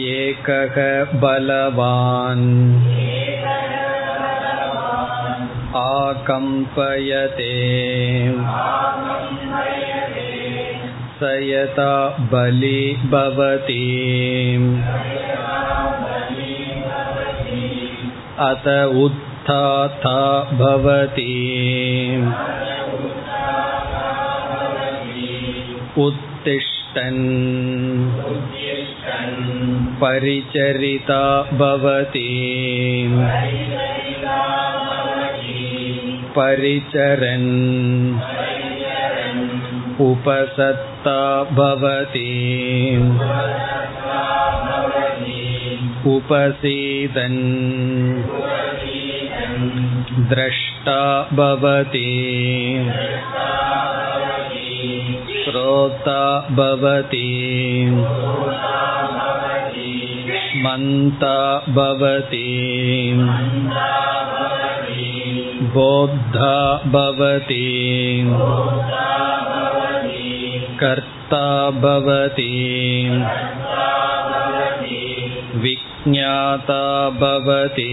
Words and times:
एकः 0.03 0.77
बलवान् 1.21 2.47
आकम्पयते 5.79 7.53
स 11.19 11.31
यथा 11.49 11.95
बलि 12.33 12.81
भवति 13.13 13.85
अत 18.49 18.67
उत्थाता 19.05 20.19
भवति 20.61 21.35
उत्तिष्ठन् 26.07 27.25
परिचरिता 30.01 31.23
भवति 31.61 32.29
परिचरन् 36.37 37.51
उपसत्ता 40.07 41.21
भवति 41.59 42.31
उपसीदन् 46.15 47.41
द्रष्टा 50.31 51.01
भवति 51.33 52.11
श्रोता 55.45 56.23
भवति 56.51 57.27
मन्ता 60.65 61.39
भवति 61.69 62.45
बोद्धा 65.75 66.57
भवति 66.87 67.65
कर्ता 70.81 71.47
भवति 71.85 72.51
विज्ञाता 75.65 76.85
भवति 77.21 77.91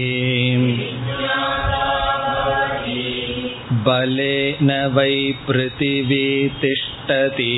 बलेन 3.86 4.70
वै 4.94 5.14
पृथिवी 5.46 6.24
तिष्ठति 6.62 7.52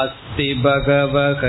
अस्ति 0.00 0.48
बगवः 0.64 1.44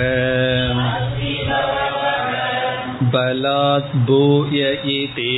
बलात् 3.14 3.96
भूय 4.08 4.62
इति 4.94 5.36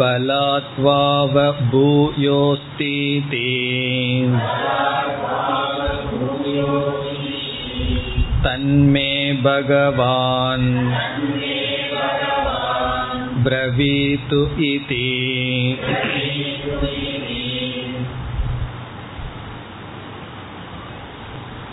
बलात्वाव 0.00 1.34
भूयोऽस्तीति 1.72 3.44
तन्मे 8.44 9.10
भगवान् 9.42 10.68
ब्रवीतु 13.44 14.42
इति 14.66 15.04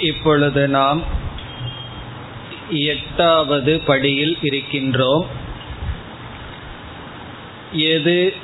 இப்பொழுது 0.10 0.63
நாம் 0.75 1.01
எட்டாவது 2.70 3.81
படியில் 3.81 4.38
இருக்கின்றோம். 4.43 5.26
எது 7.73 8.35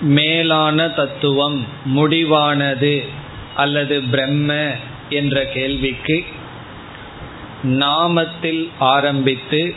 மேலான 0.00 0.88
தத்துவம் 0.88 1.66
முடிவானது 1.96 3.08
அல்லது 3.54 4.02
பிரம்ம 4.02 4.70
என்ற 5.08 5.44
கேள்விக்கு 5.44 6.24
நாமத்தில் 7.64 8.68
ஆரம்பித்து 8.78 9.74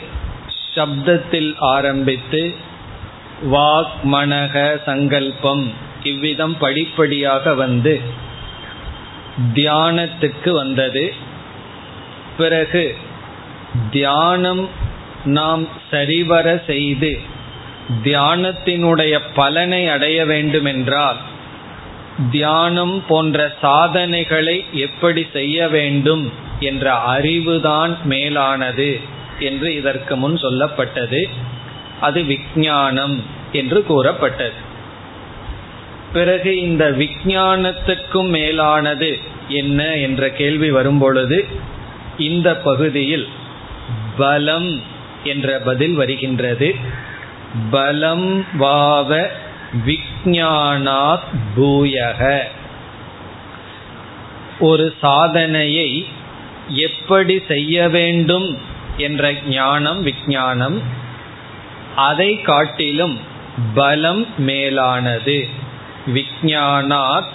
சப்தத்தில் 0.76 1.54
ஆரம்பித்து 1.58 2.56
வாக் 3.52 3.96
மனக 4.12 4.84
சங்கல்பம் 4.84 5.72
இவ்விதம் 6.04 6.58
படிப்படியாக 6.58 7.54
வந்து 7.54 8.02
தியானத்துக்கு 9.54 10.52
வந்தது. 10.52 11.14
பிறகு 12.38 12.98
தியானம் 13.92 14.70
நாம் 15.26 15.68
சரிவர 15.92 16.64
செய்து 16.68 17.20
தியானத்தினுடைய 18.04 19.20
பலனை 19.36 19.88
அடைய 19.88 20.26
வேண்டுமென்றால் 20.26 21.16
தியானம் 22.32 23.04
போன்ற 23.08 23.54
சாதனைகளை 23.62 24.66
எப்படி 24.74 25.28
செய்ய 25.34 25.68
வேண்டும் 25.68 26.32
என்ற 26.60 26.94
அறிவுதான் 26.94 27.98
மேலானது 28.04 29.00
என்று 29.40 29.76
இதற்கு 29.76 30.16
முன் 30.16 30.36
சொல்லப்பட்டது. 30.36 31.30
அது 32.00 32.24
விஞ்ஞானம் 32.24 33.24
என்று 33.52 33.84
கூறப்பட்டது. 33.84 34.54
பிறகு 36.14 36.62
இந்த 36.62 36.92
விஞ்ஞானத்துக்கும் 36.92 38.30
மேலானது 38.30 39.20
என்ன 39.48 39.98
என்ற 39.98 40.30
கேள்வி 40.30 40.72
வரும்பொழுது 40.72 41.46
இந்த 42.18 42.56
பகுதியில் 42.56 43.28
பலம் 44.18 44.82
என்ற 45.24 45.60
பதில் 45.60 45.94
வருகின்றது. 45.94 46.76
பலம் 47.72 48.46
வாவ 48.58 49.28
விஜானாத் 49.86 51.30
பூயக. 51.58 52.40
ஒரு 54.60 54.96
சாதனையை 55.02 56.08
எப்படி 56.68 57.42
செய்ய 57.48 57.90
வேண்டும் 57.90 58.58
என்ற 58.98 59.34
ஞானம் 59.48 60.04
விஞ்ஞானம் 60.04 60.82
அதை 61.96 62.42
காட்டிலும் 62.42 63.20
பலம் 63.74 64.26
மேலானது. 64.38 65.48
விஜானாத் 66.08 67.32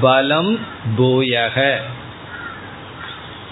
பலம் 0.00 0.58
பூயக. 0.98 1.76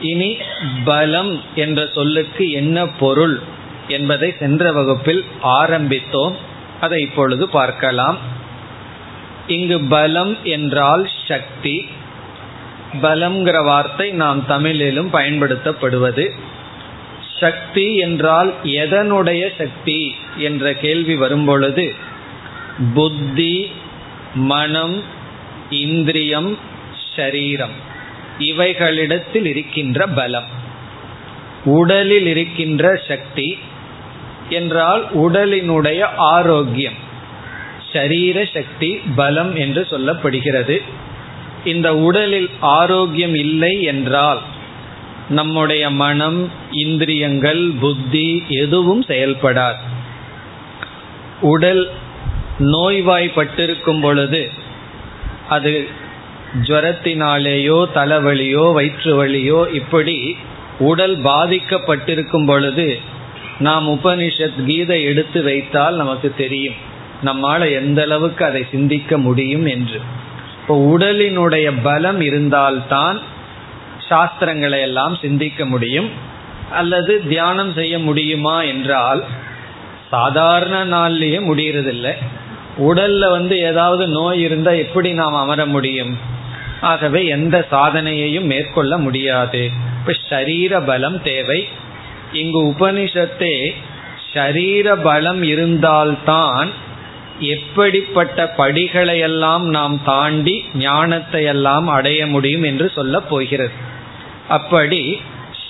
இனி 0.01 0.37
பலம் 0.85 1.43
என்ற 1.55 1.89
சொல்லுக்கு 1.95 2.51
என்ன 2.51 2.87
பொருள் 2.87 3.41
என்பதை 3.89 4.35
சென்ற 4.39 4.73
வகுப்பில் 4.73 5.25
ஆரம்பித்தோம். 5.43 6.35
அதை 6.81 7.03
இப்பொழுது 7.03 7.49
பார்க்கலாம். 7.49 8.19
இங்கு 9.47 9.81
பலம் 9.81 10.39
என்றால் 10.43 11.11
சக்தி. 11.29 11.89
பலம்ங்கிற 13.03 13.65
வார்த்தை 13.65 14.11
நாம் 14.11 14.47
தமிழிலும் 14.47 15.13
பயன்படுத்தப்படுவது. 15.13 16.31
சக்தி 17.41 17.97
என்றால் 17.97 18.55
எதனுடைய 18.63 19.49
சக்தி 19.59 20.15
என்ற 20.37 20.73
கேள்வி 20.73 21.17
வரும்பொழுது 21.17 21.95
புத்தி 22.95 23.71
மனம் 24.35 25.03
இந்திரியம் 25.71 26.59
ஷரீரம் 27.17 27.86
இவைகளிடத்தில் 28.39 29.47
இருக்கின்ற 29.47 30.07
பலம். 30.07 30.45
உடலில் 31.65 32.27
இருக்கின்ற 32.27 33.01
சக்தி 33.09 33.59
என்றால் 34.49 35.07
உடலினுடைய 35.15 36.03
ஆரோக்கியம். 36.17 37.05
சரீர 37.93 38.45
சக்தி 38.55 39.01
பலம் 39.17 39.57
என்று 39.57 39.87
சொல்லப்படுகிறது. 39.91 40.83
இந்த 41.65 41.97
உடலில் 41.97 42.51
ஆரோக்கியம் 42.61 43.35
இல்லை 43.35 43.83
என்றால் 43.83 44.41
நம்முடைய 45.29 45.91
மனம் 45.91 46.51
இந்திரியங்கள் 46.71 47.71
புத்தி 47.81 48.43
எதுவும் 48.49 49.05
செயல்படாது. 49.05 49.79
உடல் 51.41 51.91
நோய்வாய்ப்பட்டிருக்கும் 52.59 54.01
பொழுது 54.01 54.51
அது 55.49 55.89
ஜுவரத்தினாலேயோ 56.63 57.87
தலைவலியோ 57.95 58.73
வயிற்று 58.73 59.27
வலியோ 59.27 59.75
இப்படி 59.75 60.37
உடல் 60.79 61.23
பாதிக்கப்பட்டிருக்கும் 61.23 62.47
பொழுது 62.47 62.99
நாம் 63.59 63.89
உபனிஷத் 63.89 64.65
கீதை 64.65 65.03
எடுத்து 65.03 65.43
வைத்தால் 65.43 65.95
நமக்கு 65.95 66.35
தெரியும். 66.37 66.75
நம்மால 67.25 67.73
எந்த 67.73 68.03
அளவுக்கு 68.03 68.45
அதை 68.45 68.67
சிந்திக்க 68.71 69.19
முடியும் 69.19 69.67
என்று. 69.67 70.01
இப்போ 70.61 70.99
உடலினுடைய 70.99 71.73
பலம் 71.83 72.21
இருந்தால்தான் 72.21 73.21
சாஸ்திரங்களை 74.11 74.81
எல்லாம் 74.81 75.15
சிந்திக்க 75.15 75.67
முடியும். 75.67 76.11
அல்லது 76.73 77.29
தியானம் 77.29 77.73
செய்ய 77.73 77.99
முடியுமா 77.99 78.63
என்றால் 78.63 79.25
சாதாரண 80.11 80.85
நாள்லயே 80.85 81.39
முடியறதில்லை. 81.51 82.13
உடல்ல 82.79 83.31
வந்து 83.31 83.59
ஏதாவது 83.59 84.07
நோய் 84.07 84.41
இருந்தா 84.41 84.71
எப்படி 84.71 85.13
நாம் 85.13 85.35
அமர 85.35 85.67
முடியும்? 85.67 86.35
ஆகவே 86.81 87.27
எந்த 87.27 87.67
சாதனையையும் 87.71 88.45
மேற்கொள்ள 88.45 88.99
முடியாது. 88.99 89.71
இப்ப 89.99 90.13
ஷரீர 90.29 90.87
பலம் 90.87 91.23
தேவை. 91.23 91.69
இங்கு 92.33 92.65
உபனிஷத்தே 92.65 93.71
ஷரீர 94.35 95.03
பலம் 95.03 95.43
இருந்தால்தான் 95.43 96.71
எப்படிப்பட்ட 97.41 98.55
படிகளையெல்லாம் 98.57 99.63
நாம் 99.63 100.01
தாண்டி 100.05 100.65
ஞானத்தை 100.75 101.45
எல்லாம் 101.45 101.89
அடைய 101.89 102.27
முடியும் 102.27 102.63
என்று 102.63 102.91
சொல்ல 102.95 103.21
போகிறது. 103.21 103.73
அப்படி 104.49 105.21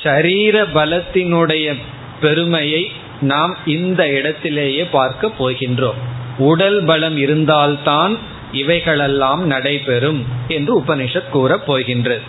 ஷரீர 0.02 0.66
பலத்தினுடைய 0.74 1.76
பெருமையை 2.20 2.90
நாம் 3.20 3.56
இந்த 3.66 4.08
இடத்திலேயே 4.08 4.84
பார்க்க 4.84 5.30
போகின்றோம். 5.38 6.00
உடல் 6.38 6.84
பலம் 6.84 7.16
இருந்தால்தான் 7.16 8.18
இவைகளெல்லாம் 8.56 9.46
நடைபெறும் 9.46 10.24
என்று 10.48 10.80
உபனிஷத் 10.80 11.28
கூறப் 11.28 11.66
போகின்றது. 11.66 12.22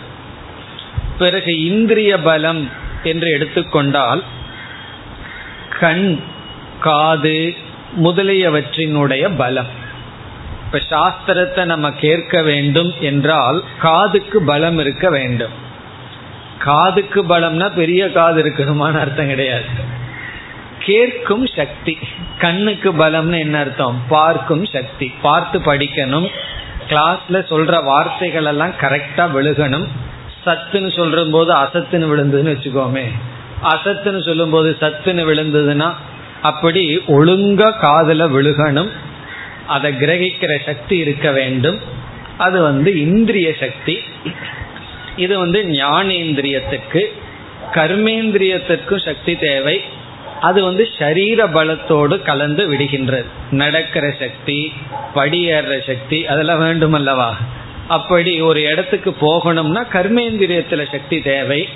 பிறகு 1.18 1.64
இந்திரிய 1.64 2.18
பலம் 2.18 2.70
என்று 3.02 3.30
எடுத்துக்கொண்டால் 3.30 4.24
கண் 5.80 6.20
காது 6.80 7.54
முதலியவற்றினுடைய 8.04 9.30
பலம். 9.36 9.70
இப்ப 10.64 10.80
சாஸ்திரத்தை 10.90 11.64
நம்ம 11.64 11.92
கேட்க 11.92 12.42
வேண்டும் 12.42 12.92
என்றால் 13.00 13.64
காதுக்கு 13.80 14.42
பலம் 14.42 14.78
இருக்க 14.78 15.10
வேண்டும். 15.10 15.52
காதுக்கு 16.58 17.24
பலம்னா 17.24 17.74
பெரிய 17.74 18.12
காது 18.12 18.42
இருக்கணுமான 18.42 18.98
அர்த்தம் 18.98 19.26
கிடையாது. 19.26 19.96
கேட்கும் 20.88 21.46
சக்தி. 21.46 21.98
கண்ணுக்கு 22.38 22.92
பலம்னு 22.92 23.38
என்ன 23.38 23.58
அர்த்தம்? 23.58 24.02
பார்க்கும் 24.08 24.64
சக்தி. 24.64 25.12
பார்த்து 25.22 25.58
படிக்கணும். 25.58 26.28
கிளாஸ்ல 26.88 27.38
சொல்ற 27.50 27.84
வார்த்தைகள் 27.84 28.44
எல்லாம் 28.44 28.72
கரெக்டா 28.80 29.24
விழுகணும். 29.34 29.86
சத்துன்னு 30.46 30.90
சொல்ற 30.98 31.30
போது 31.30 31.54
அசத்துன்னு 31.54 32.08
விழுந்ததுன்னு 32.10 32.52
வச்சுக்கோமே. 32.54 33.04
அசத்துன்னு 33.62 34.24
சொல்லும் 34.24 34.50
போது 34.50 34.76
சத்துன்னு 34.80 35.24
விழுந்ததுன்னா 35.30 35.94
அப்படி 36.42 36.98
ஒழுங்கா 37.08 37.78
காதல 37.78 38.26
விழுகணும். 38.26 38.90
அதை 39.66 39.92
கிரகிக்கிற 39.92 40.58
சக்தி 40.66 40.96
இருக்க 40.96 41.30
வேண்டும். 41.30 41.80
அது 42.38 42.62
வந்து 42.62 43.00
இந்திரிய 43.00 43.54
சக்தி. 43.60 43.98
இது 45.16 45.38
வந்து 45.38 45.62
ஞானேந்திரியத்துக்கு 45.62 47.02
கர்மேந்திரியத்திற்கும் 47.72 49.04
சக்தி 49.04 49.36
தேவை. 49.36 49.80
அது 50.40 50.64
வந்து 50.64 50.88
சரீர 50.98 51.46
பலத்தோடு 51.46 52.22
கலந்து 52.22 52.72
விடுகின்றது. 52.72 53.24
நடக்கிற 53.50 54.14
சக்தி 54.18 54.72
படியேற 55.14 55.86
சக்தி 55.86 56.26
அதெல்லாம் 56.26 56.58
வேண்டும் 56.58 56.92
அல்லவா 56.92 57.36
அப்படி 57.88 58.40
ஒரு 58.40 58.62
இடத்துக்கு 58.62 59.10
போகணும்னா 59.10 59.82
கர்மேந்திரியத்துல 59.92 60.90
சக்தி 60.90 61.20
தேவை. 61.20 61.68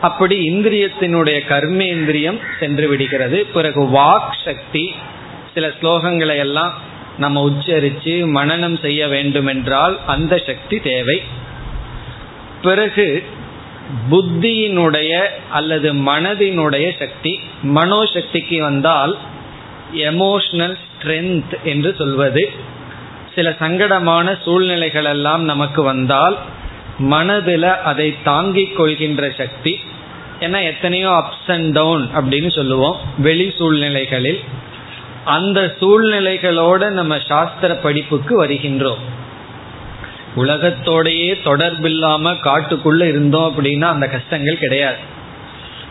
அப்படி 0.00 0.50
இந்திரியத்தினுடைய 0.50 1.38
கர்மேந்திரியம் 1.48 2.40
சென்று 2.60 2.88
விடுகிறது. 2.88 3.46
பிறகு 3.52 3.82
வாக் 3.82 4.34
சக்தி 4.44 4.94
சில 5.54 5.68
ஸ்லோகங்களை 5.68 6.36
எல்லாம் 6.36 6.78
நம்ம 7.18 7.48
உச்சரித்து 7.48 8.14
மனநம் 8.34 8.80
செய்ய 8.80 9.08
வேண்டுமென்றால் 9.08 10.00
அந்த 10.06 10.38
சக்தி 10.38 10.78
தேவை. 10.78 11.22
பிறகு 12.62 13.24
புத்தியினுடைய 14.10 15.20
அல்லது 15.50 15.94
மனதினுடைய 15.94 16.90
சக்தி 16.98 17.40
மனோசக்திக்கு 17.62 18.58
வந்தால் 18.60 19.16
எமோஷனல் 19.94 20.76
ஸ்ட்ரென்த் 20.90 21.62
என்று 21.62 21.94
சொல்வது. 21.98 22.50
சில 23.34 23.56
சங்கடமான 23.60 24.42
சூழ்நிலைகள் 24.42 25.04
எல்லாம் 25.04 25.44
நமக்கு 25.44 25.82
வந்தால் 25.82 26.38
மனதில் 26.98 27.62
அதை 27.62 28.14
தாங்கிக் 28.24 28.76
கொள்கின்ற 28.76 29.30
சக்தி. 29.36 29.80
ஏன்னா 30.40 30.62
எத்தனையோ 30.62 31.10
அப்ஸ் 31.10 31.50
அண்ட் 31.50 31.72
டவுன் 31.72 32.10
அப்படின்னு 32.14 32.50
சொல்லுவோம். 32.50 32.96
வெளி 33.18 33.54
சூழ்நிலைகளில். 33.58 34.40
அந்த 35.24 35.76
சூழ்நிலைகளோட 35.80 36.90
நம்ம 36.90 37.18
சாஸ்திர 37.18 37.74
படிப்புக்கு 37.74 38.36
வருகின்றோம். 38.36 39.18
உலகத்தோடையே 40.36 41.30
தொடர்பில்லாம 41.44 42.34
காட்டுக்குள்ள 42.44 43.02
இருந்தோம் 43.02 43.46
அப்படின்னா 43.50 43.84
அந்த 43.84 44.06
கஷ்டங்கள் 44.08 44.58
கிடையாது. 44.58 44.96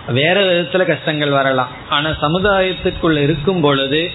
வேற 0.07 0.41
விதத்துல 0.41 0.85
கஷ்டங்கள் 0.85 1.29
வரலாம். 1.29 1.71
ஆனா 1.89 2.09
சமுதாயத்துக்குள்ள 2.09 3.17
இருக்கும் 3.17 3.61
பொழுது 3.61 4.11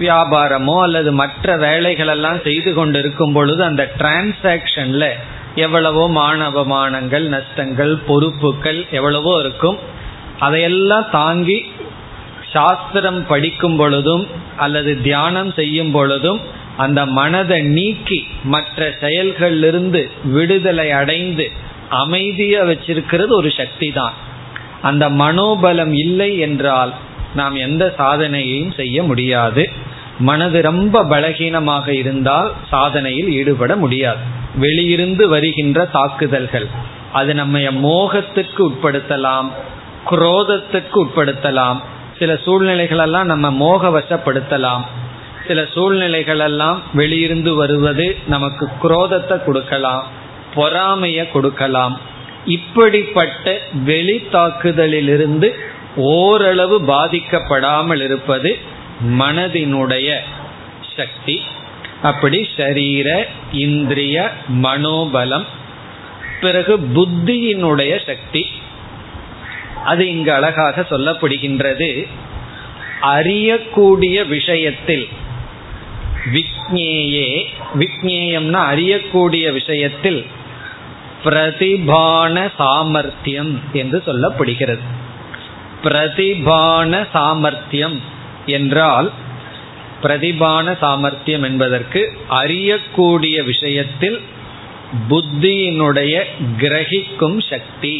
வியாபாரமோ 0.00 0.80
அல்லது 0.82 1.12
மற்ற 1.12 1.56
வேலைகள் 1.56 2.06
எல்லாம் 2.06 2.40
செய்து 2.42 2.74
கொண்டு 2.74 2.98
இருக்கும் 2.98 3.32
பொழுது 3.32 3.64
அந்த 3.64 3.92
டிரான்சாக்ஷன்ல 3.98 5.10
எவ்வளவோ 5.54 6.10
மானவமானங்கள் 6.10 7.26
நஷ்டங்கள் 7.26 7.96
பொறுப்புகள் 7.96 8.86
எவ்வளவோ 8.90 9.40
இருக்கும். 9.40 9.78
அதையெல்லாம் 10.38 11.06
தாங்கி 11.12 11.72
சாஸ்திரம் 12.52 13.26
படிக்கும் 13.26 13.76
பொழுதும் 13.76 14.26
அல்லது 14.56 15.02
தியானம் 15.02 15.52
செய்யும் 15.52 15.90
பொழுதும் 15.90 16.40
அந்த 16.82 17.00
மனதை 17.18 17.58
நீக்கி 17.76 18.18
மற்ற 18.54 18.88
செயல்களிலிருந்து 19.00 20.02
விடுதலை 20.34 20.88
அடைந்து 21.00 21.46
அமைதியா 22.02 22.60
வச்சிருக்கிறது 22.62 23.32
ஒரு 23.40 23.50
சக்தி 23.50 23.88
தான் 23.92 24.16
அந்த 24.82 25.04
மனோபலம் 25.22 25.94
இல்லை 26.04 26.30
என்றால் 26.38 26.92
நாம் 27.34 27.56
எந்த 27.66 27.84
சாதனையையும் 27.98 28.74
செய்ய 28.74 29.02
முடியாது. 29.02 29.62
மனது 30.28 30.58
ரொம்ப 30.62 31.02
பலகீனமாக 31.04 31.86
இருந்தால் 32.00 32.48
சாதனையில் 32.70 33.28
ஈடுபட 33.38 33.72
முடியாது. 33.76 34.22
வெளியிருந்து 34.58 35.24
வருகின்ற 35.28 35.78
தாக்குதல்கள் 35.96 36.66
அது 37.12 37.30
நம்ம 37.34 37.58
மோகத்துக்கு 37.84 38.60
உட்படுத்தலாம் 38.68 39.48
குரோதத்துக்கு 40.10 40.98
உட்படுத்தலாம் 41.04 41.78
சில 42.18 42.32
சூழ்நிலைகளெல்லாம் 42.44 43.28
நம்ம 43.32 43.46
மோக 43.62 43.90
வசப்படுத்தலாம் 43.90 44.84
சில 45.50 45.62
சூழ்நிலைகள் 45.74 46.38
எல்லாம் 46.38 46.82
வெளியிருந்து 46.96 47.54
வருவது 47.54 48.16
நமக்கு 48.26 48.68
குரோதத்தை 48.82 49.44
கொடுக்கலாம் 49.44 50.04
பொறாமைய 50.54 51.30
கொடுக்கலாம். 51.30 51.94
இப்படிப்பட்ட 52.46 53.58
வெளி 53.84 54.16
தாக்குதலிலிருந்து 54.32 55.48
ஓரளவு 55.96 56.76
பாதிக்கப்படாமல் 56.80 58.02
இருப்பது 58.02 58.58
மனதினுடைய 59.18 60.16
சக்தி. 60.96 61.36
அப்படி 62.02 62.48
ஷரீர 62.56 63.24
இந்திரிய 63.52 64.30
மனோபலம் 64.62 65.46
பிறகு 66.40 66.78
புத்தியினுடைய 66.94 67.92
சக்தி. 68.06 68.44
அது 69.84 70.08
இங்கு 70.08 70.32
அழகாக 70.32 70.86
சொல்லப்படுகின்றது. 70.90 72.06
அறியக்கூடிய 73.16 74.16
விஷயத்தில் 74.26 75.08
விக்னேயே 76.72 77.28
விக்னேயம்னா 77.74 78.60
அறியக்கூடிய 78.72 79.46
விஷயத்தில் 79.52 80.20
பிரதிபான 81.24 82.34
சாமர்த்தியம் 82.58 83.52
என்று 83.72 83.98
சொல்லப்படுகிறது 84.06 84.84
பிரதிபான 85.82 86.92
சாமர்த்தியம் 87.12 87.98
என்றால் 88.48 89.08
பிரதிபான 90.02 90.76
சாமர்த்தியம் 90.80 91.42
என்பதற்கு 91.42 92.00
அறியக்கூடிய 92.40 93.36
விஷயத்தில் 93.44 94.18
புத்தியினுடைய 95.08 96.14
கிரகிக்கும் 96.58 97.38
சக்தி 97.50 97.96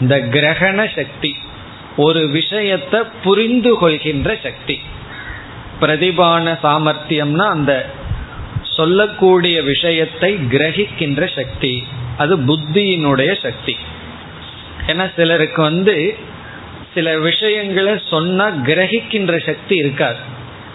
இந்த 0.00 0.16
கிரகண 0.30 0.80
சக்தி 0.94 1.32
ஒரு 1.96 2.22
விஷயத்தை 2.30 3.00
புரிந்து 3.22 3.72
கொள்கின்ற 3.76 4.30
சக்தி 4.42 4.76
பிரதிபான 5.80 6.58
சாமர்த்தியம்னா 6.62 7.46
அந்த 7.48 7.90
சொல்லக்கூடிய 8.62 9.62
விஷயத்தை 9.62 10.34
கிரகிக்கின்ற 10.34 11.34
சக்தி. 11.34 11.86
அது 12.16 12.38
புத்தியினுடைய 12.38 13.42
சக்தி. 13.42 13.76
ஏன்னா 14.86 15.10
சிலருக்கு 15.16 15.62
வந்து 15.62 16.16
சில 16.94 17.18
விஷயங்களை 17.18 18.02
சொன்னா 18.10 18.48
கிரகிக்கின்ற 18.48 19.46
சக்தி 19.46 19.76
இருக்காது. 19.76 20.16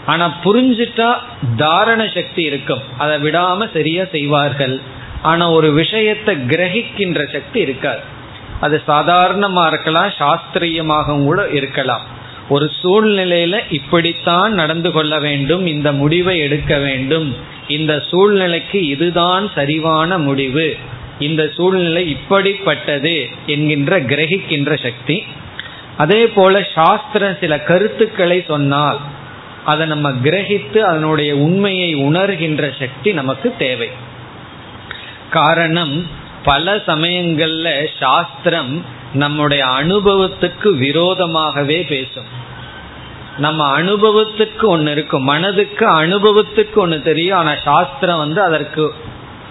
ஆனா 0.05 0.33
புரிஞ்சிட்டா 0.43 1.13
தாரண 1.57 2.13
சக்தி 2.13 2.43
இருக்கும். 2.43 2.81
அதை 2.97 3.21
விடாம 3.23 3.73
சரியா 3.73 4.03
செய்வார்கள். 4.11 4.79
ஆனா 5.21 5.51
ஒரு 5.51 5.71
விஷயத்தை 5.71 6.35
கிரகிக்கின்ற 6.35 7.31
சக்தி 7.33 7.59
இருக்காது. 7.59 7.99
அது 8.59 8.81
சாதாரணமா 8.87 9.67
இருக்கலாம் 9.67 10.11
சாஸ்திரியமாக 10.19 11.23
கூட 11.23 11.49
இருக்கலாம். 11.49 12.05
ஒரு 12.49 12.71
சூழ்நிலையில 12.83 13.59
இப்படித்தான் 13.69 14.53
நடந்து 14.53 14.91
கொள்ள 14.91 15.19
வேண்டும் 15.19 15.65
இந்த 15.65 15.91
முடிவை 15.91 16.37
எடுக்க 16.37 16.77
வேண்டும். 16.77 17.35
இந்த 17.67 17.99
சூழ்நிலைக்கு 17.99 18.87
இதுதான் 18.87 19.51
சரிவான 19.55 20.17
முடிவு. 20.17 20.75
இந்த 21.19 21.51
சூழ்நிலை 21.55 22.17
இப்படிப்பட்டது 22.17 23.25
என்கின்ற 23.45 24.01
கிரகிக்கின்ற 24.01 24.83
சக்தி. 24.83 25.23
அதே 25.97 26.27
போல 26.27 26.67
சாஸ்திரம் 26.75 27.37
சில 27.39 27.59
கருத்துக்களை 27.59 28.43
சொன்னால் 28.47 28.99
அதை 29.65 29.87
நம்ம 29.87 30.11
கிரகித்து 30.11 30.77
அதனுடைய 30.77 31.35
உண்மையை 31.35 31.95
உணர்கின்ற 31.95 32.71
சக்தி 32.79 33.13
நமக்கு 33.13 33.53
தேவை. 33.57 33.89
காரணம் 35.29 36.07
பல 36.43 36.75
சமயங்கள்ல 36.75 37.87
சாஸ்திரம் 37.99 38.85
நம்முடைய 39.15 39.63
அனுபவத்துக்கு 39.65 40.69
விரோதமாகவே 40.85 41.79
பேசும். 41.87 42.29
நம்ம 43.37 43.61
அனுபவத்துக்கு 43.81 44.65
ஒன்று 44.65 44.91
இருக்கும். 44.91 45.23
மனதுக்கு 45.23 45.85
அனுபவத்துக்கு 46.01 46.73
ஒன்று 46.75 46.97
தெரியும். 47.01 47.37
ஆனால் 47.37 47.61
சாஸ்திரம் 47.63 48.17
வந்து 48.17 48.41
அதற்கு 48.41 48.93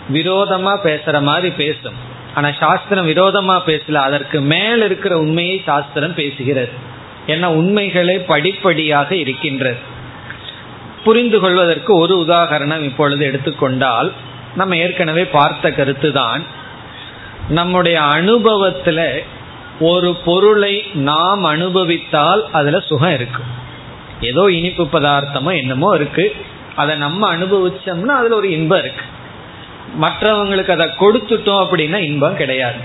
விரோதமாக 0.09 0.79
பேசுகிற 0.81 1.21
மாதிரி 1.21 1.51
பேசும். 1.51 1.99
ஆனால் 2.35 2.57
சாஸ்திரம் 2.59 3.05
விரோதமாக 3.05 3.61
பேசல 3.71 3.95
அதற்கு 4.09 4.41
மேல் 4.41 4.83
இருக்கிற 4.83 5.19
உண்மையை 5.19 5.63
சாஸ்திரம் 5.67 6.17
பேசுகிறது. 6.17 6.75
ஏன்னா 7.27 7.49
உண்மைகளே 7.61 8.17
படிப்படியாக 8.33 9.11
இருக்கின்றது. 9.15 9.81
புரிந்து 11.05 11.39
கொள்வதற்கு 11.41 11.93
ஒரு 11.97 12.15
உதாகரணம் 12.17 12.83
இப்பொழுது 12.83 13.23
எடுத்துக்கொண்டால் 13.25 14.11
நம்ம 14.57 14.77
ஏற்கனவே 14.77 15.25
பார்த்த 15.25 15.71
கருத்து 15.71 16.11
தான் 16.13 16.43
நம்முடைய 17.49 17.97
அனுபவத்தில் 18.03 19.07
ஒரு 19.81 20.15
பொருளை 20.15 20.85
நாம் 20.95 21.45
அனுபவித்தால் 21.45 22.49
அதுல 22.53 22.81
சுகம் 22.81 23.15
இருக்கு. 23.15 23.43
ஏதோ 24.21 24.51
இனிப்பு 24.51 24.89
பதார்த்தமோ 24.93 25.57
என்னமோ 25.57 25.95
இருக்கு. 25.95 26.35
அதை 26.77 26.97
நம்ம 26.97 27.37
அனுபவிச்சோம்னா 27.37 28.07
அதுல 28.07 28.37
ஒரு 28.37 28.51
இன்பம் 28.51 28.79
இருக்கு. 28.79 29.05
மற்றவங்களுக்கு 30.01 30.71
அதை 30.71 30.87
கொடுத்துட்டோம் 30.87 31.65
அப்படின்னா 31.65 31.97
இன்பம் 31.97 32.37
கிடையாது. 32.37 32.77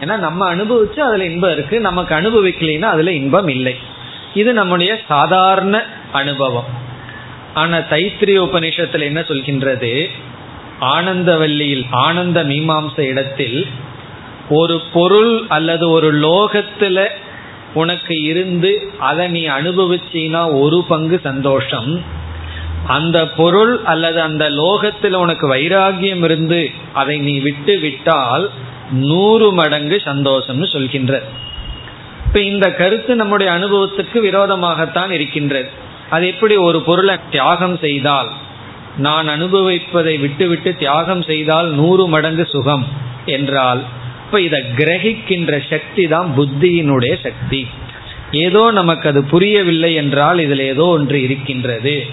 ஏன்னா 0.00 0.16
நம்ம 0.16 0.54
அனுபவிச்சு 0.54 0.98
அதுல 0.98 1.24
இன்பம் 1.24 1.52
இருக்கு. 1.52 1.80
நமக்கு 1.80 2.14
அனுபவிக்கலைன்னா 2.14 2.82
அதுல 2.82 3.12
இன்பம் 3.12 3.48
இல்லை. 3.48 3.76
இது 4.34 4.52
நம்முடைய 4.52 4.98
சாதாரண 5.08 5.86
அனுபவம். 6.12 6.64
ஆனா 7.54 7.76
தைத்திரிய 7.76 8.40
உபநிஷத்துல 8.40 9.00
என்ன 9.00 9.20
சொல்கின்றது? 9.20 10.08
ஆனந்தவல்லியில் 10.80 11.84
ஆனந்த 11.90 12.44
மீமாம்ச 12.44 13.00
இடத்தில் 13.00 13.66
ஒரு 14.48 14.80
பொருள் 14.92 15.42
அல்லது 15.48 15.90
ஒரு 15.90 16.14
லோகத்துல 16.14 17.06
உனக்கு 17.74 18.22
இருந்து 18.22 18.90
அதை 18.98 19.28
நீ 19.28 19.46
அனுபவிச்சினா 19.46 20.60
ஒரு 20.60 20.84
பங்கு 20.88 21.20
சந்தோஷம். 21.22 22.04
அந்த 22.86 23.28
பொருள் 23.28 23.80
அல்லது 23.84 24.20
அந்த 24.20 24.50
லோகத்தில் 24.50 25.14
உனக்கு 25.14 25.54
வைராகியம் 25.54 26.22
இருந்து 26.22 26.70
அதை 26.92 27.18
நீ 27.18 27.38
விட்டு 27.38 27.78
விட்டால் 27.78 28.50
நூறு 28.90 29.52
மடங்கு 29.52 30.02
சந்தோஷம்னு 30.04 30.72
சொல்கின்ற. 30.72 31.22
இப்ப 32.26 32.40
இந்த 32.40 32.72
கருத்து 32.72 33.14
நம்முடைய 33.14 33.52
அனுபவத்துக்கு 33.52 34.14
விரோதமாகத்தான் 34.14 35.10
இருக்கின்றது 35.10 35.68
அது 36.10 36.26
எப்படி 36.26 36.56
ஒரு 36.56 36.80
பொருளை 36.80 37.16
தியாகம் 37.30 37.78
செய்தால் 37.78 38.30
நான் 38.96 39.28
அனுபவிப்பதை 39.28 40.20
விட்டுவிட்டு 40.20 40.76
தியாகம் 40.76 41.22
செய்தால் 41.22 41.70
நூறு 41.70 42.08
மடங்கு 42.08 42.46
சுகம் 42.46 42.86
என்றால் 43.24 43.82
அப்ப 44.32 44.44
இதை 44.44 44.60
கிரகிக்கின்ற 44.76 45.54
சக்தி 45.70 46.04
தான் 46.08 46.28
புத்தியினுடைய 46.36 47.14
சக்தி. 47.22 47.66
ஏதோ 48.30 48.70
நமக்கு 48.70 49.08
அது 49.08 49.24
புரியவில்லை 49.24 49.94
என்றால் 49.94 50.38
இதுல 50.38 50.62
ஏதோ 50.66 50.84
ஒன்று 50.84 51.22
இருக்கின்றது. 51.22 52.06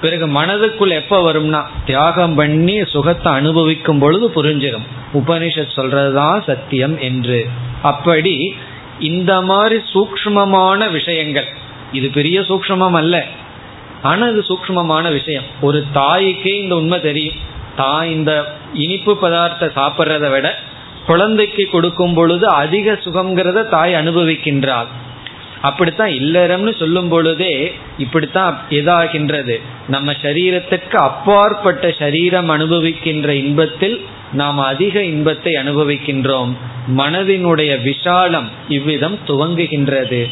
பிறகு 0.00 0.26
மனதுக்குள் 0.26 0.92
எப்ப 0.98 1.16
வரும்னா 1.24 1.62
தியாகம் 1.86 2.34
பண்ணி 2.34 2.76
சுகத்தை 2.84 3.32
அனுபவிக்கும் 3.32 3.98
பொழுது 3.98 4.28
புரிஞ்சிடும். 4.36 4.86
உபனிஷத் 5.14 5.74
சொல்றதுதான் 5.76 6.44
சத்தியம் 6.46 6.96
என்று. 6.98 7.40
அப்படி 7.82 8.54
இந்த 9.00 9.40
மாதிரி 9.40 9.80
சூக்மமான 9.94 10.90
விஷயங்கள் 10.92 11.50
இது 11.92 12.08
பெரிய 12.08 12.40
சூக்மம் 12.40 12.98
அல்ல. 13.02 13.24
ஆனா 14.02 14.26
இது 14.26 14.44
சூக்மமான 14.48 15.12
விஷயம். 15.12 15.44
ஒரு 15.60 15.84
தாய்க்கே 15.94 16.56
இந்த 16.62 16.76
உண்மை 16.76 17.00
தெரியும். 17.00 17.38
தாய் 17.76 18.10
இந்த 18.10 18.32
இனிப்பு 18.74 19.18
பதார்த்த 19.22 19.72
சாப்பிட்றத 19.76 20.26
விட 20.30 20.48
குழந்தைக்கு 21.08 21.64
கொடுக்கும் 21.74 22.14
பொழுது 22.14 22.46
அதிக 22.62 22.92
சுகங்கிறத 23.04 23.68
தாய் 23.74 23.94
அனுபவிக்கின்றாள். 23.94 24.88
அப்படித்தான் 25.68 26.12
இல்லறம்னு 26.18 26.72
சொல்லும் 26.80 27.08
பொழுதே 27.08 27.54
இப்படித்தான் 27.98 28.56
இதாகின்றது. 28.78 29.56
நம்ம 29.88 30.12
சரீரத்துக்கு 30.22 30.96
அப்பாற்பட்ட 31.08 31.90
சரீரம் 31.98 32.50
அனுபவிக்கின்ற 32.56 33.28
இன்பத்தில் 33.42 33.96
நாம் 34.32 34.60
அதிக 34.72 35.02
இன்பத்தை 35.12 35.52
அனுபவிக்கின்றோம். 35.54 36.52
மனதினுடைய 37.00 37.72
விஷாலம் 37.88 38.48
இவ்விதம் 38.68 39.18
துவங்குகின்றது. 39.26 40.22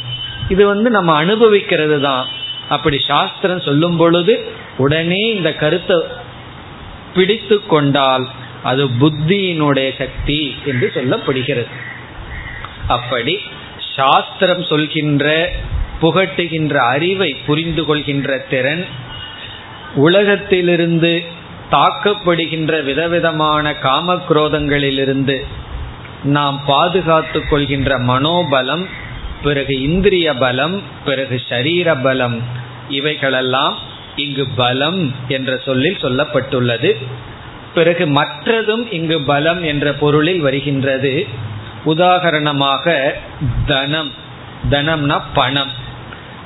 இது 0.48 0.62
வந்து 0.66 0.88
நம்ம 0.90 1.10
அனுபவிக்கிறது 1.22 1.98
தான். 2.00 2.26
அப்படி 2.68 2.98
சாஸ்திரம் 3.08 3.66
சொல்லும் 3.68 3.96
பொழுது 3.96 4.34
உடனே 4.76 5.22
இந்த 5.34 5.50
கருத்தை 5.62 5.98
பிடித்து 7.14 7.56
கொண்டால் 7.66 8.26
அது 8.70 8.84
புத்தியினுடைய 9.00 9.88
சக்தி 9.98 10.40
என்று 10.70 10.86
சொல்லப்படுகிறது. 10.94 11.72
அப்படி 12.96 13.34
சாஸ்திரம் 13.96 14.64
சொல்கின்ற 14.70 15.26
புகட்டுகின்ற 16.00 16.74
அறிவை 16.94 17.30
புரிந்து 17.46 17.82
கொள்கின்ற 17.84 18.30
திறன் 18.50 18.84
உலகத்திலிருந்து 20.06 21.12
தாக்கப்படுகின்ற 21.70 22.72
விதவிதமான 22.88 23.64
காமக்ரோதங்களிலிருந்து 23.86 25.36
நாம் 26.34 26.58
பாதுகாத்து 26.66 27.40
கொள்கின்ற 27.48 27.98
மனோபலம் 28.10 28.84
பிறகு 29.42 29.74
இந்திரிய 29.88 30.28
பலம் 30.44 30.76
பிறகு 31.04 31.36
ஷரீர 31.48 31.88
பலம் 32.02 32.36
இவைகளெல்லாம் 32.98 33.76
இங்கு 34.24 34.44
பலம் 34.56 35.00
என்ற 35.36 35.52
சொல்லில் 35.66 36.02
சொல்லப்பட்டுள்ளது. 36.04 36.90
பிறகு 37.76 38.04
மற்றதும் 38.06 38.92
இங்கு 38.92 39.20
பலம் 39.20 39.62
என்ற 39.62 39.92
பொருளில் 39.92 40.40
வருகின்றது. 40.40 41.14
உதாகரணமாக 41.86 43.10
தனம். 43.66 44.10
தனம்னா 44.70 45.20
பணம். 45.34 45.70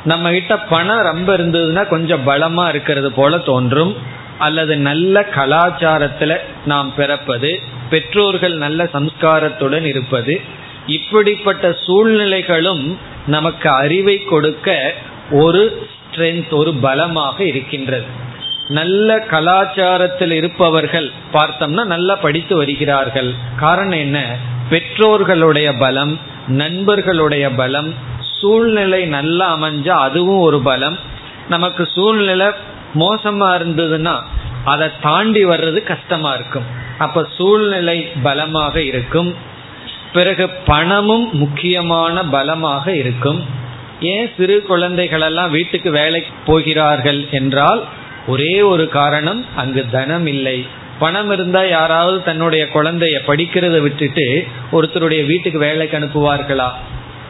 நம்ம 0.04 0.30
கிட்ட 0.30 0.58
பணம் 0.58 1.02
ரொம்ப 1.02 1.36
இருந்ததுன்னா 1.36 1.86
கொஞ்சம் 1.86 2.26
பலமா 2.26 2.68
இருக்கிறது 2.68 3.12
போல 3.12 3.38
தோன்றும். 3.38 3.94
அல்லது 4.38 4.76
நல்ல 4.76 5.26
கலாச்சாரத்துல 5.34 6.36
நாம் 6.66 6.94
பிறப்பது 6.94 7.60
பெற்றோர்கள் 7.90 8.56
நல்ல 8.56 8.84
சம்ஸ்காரத்துடன் 8.84 9.82
இருப்பது 9.82 10.40
இப்படிப்பட்ட 10.86 11.76
சூழ்நிலைகளும் 11.86 12.96
நமக்கு 13.26 13.68
அறிவை 13.70 14.24
கொடுக்க 14.24 14.94
ஒரு 15.30 15.86
ஸ்ட்ரென்த் 15.94 16.50
ஒரு 16.50 16.74
பலமாக 16.74 17.44
இருக்கின்றது. 17.44 18.28
நல்ல 18.70 19.16
கலாச்சாரத்தில் 19.30 20.30
இருப்பவர்கள் 20.30 21.12
பார்த்தோம்னா 21.32 21.84
நல்லா 21.84 22.14
படித்து 22.16 22.56
வருகிறார்கள். 22.56 23.34
காரணம் 23.56 23.98
என்ன? 23.98 24.36
பெற்றோர்களுடைய 24.70 25.78
பலம் 25.78 26.18
நண்பர்களுடைய 26.48 27.50
பலம் 27.50 27.94
சூழ்நிலை 28.40 29.06
நல்லா 29.06 29.46
அமைஞ்சா 29.56 29.96
அதுவும் 30.06 30.40
ஒரு 30.40 30.60
பலம். 30.60 30.98
நமக்கு 31.48 31.88
சூழ்நிலை 31.94 32.46
மோசமா 32.94 33.48
இருந்ததுன்னா 33.58 34.16
அதை 34.64 34.88
தாண்டி 35.02 35.44
வர்றது 35.44 35.82
கஷ்டமா 35.82 36.32
இருக்கும். 36.32 36.68
அப்ப 36.98 37.26
சூழ்நிலை 37.36 37.98
பலமாக 38.22 38.82
இருக்கும். 38.82 39.34
பிறகு 40.12 40.48
பணமும் 40.48 41.28
முக்கியமான 41.32 42.24
பலமாக 42.24 42.94
இருக்கும். 42.96 43.44
ஏன் 44.00 44.30
சிறு 44.36 44.64
குழந்தைகளெல்லாம் 44.68 45.50
வீட்டுக்கு 45.50 45.90
வேலைக்கு 45.90 46.32
போகிறார்கள் 46.46 47.26
என்றால் 47.30 47.82
ஒரே 48.26 48.62
ஒரு 48.62 48.88
காரணம் 48.88 49.44
அங்கு 49.56 49.90
தனம் 49.90 50.26
இல்லை. 50.26 50.66
பணம் 50.98 51.30
இருந்தா 51.30 51.64
யாராவது 51.64 52.22
தன்னுடைய 52.22 52.68
குழந்தைய 52.74 53.18
படிக்கிறத 53.26 53.80
விட்டுட்டு 53.80 54.46
ஒருத்தருடைய 54.72 55.26
வீட்டுக்கு 55.26 55.58
வேலைக்கு 55.58 55.98
அனுப்புவார்களா? 55.98 56.70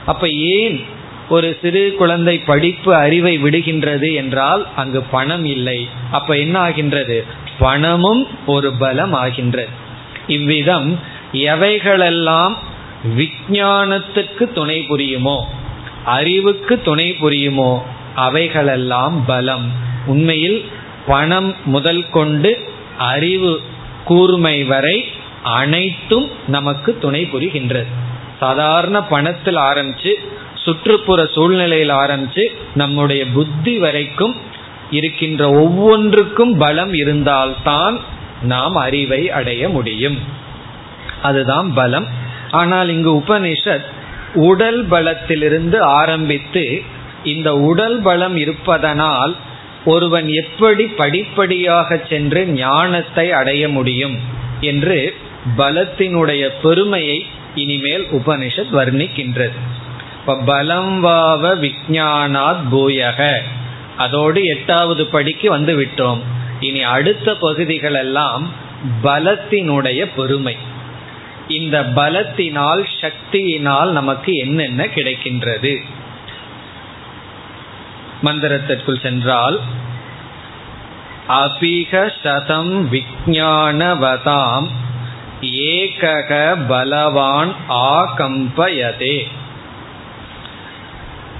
அப்ப 0.07 0.29
ஏன் 0.29 0.85
ஒரு 1.29 1.59
சிறு 1.63 1.95
குழந்தை 1.99 2.39
படிப்பு 2.39 2.95
அறிவை 2.95 3.43
விடுகின்றது 3.43 4.15
என்றால் 4.15 4.67
அங்கு 4.77 5.03
பணம் 5.03 5.45
இல்லை. 5.45 5.89
அப்ப 6.11 6.37
என்ன 6.37 6.59
ஆகின்றது? 6.59 7.25
பணமும் 7.59 8.27
ஒரு 8.47 8.73
பலம் 8.73 9.13
ஆகின்றது. 9.13 9.69
இவ்விதம் 10.27 10.99
எவைகளெல்லாம் 11.33 12.55
விஞ்ஞானத்துக்கு 13.17 14.53
துணை 14.53 14.87
புரியுமோ 14.89 15.41
அறிவுக்கு 16.05 16.83
துணை 16.83 17.17
புரியுமோ 17.21 17.79
அவைகளெல்லாம் 18.15 19.25
பலம். 19.25 19.89
உண்மையில் 20.07 20.65
பணம் 21.11 21.51
முதல் 21.65 22.05
கொண்டு 22.11 22.51
அறிவு 22.99 23.53
கூர்மை 24.05 24.57
வரை 24.65 24.97
அனைத்தும் 25.43 26.27
நமக்கு 26.47 26.91
துணை 27.01 27.23
புரிகின்றது. 27.33 27.91
சாதாரண 28.41 28.97
பணத்தில் 29.05 29.61
ஆரம்பிச்சு 29.71 30.13
சுற்றுப்புற 30.55 31.27
சூழ்நிலையில் 31.27 31.95
ஆரம்பிச்சு 32.05 32.45
நம்முடைய 32.75 33.23
புத்தி 33.27 33.75
வரைக்கும் 33.79 34.35
இருக்கின்ற 34.91 35.51
ஒவ்வொன்றுக்கும் 35.53 36.55
பலம் 36.59 36.93
இருந்தால்தான் 36.93 37.97
நாம் 38.43 38.77
அறிவை 38.77 39.31
அடைய 39.31 39.69
முடியும். 39.69 40.19
அதுதான் 41.23 41.69
பலம். 41.75 42.09
ஆனால் 42.51 42.89
இங்கு 42.89 43.13
உபனிஷத் 43.19 43.89
உடல் 44.35 44.81
பலத்திலிருந்து 44.89 45.79
ஆரம்பித்து 45.79 46.83
இந்த 47.25 47.51
உடல் 47.71 47.99
பலம் 48.03 48.37
இருப்பதனால் 48.37 49.37
ஒருவன் 49.85 50.29
எப்படி 50.29 50.85
படிப்படியாக 50.85 52.01
சென்று 52.09 52.47
ஞானத்தை 52.47 53.33
அடைய 53.33 53.69
முடியும் 53.69 54.19
என்று 54.61 55.15
பலத்தினுடைய 55.59 56.49
பெருமையை 56.63 57.27
இனிமேல் 57.55 58.05
உபனிஷத் 58.05 58.73
வர்ணிக்கின்றது. 58.73 59.53
இப்ப 60.21 60.39
பலம் 60.47 61.01
வாவ 61.01 61.57
விஜானாத் 61.57 62.61
பூயக. 62.73 63.39
அதோடு 63.97 64.45
எட்டாவது 64.45 65.07
படிக்கு 65.07 65.51
வந்து 65.51 65.81
விட்டோம். 65.81 66.21
இனி 66.61 66.83
அடுத்த 66.83 67.35
பகுதிகள் 67.35 67.95
எல்லாம் 67.95 68.53
பலத்தினுடைய 69.03 70.09
பெருமை. 70.17 70.57
இந்த 71.49 71.83
பலத்தினால் 71.83 72.85
சக்தியினால் 73.01 73.89
நமக்கு 73.89 74.33
என்னென்ன 74.33 74.87
கிடைக்கின்றது? 74.95 75.77
மந்திரத்திற்குள் 78.25 79.03
சென்றால் 79.03 79.61
அபிக 81.29 82.13
சதம் 82.23 82.93
விஜானவதாம் 82.93 84.67
ஏகக 85.43 86.57
பலவான் 86.69 87.53
ஆகம்பயதே. 87.69 89.27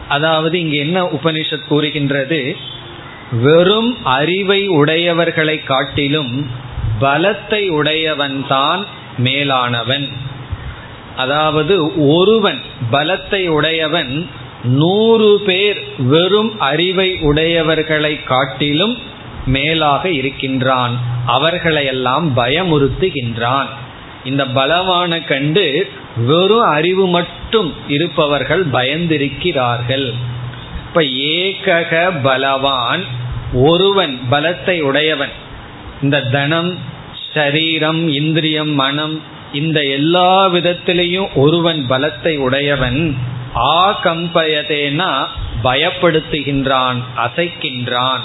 அதாவது 0.09 0.61
இங்கு 0.61 0.77
என்ன 0.77 1.05
உபனிஷத் 1.05 1.67
கூறுகின்றது? 1.67 2.57
வெறும் 3.33 4.05
அறிவை 4.05 4.69
உடையவர்களை 4.69 5.65
காட்டிலும் 5.65 6.51
பலத்தை 7.01 7.63
உடையவன்தான் 7.71 8.85
மேலானவன். 9.19 10.09
அதாவது 11.17 12.07
ஒருவன் 12.09 12.63
பலத்தை 12.93 13.47
உடையவன் 13.49 14.31
நூறு 14.65 15.41
பேர் 15.47 15.85
வெறும் 15.99 16.61
அறிவை 16.61 17.19
உடையவர்களை 17.21 18.25
காட்டிலும் 18.25 18.99
மேலாக 19.47 20.11
இருக்கின்றான். 20.11 20.99
அவர்களையெல்லாம் 21.27 22.37
பயமுறுத்துகின்றான். 22.37 23.67
இந்த 24.25 24.47
பலமான 24.47 25.21
கண்டு 25.21 25.91
வெறும் 26.17 26.61
அறிவு 26.61 27.07
மட்டும் 27.07 27.75
இருப்பவர்கள் 27.89 28.67
பயந்திருக்கிறார்கள். 28.67 30.13
இப்ப 30.89 31.01
ஏகக 31.03 32.11
பலவான் 32.23 33.05
ஒருவன் 33.53 34.21
பலத்தை 34.31 34.81
உடையவன். 34.81 35.31
இந்த 36.03 36.21
தனம் 36.21 36.79
சரீரம் 37.35 38.09
இந்திரியம் 38.09 38.75
மனம் 38.75 39.23
இந்த 39.53 39.85
எல்லா 39.85 40.49
விதத்திலையும் 40.49 41.29
ஒருவன் 41.35 41.87
பலத்தை 41.89 42.39
உடையவன். 42.39 43.17
ஆ 43.57 44.03
கம்பயதேனா 44.03 45.27
பயப்படுத்துகின்றான் 45.65 47.03
அசைக்கின்றான். 47.17 48.21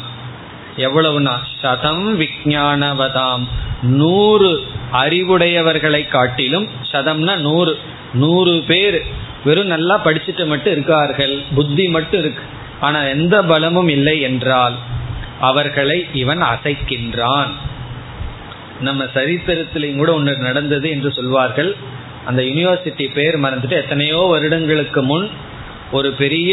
எவ்வளவுனா 0.78 1.38
சதம் 1.62 2.20
விஜானவதாம் 2.20 3.44
நூறு 3.82 4.64
அறிவுடையவர்களை 4.94 6.08
காட்டிலும் 6.08 6.70
சதம்னா 6.92 7.38
நூறு. 7.38 7.78
நூறு 8.14 8.64
பேர் 8.68 9.06
வெறும் 9.46 9.68
நல்லா 9.68 10.02
படிச்சுட்டு 10.06 10.48
மட்டும் 10.48 10.74
இருக்கார்கள். 10.74 11.42
புத்தி 11.56 11.88
மட்டும் 11.88 12.20
இருக்கு. 12.20 12.44
ஆனா 12.80 13.02
எந்த 13.02 13.44
பலமும் 13.44 13.88
இல்லை 13.88 14.22
என்றால் 14.22 14.76
அவர்களை 15.40 16.06
இவன் 16.14 16.42
அசைக்கின்றான். 16.42 17.50
நம்ம 18.82 19.04
சரித்திரத்திலையும் 19.04 19.98
கூட 19.98 20.14
ஒன்று 20.14 20.38
நடந்தது 20.38 20.90
என்று 20.90 21.14
சொல்வார்கள். 21.14 21.76
அந்த 22.26 22.42
யூனிவர்சிட்டி 22.42 23.06
பேர் 23.14 23.36
மறந்துட்டு 23.40 23.76
எத்தனையோ 23.84 24.20
வருடங்களுக்கு 24.30 25.04
முன் 25.04 25.30
ஒரு 25.92 26.10
பெரிய 26.12 26.50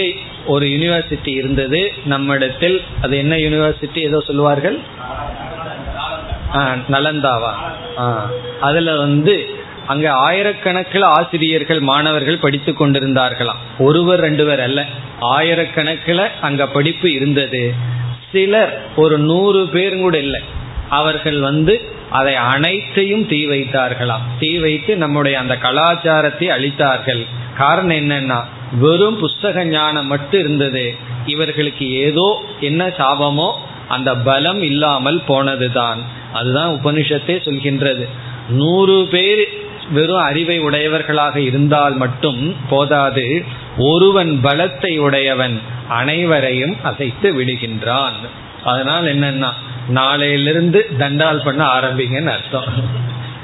ஒரு 0.46 0.66
யூனிவர்சிட்டி 0.66 1.32
இருந்தது. 1.40 1.80
நம்மிடத்தில் 2.04 2.76
அது 3.02 3.14
என்ன 3.16 3.34
யூனிவர்சிட்டி 3.36 4.00
ஏதோ 4.08 4.20
சொல்லுவார்கள்? 4.26 4.78
நலந்தாவா? 6.94 7.52
அதுல 8.60 8.96
வந்து 8.96 9.34
அங்க 9.86 10.08
ஆயிரக்கணக்கில் 10.26 11.06
ஆசிரியர்கள் 11.18 11.80
மாணவர்கள் 11.90 12.42
படித்து 12.44 12.72
கொண்டிருந்தார்களாம். 12.72 13.62
ஒருவர் 13.78 14.20
ரெண்டு 14.20 14.44
பேர் 14.46 14.60
அல்ல. 14.60 14.80
ஆயிரக்கணக்கில் 15.20 16.24
அங்க 16.40 16.66
படிப்பு 16.66 17.08
இருந்தது. 17.12 17.62
சிலர் 18.32 18.72
ஒரு 18.96 19.16
நூறு 19.30 19.62
பேர் 19.74 19.96
கூட 20.04 20.18
இல்லை. 20.18 20.42
அவர்கள் 20.88 21.40
வந்து 21.40 21.74
அதை 22.12 22.34
அனைத்தையும் 22.34 23.26
தீ 23.28 23.40
வைத்தார்களாம். 23.46 24.24
தீ 24.38 24.50
வைத்து 24.58 24.92
நம்முடைய 24.96 25.38
அந்த 25.38 25.54
கலாச்சாரத்தை 25.56 26.48
அழித்தார்கள். 26.48 27.22
காரணம் 27.58 27.96
என்னன்னா 27.96 28.38
வெறும் 28.80 29.18
புஸ்தக 29.22 29.64
ஞானம் 29.64 30.06
மட்டும் 30.06 30.40
இருந்தது. 30.40 30.84
இவர்களுக்கு 31.26 31.86
ஏதோ 31.98 32.28
என்ன 32.60 32.82
சாபமோ 32.98 33.48
அந்த 33.88 34.10
பலம் 34.28 34.62
இல்லாமல் 34.62 35.20
போனதுதான். 35.26 36.00
அதுதான் 36.32 36.70
உபனிஷத்தே 36.78 37.36
சொல்கின்றது. 37.46 38.04
நூறு 38.50 38.96
பேர் 39.10 39.42
வெறும் 39.90 40.22
அறிவை 40.22 40.56
உடையவர்களாக 40.60 41.36
இருந்தால் 41.40 41.96
மட்டும் 41.96 42.40
போதாது. 42.68 43.26
ஒருவன் 43.90 44.32
பலத்தை 44.44 44.92
உடையவன் 44.98 45.56
அனைவரையும் 45.88 46.74
அசைத்து 46.82 47.28
விடுகின்றான். 47.38 48.16
அதனால் 48.64 49.06
என்னன்னா 49.14 49.50
நாளையிலிருந்து 49.88 50.96
தண்டால் 50.98 51.44
பண்ண 51.44 51.64
ஆரம்பிங்கன்னு 51.64 52.30
அர்த்தம். 52.30 52.64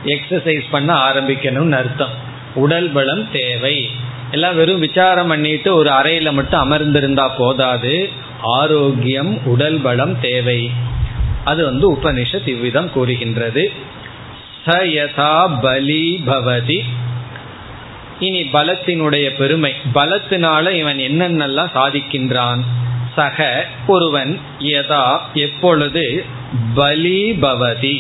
எக்ஸசைஸ் 0.05 0.65
பண்ண 0.71 0.95
ஆரம்பிக்கணும்னு 0.95 1.71
அர்த்தம். 1.71 2.11
உடல் 2.55 2.91
பலம் 2.91 3.31
தேவை. 3.31 3.91
எல்லாம் 4.31 4.57
வெறும் 4.57 4.79
விசாரம் 4.79 5.29
பண்ணிட்டு 5.29 5.75
ஒரு 5.75 5.91
அறையில 5.91 6.33
மட்டும் 6.33 6.71
அமர்ந்திருந்தா 6.71 7.31
போதாது. 7.37 8.09
ஆரோக்கியம் 8.43 9.45
உடல் 9.45 9.81
பலம் 9.81 10.21
தேவை. 10.21 10.71
அது 11.45 11.65
வந்து 11.65 11.93
உபனிஷத் 11.93 12.49
இவ்விதம் 12.49 12.93
கூறுகின்றது. 12.93 13.73
சயதா 14.67 15.61
பலி 15.63 16.23
பவதி. 16.27 16.81
இனி 18.21 18.43
பலத்தினுடைய 18.43 19.37
பெருமை. 19.37 19.75
பலத்தினால 19.95 20.71
இவன் 20.71 20.97
என்னென்னலாம் 20.97 21.71
சாதிக்கின்றான்? 21.75 22.61
சக 23.19 23.39
ஒருவன் 23.87 24.33
யதா 24.69 25.05
எப்பொழுது 25.45 26.05
பலிபவதி. 26.77 27.97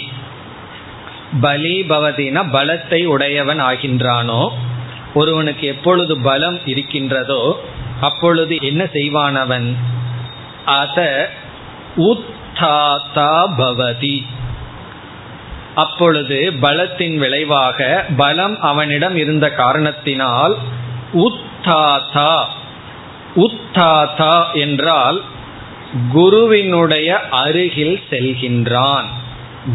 பலிபவதினா 1.43 2.43
பலத்தை 2.57 3.01
உடையவன் 3.07 3.61
ஆகின்றானோ 3.63 4.43
ஒருவனுக்கு 5.15 5.65
எப்பொழுது 5.67 6.15
பலம் 6.21 6.59
இருக்கின்றதோ 6.65 7.43
அப்பொழுது 8.01 8.55
என்ன 8.61 8.83
செய்வானவன்? 8.93 9.69
அத 10.81 10.99
உத்தாத்தா 12.09 13.33
பவதி 13.61 14.17
அப்பொழுது 15.75 16.39
பலத்தின் 16.61 17.17
விளைவாக 17.19 17.79
பலம் 18.17 18.57
அவனிடம் 18.61 19.17
இருந்த 19.17 19.47
காரணத்தினால் 19.61 20.55
உத்தாதா 21.23 22.33
உத்தாதா 23.37 24.53
என்றால் 24.53 25.23
குருவினுடைய 26.13 27.21
அருகில் 27.29 28.01
செல்கின்றான். 28.11 29.05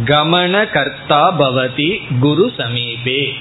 கமன 0.06 0.70
கர்த்தா 0.70 1.40
பவதி 1.40 1.98
குரு 2.20 2.52
சமீபே. 2.58 3.34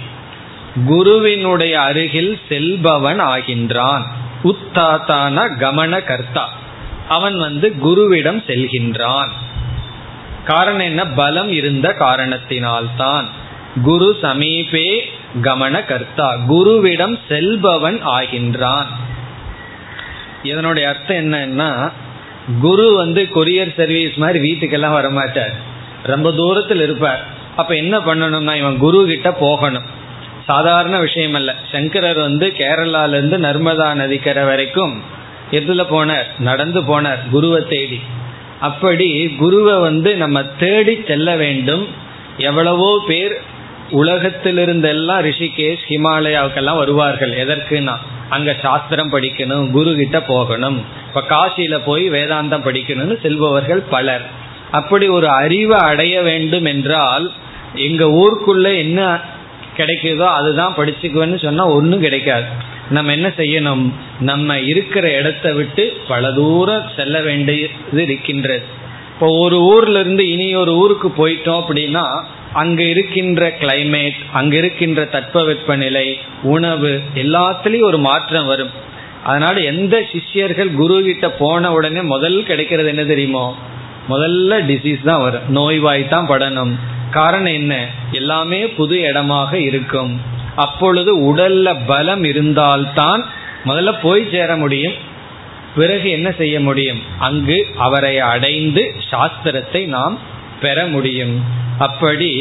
குருவினுடைய 0.86 1.80
அருகில் 1.80 2.38
செல்பவன் 2.48 3.20
ஆகின்றான். 3.20 4.02
உத்தாத்தான 4.44 5.48
கமன 5.60 6.04
கர்த்தா. 6.04 6.52
அவன் 7.08 7.38
வந்து 7.38 7.74
குருவிடம் 7.84 8.42
செல்கின்றான். 8.46 9.28
காரணம் 10.44 10.78
என்ன? 10.78 11.06
பலம் 11.06 11.52
இருந்த 11.52 11.96
காரணத்தினால்தான். 11.98 13.24
குரு 13.82 14.18
சமீபே 14.22 15.00
கமன 15.42 15.84
கர்த்தா. 15.84 16.36
குருவிடம் 16.48 17.18
செல்பவன் 17.28 18.06
ஆகின்றான். 18.06 18.86
இதனுடைய 20.42 20.88
அர்த்தம் 20.88 21.16
என்னன்னா 21.16 21.92
குரு 22.60 22.94
வந்து 22.94 23.28
கொரியர் 23.34 23.74
சர்வீஸ் 23.76 24.14
மாதிரி 24.14 24.38
வீட்டுக்கெல்லாம் 24.46 24.96
வரமாட்டார் 24.98 25.54
ரொம்ப 26.02 26.32
தூரத்தில் 26.32 26.80
இருப்பார். 26.80 27.24
அப்ப 27.56 27.74
என்ன 27.74 27.98
பண்ணணும்னா 27.98 28.54
இவன் 28.54 28.78
குரு 28.78 29.06
கிட்ட 29.06 29.32
போகணும். 29.32 29.82
சாதாரண 30.46 30.98
விஷயம் 30.98 31.34
அல்ல 31.34 31.54
சங்கரர் 31.72 32.18
வந்து 32.18 32.46
கேரளால 32.46 33.08
இருந்து 33.08 33.38
நர்மதா 33.38 33.94
நதிக்கரை 33.94 34.44
வரைக்கும் 34.44 35.02
எதுல 35.50 35.82
போனார்? 35.90 36.28
நடந்து 36.38 36.80
போனார் 36.80 37.18
குருவை 37.30 37.66
தேடி. 37.66 38.00
அப்படி 38.60 39.34
குருவை 39.38 39.74
வந்து 39.78 40.16
நம்ம 40.16 40.42
தேடி 40.42 41.04
செல்ல 41.06 41.36
வேண்டும். 41.36 41.86
எவ்வளவோ 42.38 43.04
பேர் 43.06 43.40
உலகத்திலிருந்தெல்லாம் 43.92 45.22
ரிஷிகேஷ் 45.28 45.84
ஹிமாலயாவுக்கெல்லாம் 45.88 46.76
வருவார்கள். 46.76 47.32
எதற்குனா 47.46 47.96
அங்க 48.32 48.50
சாஸ்திரம் 48.62 49.12
படிக்கணும் 49.12 49.70
குரு 49.70 49.90
கிட்ட 49.94 50.18
போகணும். 50.22 50.78
இப்ப 51.08 51.22
காசியில 51.32 51.76
போய் 51.84 52.04
வேதாந்தம் 52.10 52.66
படிக்கணும்னு 52.66 53.16
செல்பவர்கள் 53.22 53.82
பலர். 53.94 54.24
அப்படி 54.70 55.06
ஒரு 55.08 55.28
அறிவை 55.28 55.78
அடைய 55.80 56.22
வேண்டும் 56.22 56.64
என்றால் 56.64 57.26
எங்க 57.74 58.04
ஊருக்குள்ள 58.20 58.66
என்ன 58.76 59.00
கிடைக்குதோ 59.76 60.26
அதுதான் 60.38 60.76
படிச்சுக்குவேன்னு 60.76 61.38
சொன்னா 61.44 61.64
ஒன்றும் 61.66 62.04
கிடைக்காது. 62.06 62.46
நம்ம 62.90 63.12
என்ன 63.12 63.28
செய்யணும்? 63.36 63.84
நம்ம 64.20 64.58
இருக்கிற 64.72 65.04
இடத்த 65.18 65.52
விட்டு 65.52 65.84
பல 66.08 66.32
தூரம் 66.32 66.88
செல்ல 66.96 67.20
வேண்டியது 67.20 67.72
இருக்கின்றது. 67.92 68.64
இப்போ 69.14 69.28
ஒரு 69.38 69.58
ஊர்ல 69.62 70.00
இருந்து 70.00 70.24
இனி 70.30 70.48
ஒரு 70.56 70.72
ஊருக்கு 70.76 71.08
போயிட்டோம் 71.18 71.60
அப்படின்னா 71.62 72.04
அங்க 72.52 72.82
இருக்கின்ற 72.82 73.52
கிளைமேட் 73.60 74.14
அங்க 74.32 74.56
இருக்கின்ற 74.56 75.08
தட்பவெப்பநிலை 75.12 76.14
உணவு 76.42 77.00
எல்லாத்துலேயும் 77.14 77.82
ஒரு 77.82 77.98
மாற்றம் 77.98 78.46
வரும். 78.46 78.70
அதனால 79.24 79.60
எந்த 79.60 80.04
சிஷ்யர்கள் 80.12 80.70
குரு 80.70 81.02
கிட்ட 81.02 81.30
போன 81.30 81.72
உடனே 81.72 82.00
முதல் 82.00 82.42
கிடைக்கிறது 82.42 82.88
என்ன 82.88 83.04
தெரியுமோ? 83.04 83.56
முதல்ல 84.08 84.60
டிசீஸ் 84.70 85.04
தான் 85.04 85.22
வரும். 85.22 85.56
நோய்வாய் 85.56 86.08
தான் 86.08 86.28
படணும். 86.28 86.72
காரணம் 87.10 87.52
என்ன? 87.52 87.86
எல்லாமே 88.12 88.66
புது 88.66 89.00
இடமாக 89.00 89.58
இருக்கும். 89.58 90.20
அப்பொழுது 90.56 91.34
உடல்ல 91.34 91.76
பலம் 91.86 92.24
இருந்தால்தான் 92.24 93.26
முதல்ல 93.64 93.94
போய் 94.02 94.28
சேர 94.30 94.56
முடியும். 94.56 94.92
பிறகு 95.74 96.10
என்ன 96.10 96.32
செய்ய 96.32 96.60
முடியும்? 96.60 97.02
அங்கு 97.18 97.66
அவரை 97.76 98.18
அடைந்து 98.18 98.94
சாஸ்திரத்தை 99.10 99.86
நாம் 99.86 100.18
பெற 100.62 100.86
முடியும். 100.86 101.36
அப்படி 101.78 102.32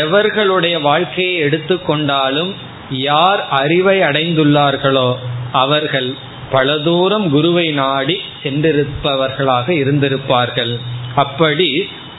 எவர்களுடைய 0.00 0.76
வாழ்க்கையை 0.80 1.34
எடுத்துக்கொண்டாலும் 1.42 2.52
யார் 2.90 3.42
அறிவை 3.60 3.98
அடைந்துள்ளார்களோ 4.00 5.08
அவர்கள் 5.52 6.10
பல 6.50 6.78
தூரம் 6.78 7.26
குருவை 7.30 7.66
நாடி 7.72 8.16
சென்றிருப்பவர்களாக 8.42 9.68
இருந்திருப்பார்கள். 9.82 10.72
அப்படி 11.14 11.70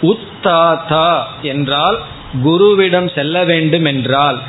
உத்தாதா 0.01 1.09
என்றால் 1.41 1.97
குருவிடம் 2.43 3.09
செல்ல 3.15 3.43
வேண்டும் 3.43 3.85
என்றால் 3.85 4.39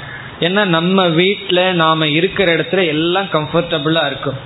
ஏன்னா 0.41 0.63
நம்ம 0.77 1.09
வீட்டில் 1.21 1.65
நாம 1.75 2.07
இருக்கிற 2.19 2.49
இடத்துல 2.57 2.83
எல்லாம் 2.87 3.29
கம்ஃபர்டபுளா 3.33 4.03
இருக்கும். 4.07 4.39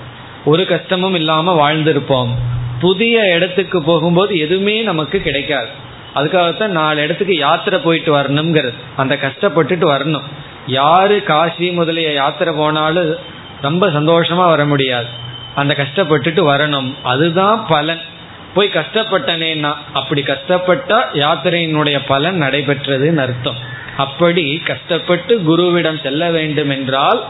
ஒரு 0.45 0.63
கஷ்டமும் 0.67 1.15
இல்லாம 1.15 1.53
வாழ்ந்திருப்போம். 1.61 2.33
புதிய 2.81 3.17
இடத்துக்கு 3.35 3.79
போகும்போது 3.83 4.33
எதுவுமே 4.39 4.77
நமக்கு 4.83 5.19
கிடைக்காது. 5.19 5.71
அதுக்காகத்தான் 6.15 6.67
நாலு 6.67 7.03
இடத்துக்கு 7.03 7.35
யாத்திரை 7.35 7.79
போயிட்டு 7.79 8.17
வரணுங்கிறது 8.17 8.75
அந்த 8.97 9.19
கஷ்டப்பட்டுட்டு 9.23 9.87
வரணும். 9.91 10.23
யாரு 10.67 11.23
காசி 11.23 11.71
முதலிய 11.71 12.13
யாத்திரை 12.13 12.55
போனாலும் 12.55 13.17
ரொம்ப 13.61 13.87
சந்தோஷமா 13.87 14.49
வர 14.49 14.65
முடியாது. 14.65 15.07
அந்த 15.55 15.77
கஷ்டப்பட்டுட்டு 15.79 16.43
வரணும். 16.49 16.95
அதுதான் 17.03 17.67
பலன். 17.69 18.01
போய் 18.55 18.71
கஷ்டப்பட்டனேன்னா 18.73 19.75
அப்படி 19.93 20.23
கஷ்டப்பட்டா 20.23 21.05
யாத்திரையினுடைய 21.15 22.01
பலன் 22.07 22.43
நடைபெற்றதுன்னு 22.43 23.17
அர்த்தம். 23.17 23.57
அப்படி 23.97 24.63
கஷ்டப்பட்டு 24.65 25.43
குருவிடம் 25.47 26.03
செல்ல 26.03 26.31
வேண்டும் 26.31 26.71
என்றால் 26.71 27.25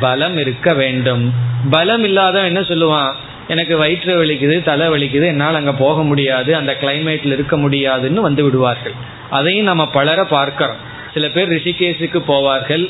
பலம் 0.00 0.38
இருக்க 0.38 0.74
வேண்டும். 0.74 1.32
பலம் 1.70 2.04
இல்லாத 2.04 2.40
என்ன 2.40 2.60
சொல்லுவான்? 2.60 3.12
எனக்கு 3.52 3.74
வயிற்று 3.82 4.12
வலிக்குது 4.22 4.56
தலை 4.62 4.86
வலிக்குது 4.94 5.26
என்னால் 5.32 5.58
அங்கே 5.60 5.74
போக 5.84 6.02
முடியாது 6.10 6.50
அந்த 6.60 6.72
கிளைமேட்டில் 6.80 7.34
இருக்க 7.36 7.56
முடியாதுன்னு 7.56 8.20
வந்து 8.28 8.42
விடுவார்கள். 8.46 8.96
அதையும் 9.30 9.70
நம்ம 9.70 9.84
பலர 9.98 10.18
பார்க்கிறோம். 10.24 10.80
சில 11.14 11.28
பேர் 11.28 11.54
ரிஷிகேஷுக்கு 11.56 12.20
போவார்கள் 12.28 12.84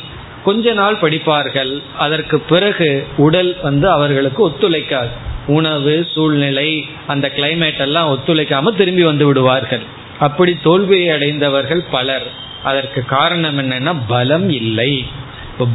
கொஞ்ச 0.45 0.73
நாள் 0.73 0.97
படிப்பார்கள் 0.97 1.73
அதற்கு 1.99 2.37
பிறகு 2.53 2.91
உடல் 3.17 3.51
வந்து 3.63 3.87
அவர்களுக்கு 3.91 4.41
ஒத்துழைக்காது. 4.49 5.13
உணவு 5.47 5.95
சூழ்நிலை 6.15 6.69
அந்த 7.07 7.27
கிளைமேட் 7.37 7.81
எல்லாம் 7.87 8.11
ஒத்துழைக்காம 8.15 8.77
திரும்பி 8.77 9.05
வந்து 9.11 9.27
விடுவார்கள். 9.27 9.85
அப்படி 10.19 10.53
தோல்வியை 10.63 11.09
அடைந்தவர்கள் 11.17 11.83
பலர். 11.91 12.27
அதற்கு 12.63 13.01
காரணம் 13.17 13.59
என்னன்னா 13.59 13.93
பலம் 14.09 14.49
இல்லை. 14.61 14.93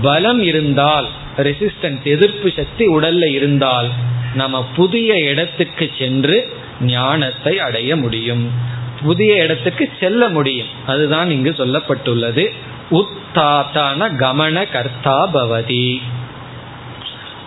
பலம் 0.01 0.41
இருந்தால் 0.41 1.07
ரெசிஸ்டன்ஸ் 1.37 2.03
எதிர்ப்பு 2.03 2.51
சக்தி 2.55 2.87
உடல்ல 2.87 3.31
இருந்தால் 3.31 3.89
நம்ம 4.33 4.65
புதிய 4.75 5.19
இடத்துக்கு 5.19 5.91
சென்று 5.99 6.57
ஞானத்தை 6.81 7.59
அடைய 7.59 7.95
முடியும். 7.95 8.51
புதிய 9.03 9.43
இடத்துக்கு 9.43 9.89
செல்ல 9.99 10.29
முடியும். 10.29 10.67
அதுதான் 10.85 11.29
இங்கு 11.29 11.49
சொல்லப்பட்டுள்ளது. 11.49 12.51
உத்தாத்தான 12.91 14.09
கமன 14.19 14.71
கர்த்தா 14.71 15.33
பவதி. 15.33 16.01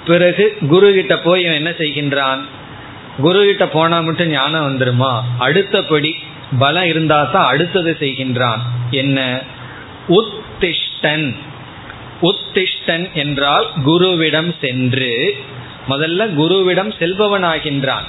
பிறகு 0.06 0.58
குரு 0.68 0.92
கிட்ட 0.92 1.18
போய் 1.18 1.42
என்ன 1.42 1.70
செய்கின்றான்? 1.70 2.38
குரு 3.18 3.44
கிட்ட 3.44 3.68
போனா 3.68 4.00
மட்டும் 4.00 4.28
ஞானம் 4.28 4.66
வந்துருமா? 4.68 5.20
அடுத்தபடி 5.38 6.14
பலம் 6.58 6.84
இருந்தா 6.84 7.22
தான் 7.22 7.46
அடுத்தது 7.46 7.96
செய்கின்றான். 8.00 8.58
என்ன? 8.90 9.40
உத்திஷ்டன். 10.08 11.36
உத்திஷ்டன் 12.22 13.12
என்றால் 13.12 13.66
குருவிடம் 13.86 14.54
சென்று 14.60 15.36
முதல்ல 15.88 16.34
குருவிடம் 16.38 16.92
செல்பவனாகின்றான். 16.98 18.06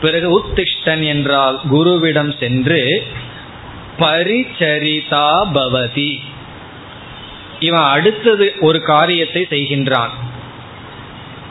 பிறகு 0.00 0.40
உத்திஷ்டன் 0.40 1.04
என்றால் 1.04 1.60
குருவிடம் 1.72 2.38
சென்று 2.38 3.06
பரிச்சரிதா 3.98 5.46
பவதி. 5.54 6.20
இவன் 7.60 7.80
அடுத்தது 7.80 8.54
ஒரு 8.60 8.82
காரியத்தை 8.82 9.46
செய்கின்றான். 9.50 10.08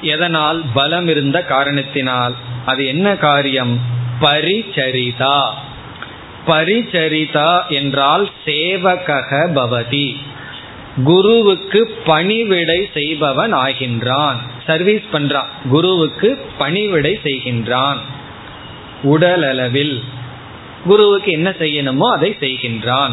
எதனால்? 0.02 0.62
பலம் 0.74 1.08
இருந்த 1.08 1.44
காரணத்தினால். 1.44 2.36
அது 2.66 2.86
என்ன 2.86 3.16
காரியம்? 3.16 3.80
பரிச்சரிதா. 4.22 5.50
பரிச்சரிதா 6.48 7.68
என்றால் 7.68 8.30
சேவகக 8.46 9.52
பவதி. 9.56 10.16
குருவுக்கு 11.04 11.96
பணிவிடை 12.06 12.90
செய்பவன் 12.94 13.54
ஆகின்றான். 13.54 14.36
சர்வீஸ் 14.66 15.02
பண்றான் 15.14 15.48
குருவுக்கு 15.70 16.46
பணிவிடை 16.58 17.20
செய்கின்றான். 17.24 17.98
உடல் 19.04 19.44
அளவில் 19.44 20.04
குருவுக்கு 20.86 21.32
என்ன 21.32 21.50
செய்யணுமோ 21.50 22.12
அதை 22.12 22.36
செய்கின்றான். 22.40 23.12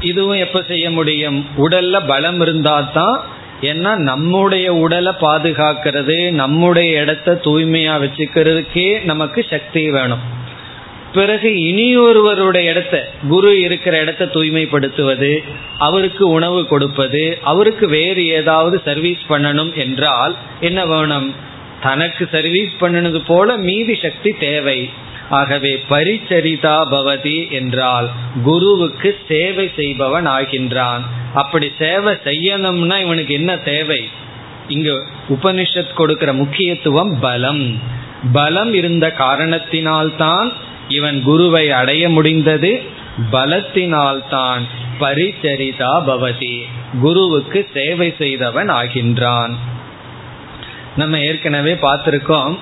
இதுவும் 0.00 0.38
எப்ப 0.38 0.62
செய்ய 0.62 0.90
முடியும்? 0.90 1.46
உடல்ல 1.56 2.06
பலம் 2.06 2.40
இருந்தா 2.40 2.80
தான் 2.80 3.20
ஏன்னா 3.60 3.96
நம்முடைய 3.96 4.74
உடலை 4.74 5.12
பாதுகாக்கிறது 5.20 6.30
நம்முடைய 6.30 7.00
இடத்த 7.00 7.40
தூய்மையா 7.44 7.94
வச்சுக்கிறதுக்கே 8.02 9.04
நமக்கு 9.04 9.46
சக்தி 9.50 9.90
வேணும். 9.90 10.35
பிறகு 11.14 11.48
இனியொருவருடைய 11.48 12.64
இடத்த 12.64 13.10
குரு 13.28 13.60
இருக்கிற 13.60 14.00
இடத்த 14.00 14.24
தூய்மைப்படுத்துவது 14.24 15.42
அவருக்கு 15.78 16.28
உணவு 16.28 16.66
கொடுப்பது 16.66 17.38
அவருக்கு 17.42 17.88
வேறு 17.88 18.26
ஏதாவது 18.26 18.82
சர்வீஸ் 18.84 19.18
பண்ணணும் 19.28 19.74
என்றால் 19.74 20.36
என்ன 20.60 20.86
வேணும்? 20.86 21.34
தனக்கு 21.82 22.28
சர்வீஸ் 22.32 22.70
பண்ணினது 22.80 23.22
போல 23.26 23.56
மீதி 23.56 23.94
சக்தி 23.94 24.30
தேவை. 24.30 24.90
ஆகவே 25.30 25.82
பரிச்சரிதா 25.90 26.88
பவதி 26.90 27.50
என்றால் 27.50 28.10
குருவுக்கு 28.44 29.18
சேவை 29.28 29.70
செய்பவன் 29.76 30.26
ஆகின்றான். 30.26 31.00
அப்படி 31.34 31.72
சேவை 31.78 32.14
செய்யணும்னா 32.24 33.00
இவனுக்கு 33.00 33.34
என்ன 33.34 33.56
தேவை? 33.56 34.08
இங்கு 34.68 35.02
உபனிஷத் 35.28 35.92
கொடுக்கிற 35.94 36.32
முக்கியத்துவம் 36.32 37.20
பலம். 37.20 37.80
பலம் 38.32 38.74
இருந்த 38.74 39.14
காரணத்தினால்தான் 39.18 40.52
இவன் 40.88 41.22
குருவை 41.22 41.70
அடைய 41.70 42.08
முடிந்தது 42.08 42.82
பலத்தினால்தான் 43.32 44.62
பரிச்சரிதா 45.00 45.92
பவதி. 46.06 46.62
குருவுக்கு 47.00 47.68
சேவை 47.74 48.14
செய்தவன் 48.18 48.70
ஆகின்றான். 48.70 49.54
நம்ம 50.96 51.20
ஏற்கனவே 51.20 51.74
பார்த்திருக்கோம் 51.74 52.58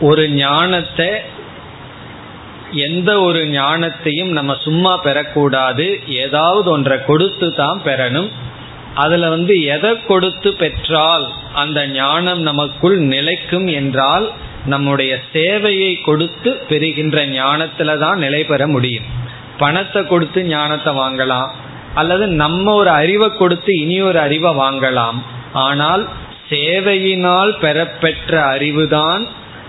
ஒரு 0.00 0.30
ஞானத்தை 0.30 1.08
எந்த 2.72 3.20
ஒரு 3.20 3.44
ஞானத்தையும் 3.44 4.28
நம்ம 4.28 4.56
சும்மா 4.60 5.02
பெறக்கூடாது. 5.04 6.08
ஏதாவது 6.08 6.70
ஒன்றை 6.70 7.04
கொடுத்து 7.04 7.54
தான் 7.54 7.80
பெறணும். 7.84 8.30
அதுல 8.94 9.28
வந்து 9.28 9.64
எதை 9.64 10.02
கொடுத்து 10.02 10.52
பெற்றால் 10.54 11.32
அந்த 11.54 11.88
ஞானம் 11.88 12.40
நமக்குள் 12.40 12.98
நிலைக்கும் 12.98 13.66
என்றால் 13.66 14.32
நம்முடைய 14.66 15.12
சேவையை 15.32 15.92
கொடுத்து 16.02 16.50
பெறுகின்ற 16.68 17.26
ஞானத்துல 17.26 17.98
தான் 17.98 18.18
நிலை 18.18 18.44
பெற 18.44 18.66
முடியும். 18.66 19.04
பணத்தை 19.58 20.00
கொடுத்து 20.06 20.40
ஞானத்தை 20.44 20.92
வாங்கலாம் 20.94 21.50
அல்லது 21.94 22.26
நம்ம 22.42 22.72
ஒரு 22.74 22.90
அறிவை 22.90 23.28
கொடுத்து 23.32 23.72
இனி 23.80 23.98
ஒரு 24.02 24.18
அறிவை 24.18 24.52
வாங்கலாம். 24.54 25.18
ஆனால் 25.52 26.08
சேவையினால் 26.50 27.52
பெறப்பெற்ற 27.60 28.32
அறிவுதான் 28.54 29.22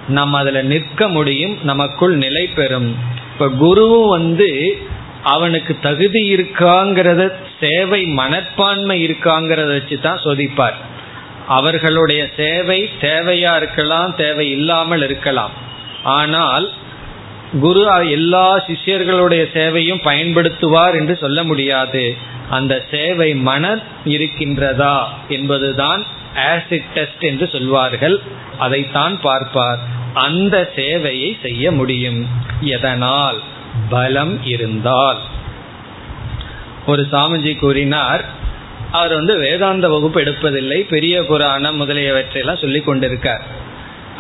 நம்ம 0.08 0.40
அதில் 0.40 0.66
நிற்க 0.66 1.08
முடியும் 1.08 1.56
நமக்குள் 1.64 2.16
நிலை 2.16 2.48
பெறும். 2.48 2.90
இப்போ 3.32 3.48
குருவும் 3.64 4.10
வந்து 4.10 4.50
அவனுக்கு 5.24 5.74
தகுதி 5.82 6.22
இருக்காங்கிறத 6.36 7.22
சேவை 7.60 8.02
மனப்பான்மை 8.20 8.98
இருக்காங்கிறத 9.08 9.68
வச்சு 9.68 9.98
தான் 10.00 10.24
சொதிப்பார். 10.24 10.78
அவர்களுடைய 11.48 12.30
சேவை 12.38 12.90
தேவையா 13.02 13.56
இருக்கலாம் 13.56 14.16
தேவை 14.16 14.52
இல்லாமல் 14.52 15.04
இருக்கலாம். 15.04 15.52
ஆனால் 16.04 16.70
குரு 17.60 18.10
எல்லா 18.10 18.58
சிஷ்யர்களுடைய 18.58 19.48
சேவையும் 19.54 20.02
பயன்படுத்துவார் 20.04 20.94
என்று 20.94 21.18
சொல்ல 21.22 21.44
முடியாது. 21.44 22.16
அந்த 22.50 22.86
சேவை 22.92 23.36
மன 23.36 23.80
இருக்கின்றதா 24.06 25.04
என்பதுதான் 25.30 26.06
ஆசிட் 26.54 26.92
டெஸ்ட் 26.94 27.24
என்று 27.24 27.50
சொல்வார்கள். 27.52 28.20
அதைத்தான் 28.58 29.22
பார்ப்பார். 29.22 29.80
அந்த 30.14 30.72
சேவையை 30.76 31.38
செய்ய 31.42 31.72
முடியும். 31.72 32.28
எதனால்? 32.62 33.40
பலம் 33.90 34.46
இருந்தால். 34.46 35.18
ஒரு 36.86 37.08
சாமிஜி 37.12 37.60
கூறினார் 37.60 38.44
அவர் 38.98 39.14
வந்து 39.20 39.34
வேதாந்த 39.46 39.88
வகுப்பு 39.94 40.20
எடுப்பதில்லை 40.22 40.80
பெரிய 40.94 41.16
புராணம் 41.30 41.80
முதலியவற்றையெல்லாம் 41.82 42.64
சொல்லி 42.64 42.82
கொண்டிருக்கார். 42.88 43.46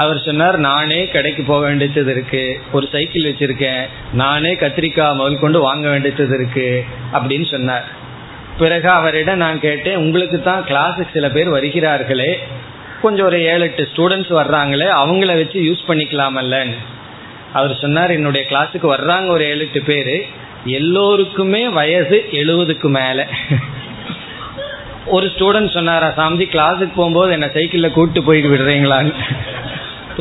அவர் 0.03 0.17
சொன்னார் 0.25 0.57
நானே 0.69 1.01
கடைக்கு 1.07 1.43
போக 1.49 1.61
வேண்டியது 1.67 2.11
இருக்கு 2.13 2.41
ஒரு 2.75 2.85
சைக்கிள் 2.93 3.27
வச்சிருக்கேன் 3.27 3.83
நானே 4.21 4.51
கத்திரிக்காய் 4.63 5.17
முதல் 5.19 5.43
கொண்டு 5.43 5.59
வாங்க 5.67 5.85
வேண்டியது 5.89 6.35
இருக்கு 6.37 6.67
அப்படின்னு 7.17 7.47
சொன்னார். 7.51 7.85
பிறகு 8.59 8.89
அவரிடம் 8.89 9.43
நான் 9.43 9.63
கேட்டேன் 9.65 10.01
உங்களுக்கு 10.03 10.37
தான் 10.41 10.65
கிளாஸுக்கு 10.69 11.13
சில 11.13 11.29
பேர் 11.35 11.55
வருகிறார்களே 11.55 12.31
கொஞ்சம் 13.01 13.27
ஒரு 13.29 13.39
ஏழு 13.51 13.63
எட்டு 13.67 13.83
ஸ்டூடெண்ட்ஸ் 13.91 14.33
வர்றாங்களே 14.39 14.89
அவங்கள 15.01 15.31
வச்சு 15.41 15.59
யூஸ் 15.69 15.87
பண்ணிக்கலாமல்லன்னு. 15.89 16.77
அவர் 17.57 17.73
சொன்னார் 17.81 18.15
என்னுடைய 18.17 18.43
கிளாஸுக்கு 18.51 18.87
வர்றாங்க 18.95 19.27
ஒரு 19.37 19.45
ஏழு 19.51 19.63
எட்டு 19.67 19.81
பேர் 19.91 20.15
எல்லோருக்குமே 20.79 21.63
வயசு 21.79 22.19
எழுபதுக்கு 22.41 22.89
மேலே. 22.99 23.25
ஒரு 25.07 25.25
ஸ்டூடெண்ட் 25.25 25.73
சொன்னாரா 25.73 26.07
சாமிஜி 26.07 26.45
கிளாஸுக்கு 26.45 26.93
போகும்போது 26.95 27.31
என்ன 27.31 27.49
சைக்கிளில் 27.53 27.91
கூட்டு 27.91 28.23
போயிட்டு 28.23 28.49
விடுறீங்களான்னு? 28.49 29.13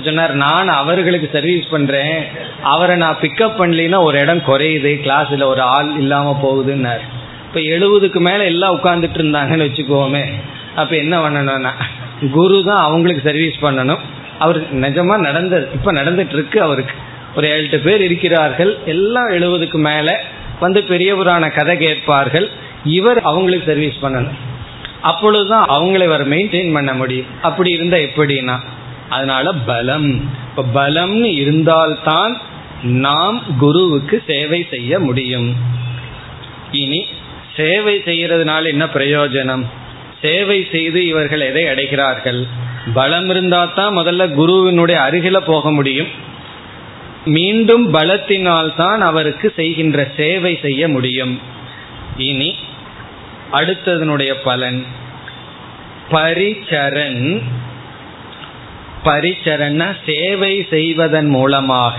சொன்னார் 0.05 0.35
நான் 0.35 0.69
அவர்களுக்கு 0.69 1.29
சர்வீஸ் 1.33 1.69
பண்றேன். 1.71 2.25
அவரை 2.63 2.97
நான் 2.97 3.17
பிக்கப் 3.21 3.59
பண்ணலின்னா 3.59 4.03
ஒரு 4.03 4.19
இடம் 4.19 4.39
குறையுது. 4.39 4.93
கிளாஸ்ல 5.05 5.45
ஒரு 5.45 5.61
ஆள் 5.61 5.93
இல்லாம 5.99 6.39
போகுதுன்னார். 6.43 7.03
இப்ப 7.47 7.61
எழுபதுக்கு 7.61 8.21
மேல 8.21 8.45
எல்லாம் 8.45 8.77
உட்காந்துட்டு 8.77 9.19
இருந்தாங்கன்னு 9.19 9.67
வச்சுக்கோமே. 9.67 10.25
அப்ப 10.75 10.97
என்ன 10.97 11.29
பண்ணணும்னா 11.29 11.71
குரு 12.31 12.63
தான் 12.65 12.83
அவங்களுக்கு 12.83 13.23
சர்வீஸ் 13.25 13.57
பண்ணணும். 13.63 13.99
அவர் 14.39 14.75
நிஜமா 14.75 15.17
நடந்தது 15.17 15.69
இப்ப 15.73 15.93
நடந்துட்டு 15.93 16.33
இருக்கு 16.33 16.63
அவருக்கு. 16.63 16.95
ஒரு 17.37 17.49
ஏழு 17.49 17.79
பேர் 17.79 18.03
இருக்கிறார்கள். 18.03 18.79
எல்லாம் 18.87 19.29
எழுபதுக்கு 19.29 19.75
மேல 19.75 20.21
வந்து 20.61 20.81
பெரியவரான 20.81 21.55
கதை 21.55 21.77
கேட்பார்கள். 21.77 22.51
இவர் 22.85 23.21
அவங்களுக்கு 23.23 23.67
சர்வீஸ் 23.67 23.99
பண்ணணும். 24.03 24.53
அப்பொழுதுதான் 25.05 25.67
அவங்களை 25.69 26.05
அவர் 26.05 26.29
மெயின்டைன் 26.29 26.73
பண்ண 26.73 26.95
முடியும். 26.95 27.27
அப்படி 27.43 27.71
இருந்தா 27.71 27.97
எப்படின்னா? 27.97 28.57
அதனால 29.09 29.53
பலம். 29.53 30.31
இப்ப 30.57 30.89
பலம்னு 30.89 31.35
இருந்தால்தான் 31.35 32.41
நாம் 32.83 33.43
குருவுக்கு 33.59 34.23
சேவை 34.27 34.67
செய்ய 34.71 34.99
முடியும். 34.99 35.57
இனி 36.73 37.07
சேவை 37.57 38.03
செய்யறதுனால 38.05 38.65
என்ன 38.67 38.85
பிரயோஜனம்? 38.85 39.65
சேவை 40.23 40.67
செய்து 40.73 41.07
இவர்கள் 41.07 41.41
எதை 41.41 41.65
அடைகிறார்கள்? 41.65 42.47
பலம் 42.95 43.29
இருந்தா 43.29 43.65
தான் 43.65 43.97
முதல்ல 43.97 44.33
குருவினுடைய 44.33 45.01
அருகில 45.01 45.39
போக 45.39 45.73
முடியும். 45.73 46.09
மீண்டும் 47.25 47.95
பலத்தினால் 47.95 48.77
தான் 48.77 49.01
அவருக்கு 49.01 49.53
செய்கின்ற 49.57 50.13
சேவை 50.17 50.59
செய்ய 50.63 50.89
முடியும். 50.89 51.41
இனி 52.17 52.55
அடுத்ததனுடைய 53.55 54.35
பலன் 54.45 54.87
பரிச்சரன். 56.11 57.43
பரிச்சரண 59.05 59.97
சேவை 60.07 60.67
செய்வதன் 60.71 61.27
மூலமாக 61.27 61.99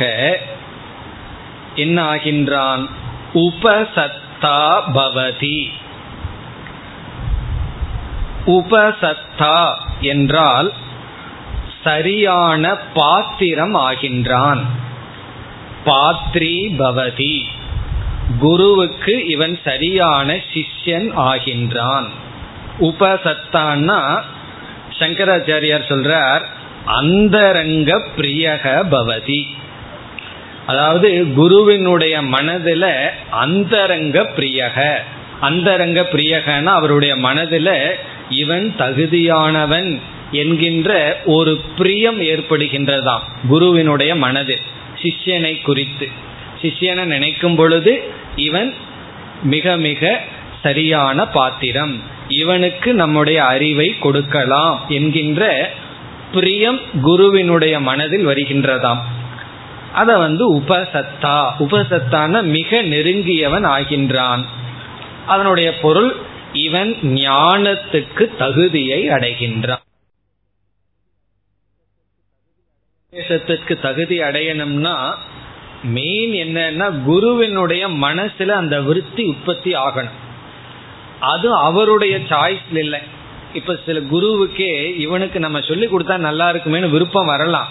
என்ன 1.76 2.16
ஆகின்றான் 2.16 2.86
உபசத்தா 3.34 4.82
பவதி. 4.94 5.66
உபசத்தா 8.48 9.74
என்றால் 10.02 10.74
சரியான 11.84 12.76
பாத்திரம் 12.76 13.76
ஆகின்றான். 13.76 14.64
பாத்ரி 15.86 16.58
பவதி. 16.78 17.42
குருவுக்கு 18.40 19.26
இவன் 19.26 19.60
சரியான 19.64 20.34
சிஷ்யன் 20.34 21.10
ஆகின்றான். 21.18 22.08
உபசத்தான்னா 22.80 24.22
சங்கராச்சாரியார் 25.00 25.90
சொல்றார் 25.90 26.42
அந்தரங்க 26.86 28.02
பிரியக 28.18 28.84
பவதி. 28.92 29.48
அதாவது 30.68 31.34
குருவினுடைய 31.34 32.22
மனதில் 32.22 33.10
அந்தரங்க 33.30 34.32
பிரியக. 34.36 34.94
அந்தரங்க 35.40 36.08
பிரியகன்னா 36.12 36.74
அவருடைய 36.80 37.16
மனதில் 37.16 37.96
இவன் 38.30 38.76
தகுதியானவன் 38.78 40.02
என்கின்ற 40.32 41.22
ஒரு 41.26 41.62
பிரியம் 41.78 42.22
ஏற்படுகின்றதாம் 42.22 43.26
குருவினுடைய 43.48 44.16
மனதில் 44.16 44.62
சிஷ்யனை 45.02 45.62
குறித்து. 45.62 46.10
சிஷியனை 46.66 47.04
நினைக்கும் 47.04 47.56
பொழுது 47.56 48.04
இவன் 48.36 48.74
மிக 49.44 49.78
மிக 49.78 50.22
சரியான 50.62 51.28
பாத்திரம். 51.28 52.02
இவனுக்கு 52.28 52.94
நம்முடைய 52.94 53.46
அறிவை 53.46 54.00
கொடுக்கலாம் 54.00 54.86
என்கின்ற 54.90 55.72
பிரியம் 56.32 56.80
குருவினுடைய 57.02 57.80
மனதில் 57.80 58.28
வருகின்றதாம். 58.28 58.98
அத 59.94 60.18
வந்து 60.18 60.56
உபசத்தா. 60.56 61.52
உபசத்தான 61.60 62.44
மிக 62.44 62.84
நெருங்கியவன் 62.84 63.66
ஆகின்றான். 63.66 64.44
அதனுடைய 65.28 65.80
பொருள் 65.80 66.16
இவன் 66.54 66.96
ஞானத்துக்கு 67.04 68.36
தகுதியை 68.38 69.10
அடைகின்றான். 69.10 69.84
தகுதி 73.82 74.20
அடையணும்னா 74.20 75.14
மெயின் 75.84 76.34
என்னன்னா 76.34 77.04
குருவினுடைய 77.04 77.88
மனசுல 77.88 78.48
அந்த 78.48 78.82
விருத்தி 78.82 79.24
உற்பத்தி 79.24 79.74
ஆகணும். 79.74 80.24
அது 81.20 81.56
அவருடைய 81.56 82.18
சாய்ஸ்ல 82.18 82.78
இல்லை. 82.78 83.00
இப்ப 83.54 83.80
சில 83.86 84.00
குருவுக்கே 84.00 84.98
இவனுக்கு 84.98 85.40
நம்ம 85.40 85.62
சொல்லி 85.62 85.86
கொடுத்தா 85.86 86.18
நல்லா 86.18 86.50
இருக்குமேனு 86.50 86.90
விருப்பம் 86.90 87.26
வரலாம். 87.26 87.68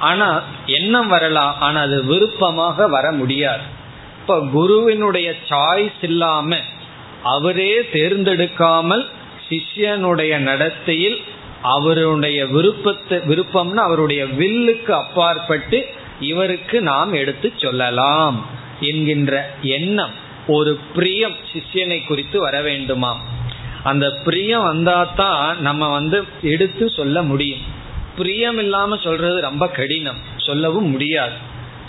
ஆனா 0.00 0.42
எண்ணம் 0.66 1.08
வரலாம். 1.08 1.56
ஆனா 1.60 1.80
அது 1.80 2.04
விருப்பமாக 2.04 2.88
வர 2.88 3.12
முடியாது. 3.12 3.62
இப்ப 4.20 4.40
குருவினுடைய 4.52 5.34
சாய்ஸ் 5.48 6.02
இல்லாம 6.02 6.56
அவரே 7.24 7.80
தேர்ந்தெடுக்காமல் 7.92 9.06
சிஷ்யனுடைய 9.48 10.36
நடத்தையில் 10.36 11.20
அவருடைய 11.62 12.46
விருப்பத்தை 12.46 13.18
விருப்பம்னு 13.18 13.74
அவருடைய 13.74 14.24
வில்லுக்கு 14.24 14.90
அப்பாற்பட்டு 14.90 15.86
இவருக்கு 16.20 16.80
நாம் 16.80 17.12
எடுத்து 17.12 17.52
சொல்லலாம் 17.56 18.46
என்கின்ற 18.80 19.54
எண்ணம் 19.62 20.28
ஒரு 20.46 20.78
பிரியம் 20.94 21.34
சிஷ்யனை 21.52 22.06
குறித்து 22.06 22.40
வர 22.40 22.62
வேண்டுமாம். 22.62 23.20
அந்த 23.82 24.10
பிரியம் 24.24 24.64
வந்தாதான் 24.64 25.58
நம்ம 25.58 25.92
வந்து 25.92 26.24
எடுத்து 26.42 26.90
சொல்ல 26.90 27.22
முடியும். 27.22 27.60
பிரியம் 28.16 28.58
இல்லாம 28.58 28.96
சொல்றது 28.96 29.40
ரொம்ப 29.40 29.68
கடினம் 29.68 30.18
சொல்லவும் 30.36 30.90
முடியாது. 30.90 31.32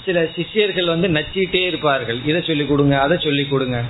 சில 0.06 0.24
சிஷியர்கள் 0.24 0.86
வந்து 0.86 1.08
நச்சிட்டே 1.08 1.66
இருப்பார்கள் 1.66 2.20
இதை 2.26 2.42
சொல்லி 2.42 2.66
கொடுங்க 2.66 3.02
அதை 3.02 3.18
சொல்லி 3.22 3.46
கொடுங்க. 3.46 3.84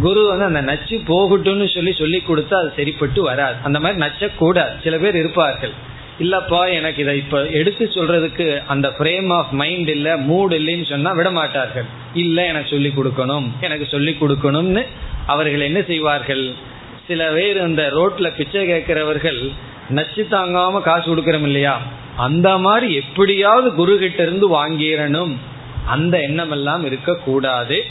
குரு 0.00 0.26
வந்து 0.26 0.44
அந்த 0.44 0.60
நச்சு 0.60 1.02
போகட்டும்னு 1.06 1.74
சொல்லி 1.74 1.92
சொல்லி 1.92 2.22
கொடுத்தா 2.28 2.54
அது 2.54 2.72
சரிப்பட்டு 2.76 3.22
வராது. 3.22 3.56
அந்த 3.62 3.80
மாதிரி 3.80 4.00
நச்சக்கூடாது. 4.00 4.82
சில 4.82 4.98
பேர் 4.98 5.16
இருப்பார்கள். 5.16 5.72
இல்லப்பா 6.20 6.72
எனக்கு 6.72 7.02
இதை 7.02 7.16
இப்ப 7.16 7.46
எடுத்து 7.46 7.90
சொல்றதுக்கு 7.94 8.62
அந்த 8.66 8.88
ஃப்ரேம் 8.88 9.32
ஆஃப் 9.32 9.50
மைண்ட் 9.50 9.88
இல்ல 9.88 10.16
மூட் 10.16 10.52
இல்லைன்னு 10.52 10.88
சொன்னா 10.88 11.12
விட 11.12 11.30
மாட்டார்கள். 11.30 11.84
இல்ல 12.14 12.46
எனக்கு 12.46 12.68
சொல்லி 12.68 12.92
கொடுக்கணும். 12.96 13.48
எனக்கு 13.60 13.86
சொல்லி 13.86 14.16
கொடுக்கணும்னு 14.20 14.86
அவர்கள் 15.26 15.60
என்ன 15.60 15.82
செய்வார்கள்? 15.82 16.52
சில 17.06 17.30
பேர் 17.30 17.66
இந்த 17.66 17.88
ரோட்ல 17.94 18.36
பிச்சை 18.36 18.66
கேட்கிறவர்கள் 18.66 19.50
நச்சு 19.88 20.26
தாங்காம 20.30 20.80
காசு 20.80 21.16
கொடுக்கறோம் 21.16 21.42
இல்லையா? 21.42 21.80
அந்த 22.16 22.58
மாதிரி 22.58 22.94
எப்படியாவது 22.94 23.74
குரு 23.74 23.98
கிட்ட 23.98 24.22
இருந்து 24.22 24.48
வாங்கிடணும். 24.48 25.36
அந்த 25.86 26.20
எண்ணம் 26.20 26.50
எல்லாம் 26.50 26.84
இருக்கக்கூடாது. 26.84 27.84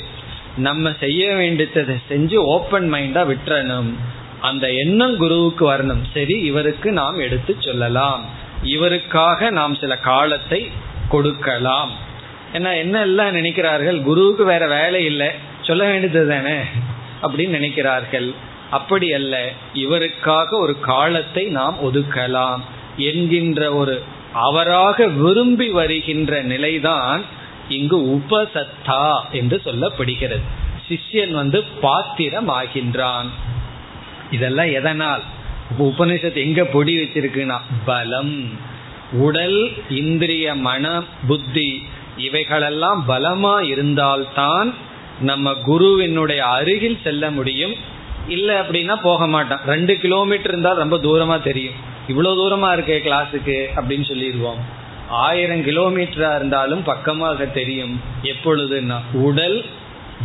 நம்ம 0.57 0.93
செய்ய 0.99 1.35
வேண்டியதை 1.35 1.95
செஞ்சு 2.09 2.35
ஓப்பன் 2.35 2.93
மைண்டா 2.93 3.35
விட்டுறணும். 3.35 3.93
அந்த 4.41 4.73
எண்ணம் 4.73 5.17
குருவுக்கு 5.17 5.73
வரணும். 5.73 6.01
சரி 6.13 6.39
இவருக்கு 6.39 6.91
நாம் 6.91 7.19
எடுத்து 7.19 7.55
சொல்லலாம். 7.59 8.25
இவருக்காக 8.63 9.49
நாம் 9.49 9.75
சில 9.75 9.97
காலத்தை 9.97 10.71
கொடுக்கலாம். 11.09 11.91
ஏன்னா 12.53 12.77
என்ன 12.77 13.01
எல்லாம் 13.01 13.35
நினைக்கிறார்கள்? 13.35 14.01
குருவுக்கு 14.01 14.45
வேற 14.45 14.67
வேலை 14.67 15.05
இல்லை. 15.05 15.27
சொல்ல 15.61 15.85
வேண்டியது 15.85 16.27
தானே 16.27 16.57
அப்படின்னு 17.21 17.55
நினைக்கிறார்கள். 17.55 18.33
அப்படி 18.69 19.13
அல்ல. 19.13 19.51
இவருக்காக 19.73 20.49
ஒரு 20.49 20.79
காலத்தை 20.79 21.45
நாம் 21.45 21.77
ஒதுக்கலாம். 21.83 22.59
என்கின்ற 22.97 23.73
ஒரு 23.73 24.03
அவராக 24.33 25.07
விரும்பி 25.07 25.69
வருகின்ற 25.69 26.41
நிலைதான் 26.41 27.21
இங்கு 27.69 27.99
உபசத்தா 27.99 29.21
என்று 29.31 29.61
சொல்லப்படுகிறது. 29.65 30.41
சிஷ்யன் 30.89 31.31
வந்து 31.31 31.63
பாத்திரம் 31.63 32.49
ஆகின்றான் 32.49 33.27
இதெல்லாம் 34.31 34.71
எதனால்? 34.71 35.21
உபனிஷத்து 35.79 36.35
எங்க 36.35 36.63
பொடி 36.63 36.97
வச்சிருக்குன்னா 36.97 37.57
பலம். 37.85 38.49
உடல் 39.11 39.71
இந்திரிய 39.89 40.55
மன 40.55 41.03
புத்தி 41.27 41.83
இவைகளெல்லாம் 42.17 43.05
பலமா 43.07 43.61
இருந்தால்தான் 43.61 44.73
நம்ம 45.21 45.53
குருவினுடைய 45.53 46.45
அருகில் 46.45 46.99
செல்ல 47.03 47.31
முடியும். 47.31 47.75
இல்லை 48.27 48.55
அப்படின்னா 48.55 48.95
போக 49.01 49.27
மாட்டோம் 49.27 49.59
ரெண்டு 49.65 49.97
கிலோமீட்டர் 49.97 50.51
இருந்தால் 50.51 50.77
ரொம்ப 50.77 50.97
தூரமா 50.97 51.43
தெரியும். 51.43 51.73
இவ்வளோ 52.07 52.27
தூரமா 52.27 52.67
இருக்கே 52.77 52.99
கிளாஸுக்கு 52.99 53.65
அப்படின்னு 53.75 54.05
சொல்லிடுவோம். 54.05 54.59
ஆயிரம் 55.09 55.65
கிலோமீட்டரா 55.65 56.35
இருந்தாலும் 56.35 56.83
பக்கமாக 56.83 57.45
தெரியும். 57.45 58.01
எப்பொழுதுன்னா 58.23 58.99
உடல் 59.13 59.65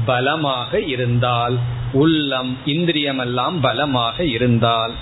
பலமாக 0.07 0.81
இருந்தால் 0.81 1.59
உள்ளம் 1.93 2.59
இந்திரியமெல்லாம் 2.67 3.61
பலமாக 3.61 4.25
இருந்தால். 4.25 4.93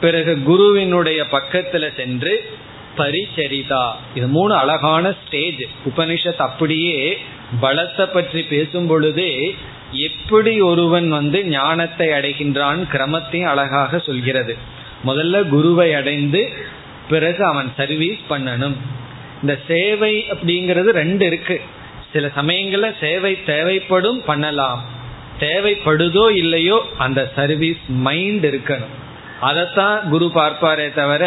பிறகு 0.00 0.42
குருவினுடைய 0.42 1.26
பக்கத்துல 1.32 1.94
சென்று 1.94 2.50
பரிச்சரிதா 2.96 3.90
இது 4.14 4.28
மூணு 4.28 4.54
அழகான 4.54 5.14
ஸ்டேஜ் 5.26 5.64
உபனிஷத் 5.86 6.36
அப்படியே 6.36 7.18
பலத்தை 7.62 8.06
பற்றி 8.12 8.42
பேசும் 8.42 8.86
பொழுதே 8.86 9.54
எப்படி 9.92 10.60
ஒருவன் 10.60 11.08
வந்து 11.08 11.44
ஞானத்தை 11.44 12.08
அடைகின்றான் 12.08 12.84
கிரமத்தையும் 12.92 13.46
அழகாக 13.46 13.98
சொல்கிறது. 13.98 14.56
முதல்ல 15.06 15.48
குருவை 15.48 15.94
அடைந்து 15.94 16.52
பிறகு 17.08 17.44
அவன் 17.44 17.72
சர்வீஸ் 17.76 18.18
பண்ணணும். 18.30 18.76
இந்த 19.40 19.58
சேவை 19.66 20.24
அப்படிங்கிறது 20.30 20.90
ரெண்டு 20.90 21.26
இருக்கு. 21.26 21.60
சில 22.12 22.26
சமயங்கள்ல 22.36 22.88
சேவை 23.00 23.44
தேவைப்படும் 23.44 24.24
பண்ணலாம். 24.24 24.80
தேவைப்படுதோ 25.40 26.24
இல்லையோ 26.30 26.78
அந்த 26.98 27.20
சர்வீஸ் 27.36 27.82
மைண்ட் 28.06 28.46
இருக்கணும். 28.46 28.94
அதைத்தான் 29.40 30.08
குரு 30.08 30.30
பார்ப்பாரே 30.34 30.94
தவிர 30.94 31.24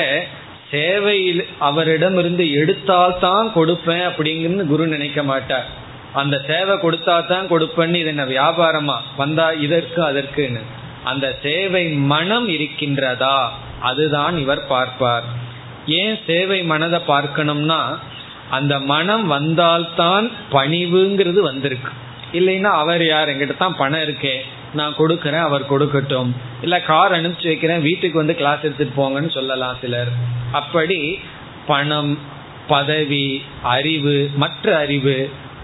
சேவையில் 0.71 1.45
அவரிடம் 1.59 2.17
இருந்து 2.17 2.51
எடுத்தால் 2.51 3.19
தான் 3.19 3.51
கொடுப்பேன் 3.55 4.05
அப்படிங்கிறது 4.09 4.65
குரு 4.65 4.87
நினைக்க 4.87 5.23
மாட்டார். 5.23 5.67
அந்த 6.13 6.41
சேவை 6.47 6.75
கொடுத்தா 6.75 7.27
தான் 7.27 7.49
கொடுப்பேன்னு 7.49 7.95
இது 7.95 8.11
என்ன 8.13 8.25
வியாபாரமா? 8.25 8.97
வந்தா 9.17 9.51
இதற்கு 9.65 10.01
அதற்குன்னு. 10.03 10.61
அந்த 11.03 11.35
சேவை 11.43 11.89
மனம் 11.89 12.47
இருக்கின்றதா? 12.49 13.37
அதுதான் 13.81 14.37
இவர் 14.37 14.67
பார்ப்பார். 14.67 15.23
ஏன் 15.85 16.17
சேவை 16.27 16.63
மனதை 16.63 16.99
பார்க்கணும்னா 17.07 17.99
அந்த 18.53 18.73
மனம் 18.79 19.25
வந்தால்தான் 19.27 20.25
பணிவுங்கிறது 20.51 21.39
வந்திருக்கு. 21.49 21.91
இல்லைன்னா 22.31 22.71
அவர் 22.83 23.03
யார்? 23.05 23.29
எங்கிட்ட 23.29 23.57
தான் 23.57 23.77
பணம் 23.77 23.99
இருக்கே. 23.99 24.35
நான் 24.73 24.97
கொடுக்கறேன் 24.97 25.47
அவர் 25.49 25.71
கொடுக்கட்டும். 25.71 26.31
இல்ல 26.61 26.81
கார் 26.81 27.11
அனுப்பிச்சு 27.11 27.45
வைக்கிறேன் 27.45 27.81
வீட்டுக்கு 27.81 28.17
வந்து 28.17 28.35
கிளாஸ் 28.35 28.61
எடுத்துட்டு 28.61 28.97
போங்கன்னு 28.99 29.31
சொல்லலாம் 29.31 29.77
சிலர். 29.81 30.11
அப்படி 30.51 31.19
பணம் 31.67 32.13
பதவி 32.67 33.43
அறிவு 33.61 34.29
மற்ற 34.35 34.77
அறிவு 34.77 35.17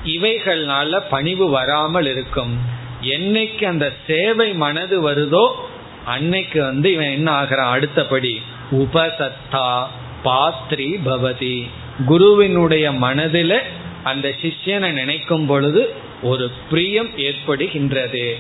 இவைகள்னால 0.05 0.99
பணிவு 1.09 1.45
வராமல் 1.49 2.07
இருக்கும். 2.07 2.53
என்னைக்கு 3.01 3.63
அந்த 3.65 3.87
சேவை 4.07 4.49
மனது 4.53 4.97
வருதோ 5.09 5.45
அன்னைக்கு 6.05 6.59
வந்து 6.63 6.87
இவன் 6.93 7.11
என்ன 7.11 7.29
ஆகிறான்? 7.31 7.71
அடுத்தபடி 7.71 8.33
உபசத்தா 8.71 9.67
பாத்ரி 10.23 10.89
பவதி. 11.05 11.57
குருவினுடைய 12.05 12.91
மனதில 12.91 13.59
அந்த 14.03 14.35
சிஷ்யனை 14.41 14.91
நினைக்கும் 14.91 15.45
பொழுது 15.45 15.93
ஒரு 16.21 16.51
பிரியம் 16.69 17.09
ஏற்படுகின்றது. 17.17 18.33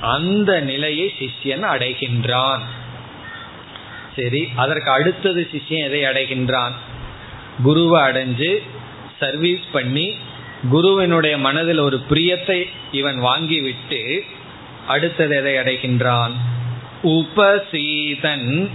அந்த 0.00 0.60
நிலையை 0.60 1.14
சிஷ்யன் 1.18 1.64
அடைகின்றான். 1.64 2.58
சரி 4.16 4.48
அதற்கு 4.54 4.90
அடுத்தது 4.90 5.48
சிஷ்யன் 5.52 5.84
எதை 5.84 6.02
அடைகின்றான்? 6.02 6.72
குருவை 7.62 8.02
அடைஞ்சு 8.02 8.58
சர்வீஸ் 9.18 9.60
பண்ணி 9.72 10.16
குருவினுடைய 10.70 11.38
மனதில் 11.38 11.78
ஒரு 11.78 12.00
பிரியத்தை 12.10 12.68
இவன் 12.92 13.22
வாங்கிவிட்டு 13.22 14.20
அடுத்தது 14.86 15.36
எதை 15.36 15.54
அடைகின்றான்? 15.54 16.30
உபசீதன் 17.02 18.70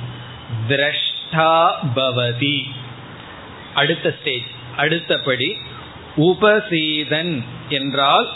திரஷ்டா 0.67 1.71
பவதி. 1.95 2.63
அடுத்த 3.81 4.15
ஸ்டேஜ் 4.19 4.47
அடுத்தபடி 4.77 5.49
உபசீதன் 6.29 7.33
என்றால் 7.69 8.27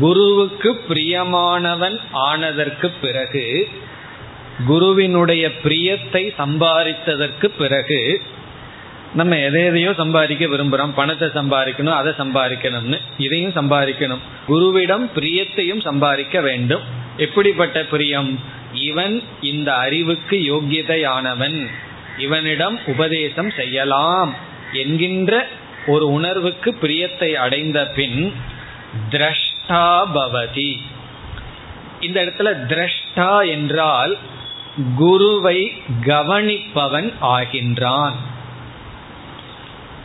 குருவுக்கு 0.00 0.70
பிரியமானவன் 0.88 1.96
ஆனதற்கு 2.28 2.88
பிறகு 3.00 3.46
குருவினுடைய 4.66 5.44
பிரியத்தை 5.64 6.22
சம்பாதித்ததற்கு 6.38 7.46
பிறகு 7.58 8.00
நம்ம 9.14 9.36
எதை 9.38 9.60
எதையோ 9.64 9.90
சம்பாதிக்க 9.92 10.44
விரும்புகிறோம் 10.46 10.94
பணத்தை 10.94 11.26
சம்பாதிக்கணும் 11.34 11.98
அதை 11.98 12.12
சம்பாதிக்கணும்னு 12.18 12.98
இதையும் 13.16 13.56
சம்பாதிக்கணும். 13.58 14.22
குருவிடம் 14.48 15.04
பிரியத்தையும் 15.16 15.82
சம்பாதிக்க 15.82 16.40
வேண்டும். 16.40 16.84
எப்படிப்பட்ட 17.16 17.84
பிரியம்? 17.84 18.30
இவன் 18.88 19.14
இந்த 19.40 19.70
அறிவுக்கு 19.74 20.36
யோகியதையானவன் 20.52 21.58
இவனிடம் 22.18 22.76
உபதேசம் 22.86 23.50
செய்யலாம். 23.50 24.32
என்கின்ற 24.74 25.32
ஒரு 25.86 26.04
உணர்வுக்கு 26.12 26.70
பிரியத்தை 26.82 27.30
அடைந்த 27.34 27.78
பின் 27.96 28.20
திரஷ்டா 29.10 29.86
பவதி. 30.14 30.72
இந்த 32.00 32.24
இடத்துல 32.24 32.50
திரஷ்டா 32.70 33.32
என்றால் 33.48 34.12
குருவை 34.96 35.58
கவனிப்பவன் 36.06 37.10
ஆகின்றான். 37.22 38.16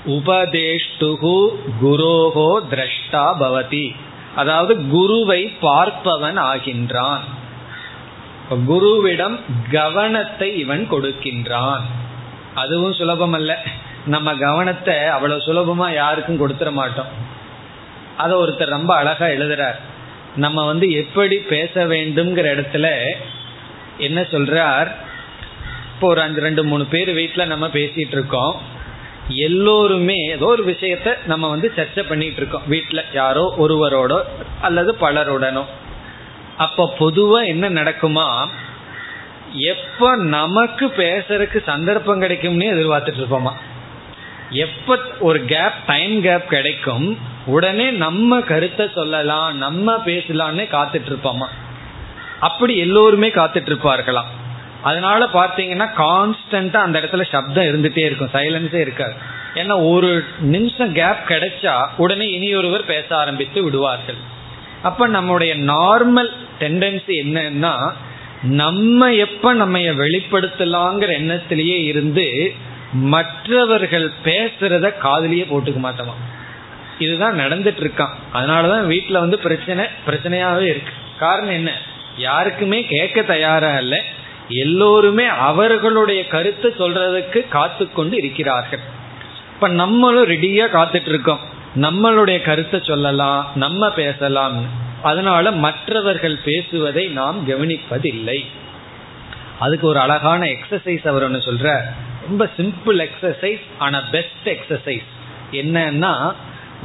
உபதேஷ்டுகு 0.06 1.40
குரோகோ 1.82 2.52
திரஷ்டா 2.72 3.26
பவதி. 3.40 3.96
அதாவது 4.36 4.74
குருவை 4.88 5.42
பார்ப்பவன் 5.62 6.40
ஆகின்றான். 6.52 7.26
குருவிடம் 8.68 9.38
கவனத்தை 9.72 10.50
இவன் 10.60 10.84
கொடுக்கின்றான். 10.92 11.84
அதுவும் 12.56 12.94
சுலபம் 12.94 13.34
அல்ல 13.34 13.52
நம்ம 14.10 14.36
கவனத்தை 14.36 14.98
அவ்வளவு 15.06 15.42
சுலபமா 15.46 15.94
யாருக்கும் 15.94 16.40
கொடுத்துட 16.40 16.72
மாட்டோம். 16.72 17.06
அத 18.18 18.32
ஒருத்தர் 18.36 18.76
ரொம்ப 18.78 18.96
அழகா 18.96 19.26
எழுதுறார். 19.26 19.80
நம்ம 20.36 20.66
வந்து 20.66 20.92
எப்படி 20.92 21.38
பேச 21.38 21.86
வேண்டும்ங்கிற 21.86 22.48
இடத்துல 22.56 23.14
என்ன 23.98 24.22
சொல்றார்? 24.22 24.88
இப்போ 25.94 26.08
ஒரு 26.08 26.22
அஞ்சு 26.22 26.42
ரெண்டு 26.42 26.64
மூணு 26.64 26.86
பேர் 26.86 27.14
வீட்டில் 27.14 27.48
நம்ம 27.48 27.68
பேசிட்டு 27.68 28.16
இருக்கோம். 28.18 28.62
எல்லோருமே 29.28 30.16
ஏதோ 30.16 30.46
ஒரு 30.46 30.64
விஷயத்த 30.66 31.18
நம்ம 31.26 31.50
வந்து 31.50 31.72
சர்ச்சை 31.76 32.08
பண்ணிட்டு 32.08 32.38
இருக்கோம். 32.38 32.62
வீட்டில் 32.66 33.04
யாரோ 33.14 33.56
ஒருவரோட 33.60 34.22
அல்லது 34.62 34.96
பலருடனோ. 35.02 35.66
அப்ப 36.58 36.94
பொதுவா 37.00 37.46
என்ன 37.46 37.70
நடக்குமா? 37.70 38.48
எப்ப 39.54 40.16
நமக்கு 40.16 40.86
பேசுறதுக்கு 40.98 41.64
சந்தர்ப்பம் 41.64 42.20
கிடைக்கும்னு 42.20 42.74
எதிர்பார்த்துட்டு 42.74 43.22
இருப்போமா? 43.22 43.54
எப்ப 44.50 45.00
ஒரு 45.20 45.46
கேப் 45.46 45.86
டைம் 45.86 46.22
கேப் 46.22 46.50
கிடைக்கும் 46.50 47.18
உடனே 47.46 47.90
நம்ம 47.90 48.40
கருத்தை 48.40 48.90
சொல்லலாம் 48.96 49.58
நம்ம 49.58 50.02
பேசலாம்னு 50.06 50.66
காத்துட்டு 50.72 51.10
இருப்போமா 51.10 51.48
அப்படி 52.40 52.78
எல்லோருமே 52.78 53.28
காத்துட்டு 53.28 53.70
இருப்பார்களாம் 53.70 54.30
அதனால 54.82 55.26
பார்த்தீங்கன்னா 55.34 55.90
கான்ஸ்டன்டா 55.98 56.78
அந்த 56.78 57.00
இடத்துல 57.00 57.24
சப்தம் 57.32 57.64
இருந்துட்டே 57.64 57.98
இருக்கும் 57.98 58.30
சைலன்ஸே 58.34 58.74
இருக்காது. 58.74 59.14
ஏன்னா 59.54 59.90
ஒரு 59.90 60.26
நிமிஷம் 60.40 60.94
கேப் 60.94 61.24
கிடைச்சா 61.28 61.88
உடனே 61.98 62.30
இனி 62.30 62.56
ஒருவர் 62.56 62.86
பேச 62.86 63.18
ஆரம்பித்து 63.18 63.64
விடுவார்கள். 63.64 64.16
அப்ப 64.82 65.08
நம்முடைய 65.08 65.56
நார்மல் 65.56 66.32
டெண்டன்சி 66.60 67.08
என்னன்னா 67.08 67.92
நம்ம 68.42 69.14
எப்ப 69.14 69.54
நம்ம 69.54 69.78
வெளிப்படுத்தலாங்கிற 69.78 71.10
எண்ணத்திலேயே 71.22 71.84
இருந்து 71.84 72.54
மற்றவர்கள் 72.94 74.12
பேசுறத 74.24 74.94
காதலியே 75.04 75.46
போட்டுக்க 75.46 75.80
மாட்டோமா? 75.84 76.14
இதுதான் 77.00 77.40
நடந்துட்டு 77.40 77.80
இருக்கான். 77.80 78.14
அதனாலதான் 78.34 78.98
வீட்டுல 78.98 79.12
வந்து 79.12 79.40
பிரச்சனை 79.40 79.86
பிரச்சனையாவே 80.08 80.62
இருக்கு. 80.62 80.94
காரணம் 81.20 81.50
என்ன? 81.50 81.72
யாருக்குமே 82.18 82.86
கேட்க 82.86 83.22
தயாரா 83.22 83.78
இல்ல. 83.78 84.04
எல்லோருமே 84.48 85.26
அவர்களுடைய 85.26 86.28
கருத்தை 86.28 86.72
சொல்றதுக்கு 86.72 87.48
காத்து 87.48 87.92
கொண்டு 87.92 88.18
இருக்கிறார்கள். 88.18 88.80
இப்ப 89.54 89.68
நம்மளும் 89.68 90.28
ரெடியா 90.28 90.66
காத்துட்டு 90.74 91.08
இருக்கோம். 91.08 91.40
நம்மளுடைய 91.76 92.42
கருத்தை 92.42 92.80
சொல்லலாம் 92.84 93.52
நம்ம 93.56 93.90
பேசலாம். 93.90 94.66
அதனால 95.02 95.52
மற்றவர்கள் 95.52 96.40
பேசுவதை 96.46 97.08
நாம் 97.08 97.50
கவனிப்பதில்லை. 97.50 98.46
அதுக்கு 99.60 99.88
ஒரு 99.88 100.00
அழகான 100.00 100.46
எக்ஸசைஸ் 100.46 101.08
அவர் 101.08 101.24
ஒன்று 101.24 101.40
சொல்ற 101.40 101.80
ரொம்ப 102.28 102.50
சிம்பிள் 102.58 103.08
எக்ஸசைஸ் 103.08 103.62
ஆனா 103.78 104.04
பெஸ்ட் 104.12 104.46
எக்ஸசைஸ் 104.46 105.04
என்னன்னா 105.52 106.34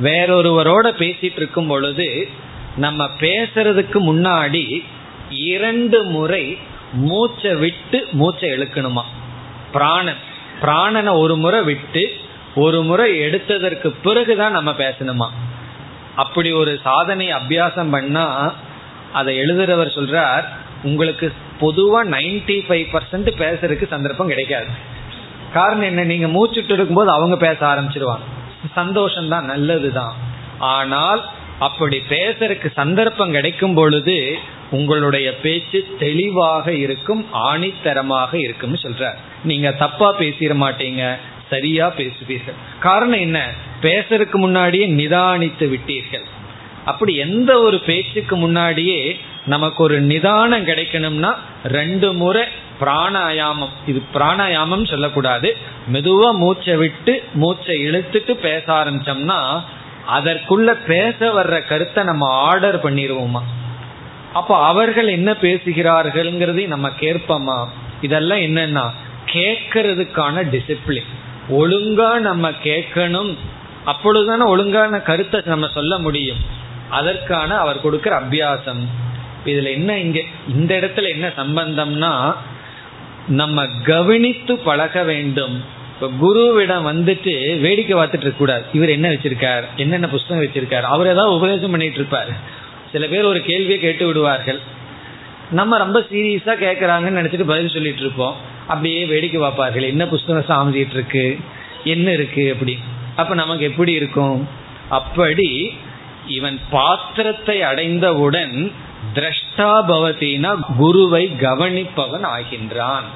வேறொருவரோட 0.02 0.86
பேசிட்டு 0.98 1.36
இருக்கும் 1.36 1.66
பொழுது 1.66 2.28
நம்ம 2.76 3.04
பேசுறதுக்கு 3.20 3.94
முன்னாடி 3.94 4.84
இரண்டு 5.28 6.04
முறை 6.04 6.58
மூச்சை 6.92 7.54
விட்டு 7.54 8.06
மூச்சை 8.12 8.50
இழுக்கணுமா? 8.50 9.02
பிராணன் 9.72 10.16
பிராணனை 10.62 11.12
ஒரு 11.18 11.36
முறை 11.36 11.62
விட்டு 11.62 12.14
ஒரு 12.54 12.82
முறை 12.82 13.20
எடுத்ததற்கு 13.20 13.94
பிறகுதான் 14.02 14.52
நம்ம 14.52 14.70
பேசணுமா? 14.70 15.28
அப்படி 16.16 16.52
ஒரு 16.52 16.80
சாதனை 16.82 17.32
அபியாசம் 17.32 17.90
பண்ணா 17.90 18.54
அதை 19.12 19.38
எழுதுறவர் 19.38 19.96
சொல்றார் 19.96 20.44
உங்களுக்கு 20.82 21.32
பொதுவா 21.60 22.04
நைன்டி 22.04 22.58
ஃபைவ் 22.68 22.86
பர்சன்ட் 22.92 23.30
பேசுறதுக்கு 23.38 23.88
சந்தர்ப்பம் 23.88 24.26
கிடைக்காது. 24.26 24.92
காரணம் 25.54 25.88
என்ன? 25.90 26.02
நீங்க 26.04 26.28
மூச்சுட்டு 26.36 26.72
இருக்கும்போது 26.72 27.10
அவங்க 27.10 27.36
பேச 27.36 27.58
ஆரம்பிச்சிருவாங்க. 27.66 28.26
சந்தோஷம் 28.74 29.28
தான் 29.28 29.44
நல்லதுதான். 29.44 30.14
ஆனால் 30.58 31.22
அப்படி 31.58 31.98
பேசுறதுக்கு 32.08 32.68
சந்தர்ப்பம் 32.72 33.34
கிடைக்கும் 33.36 33.74
பொழுது 33.74 34.16
உங்களுடைய 34.70 35.28
பேச்சு 35.36 35.80
தெளிவாக 35.98 36.66
இருக்கும் 36.84 37.22
ஆணித்தரமாக 37.50 38.32
இருக்கும்னு 38.34 38.78
சொல்ற 38.82 39.10
நீங்க 39.44 39.70
தப்பா 39.72 40.08
பேசிட 40.18 40.54
மாட்டீங்க 40.64 41.02
சரியா 41.50 41.86
பேசுவீர்கள். 41.96 42.58
காரணம் 42.80 43.22
என்ன? 43.26 43.38
பேசுறதுக்கு 43.82 44.38
முன்னாடியே 44.44 44.86
நிதானித்து 45.00 45.66
விட்டீர்கள். 45.74 46.26
அப்படி 46.84 47.12
எந்த 47.16 47.50
ஒரு 47.60 47.78
பேச்சுக்கு 47.78 48.36
முன்னாடியே 48.36 49.00
நமக்கு 49.46 49.80
ஒரு 49.82 49.96
நிதானம் 50.00 50.66
கிடைக்கணும்னா 50.66 51.32
ரெண்டு 51.64 52.08
முறை 52.12 52.44
பிராணாயாமம். 52.80 53.74
இது 53.86 54.02
பிராணாயாமம் 54.14 54.86
சொல்லக்கூடாது. 54.86 55.56
மெதுவா 55.92 56.34
மூச்சை 56.34 56.76
விட்டு 56.76 57.22
மூச்சை 57.34 57.88
இழுத்துட்டு 57.88 58.32
பேச 58.32 58.72
ஆரம்பிச்சோம்னா 58.72 59.62
அதற்குள்ள 60.18 60.70
பேச 60.86 61.32
வர்ற 61.32 61.68
கருத்தை 61.68 62.04
நம்ம 62.04 62.28
ஆர்டர் 62.28 62.84
பண்ணிடுவோமா 62.84 63.42
அப்போ 64.32 64.64
அவர்கள் 64.64 65.08
என்ன 65.08 65.32
பேசுகிறார்கள்ங்கிறதையும் 65.32 66.66
நம்ம 66.66 66.88
கேட்போமா? 67.00 67.68
இதெல்லாம் 68.00 68.38
என்னன்னா 68.38 68.84
கேட்கறதுக்கான 69.32 70.42
டிசிப்ளின் 70.52 71.10
ஒழுங்கா 71.50 72.18
நம்ம 72.18 72.50
கேட்கணும். 72.50 73.36
அப்பொழுதுதானே 73.86 74.44
ஒழுங்கான 74.46 75.00
கருத்தை 75.02 75.40
நம்ம 75.44 75.68
சொல்ல 75.68 75.98
முடியும். 75.98 76.36
அதற்கான 76.90 77.56
அவர் 77.56 77.80
கொடுக்கிற 77.80 78.20
அபியாசம். 78.20 78.82
இதுல 79.44 79.70
என்ன 79.70 79.98
இங்க 79.98 80.20
இந்த 80.48 80.74
இடத்துல 80.74 81.08
என்ன 81.08 81.26
சம்பந்தம்னா 81.36 82.36
நம்ம 83.28 83.66
கவனித்து 83.66 84.56
பழக 84.56 85.02
வேண்டும். 85.02 85.64
இப்ப 85.94 86.10
குருவிடம் 86.26 86.86
வந்துட்டு 86.92 87.60
வேடிக்கை 87.60 87.98
பார்த்துட்டு 87.98 88.08
இருக்க 88.08 88.30
கூடாது. 88.30 88.64
இவர் 88.72 88.88
என்ன 88.88 89.08
வச்சிருக்கார்? 89.08 89.62
என்னென்ன 89.76 90.08
புஸ்தகம் 90.08 90.44
வச்சிருக்கார்? 90.44 90.80
அவர் 90.80 91.06
ஏதாவது 91.06 91.34
உபதேசம் 91.34 91.70
பண்ணிட்டு 91.70 91.94
இருப்பார். 91.94 92.28
சில 92.92 93.06
பேர் 93.06 93.22
ஒரு 93.22 93.40
கேள்வியை 93.40 93.78
கேட்டு 93.78 94.06
விடுவார்கள். 94.06 94.58
நம்ம 95.50 95.78
ரொம்ப 95.78 96.00
சீரியஸா 96.00 96.54
கேட்கறாங்கன்னு 96.60 97.18
நினைச்சிட்டு 97.20 97.46
பதில் 97.46 97.68
சொல்லிட்டு 97.68 98.00
இருப்போம். 98.00 98.36
அப்படியே 98.66 99.04
வேடிக்கை 99.04 99.40
பார்ப்பார்கள். 99.40 99.82
என்ன 99.82 100.06
புஸ்தகம் 100.06 100.44
சாமிச்சிட்டு 100.48 100.90
இருக்கு? 100.90 101.38
என்ன 101.84 102.12
இருக்கு 102.12 102.52
அப்படி? 102.52 102.78
அப்ப 103.16 103.34
நமக்கு 103.34 103.64
எப்படி 103.64 103.92
இருக்கும்? 103.92 104.48
அப்படி 104.88 105.76
இவன் 106.26 106.60
பாத்திரத்தை 106.70 107.62
அடைந்தவுடன் 107.62 108.72
திரஷ்டா 109.14 109.72
பவத்தினா 109.88 110.50
குருவை 110.76 111.24
கவனிப்பவன் 111.40 112.26
ஆகின்றான். 112.36 113.06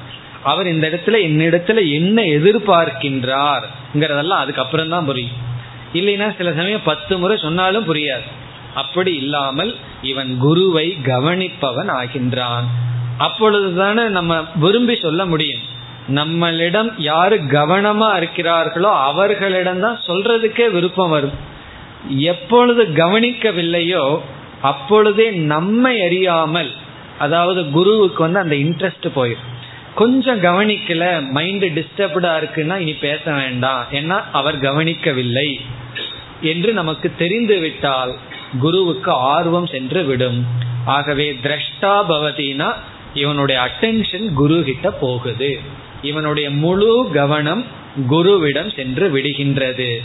அவர் 0.43 0.67
இந்த 0.67 0.87
இடத்துல 0.87 1.17
என்னிடத்துல 1.29 1.91
என்ன 1.91 2.21
எதிர்பார்க்கின்றார் 2.21 3.65
அதுக்கப்புறம் 4.29 4.89
தான் 4.89 5.05
புரியும். 5.05 5.47
இல்லைன்னா 5.93 6.37
சில 6.37 6.53
சமயம் 6.53 6.81
பத்து 6.83 7.17
முறை 7.17 7.37
சொன்னாலும் 7.37 7.93
புரியாது. 7.93 8.27
அப்படி 8.73 9.15
இல்லாமல் 9.15 9.75
இவன் 10.01 10.37
குருவை 10.37 10.97
கவனிப்பவன் 11.03 11.91
ஆகின்றான். 12.01 12.67
அப்பொழுதுதானே 13.19 14.07
நம்ம 14.07 14.43
விரும்பி 14.55 14.95
சொல்ல 14.95 15.25
முடியும். 15.25 15.77
நம்மளிடம் 16.15 16.91
யாரு 16.97 17.37
கவனமா 17.37 18.09
இருக்கிறார்களோ 18.19 18.91
அவர்களிடம் 19.09 19.79
தான் 19.79 19.99
சொல்றதுக்கே 20.07 20.71
விருப்பம் 20.71 21.09
வரும். 21.09 21.37
எப்பொழுது 22.07 22.83
கவனிக்கவில்லையோ 22.83 24.19
அப்பொழுதே 24.61 25.29
நம்மை 25.29 26.01
அறியாமல் 26.01 26.71
அதாவது 27.19 27.69
குருவுக்கு 27.69 28.29
வந்து 28.29 28.39
அந்த 28.39 28.55
இன்ட்ரெஸ்ட் 28.55 29.07
போயிடும் 29.15 29.47
கொஞ்சம் 29.95 30.43
கவனிக்கல 30.43 31.29
மைண்ட் 31.29 31.63
டிஸ்டர்ப்டா 31.63 32.41
இருக்குன்னா 32.41 32.77
இனி 32.77 32.93
பேச 32.93 33.31
வேண்டாம். 33.31 33.85
ஏன்னா 33.91 34.23
அவர் 34.31 34.59
கவனிக்கவில்லை. 34.59 35.59
என்று 36.41 36.73
நமக்கு 36.73 37.11
தெரிந்து 37.17 37.59
விட்டால் 37.59 38.15
குருவுக்கு 38.59 39.11
ஆர்வம் 39.11 39.65
சென்று 39.65 40.03
விடும். 40.03 40.45
ஆகவே 40.85 41.39
திரஷ்டா 41.43 42.03
பவதினா 42.09 42.73
இவனுடைய 43.13 43.61
அட்டென்ஷன் 43.61 44.33
குரு 44.33 44.63
கிட்ட 44.63 44.91
போகுது. 44.91 45.59
இவனுடைய 46.01 46.51
முழு 46.51 47.09
கவனம் 47.13 47.65
குருவிடம் 48.09 48.75
சென்று 48.75 49.17
விடுகின்றது. 49.17 49.97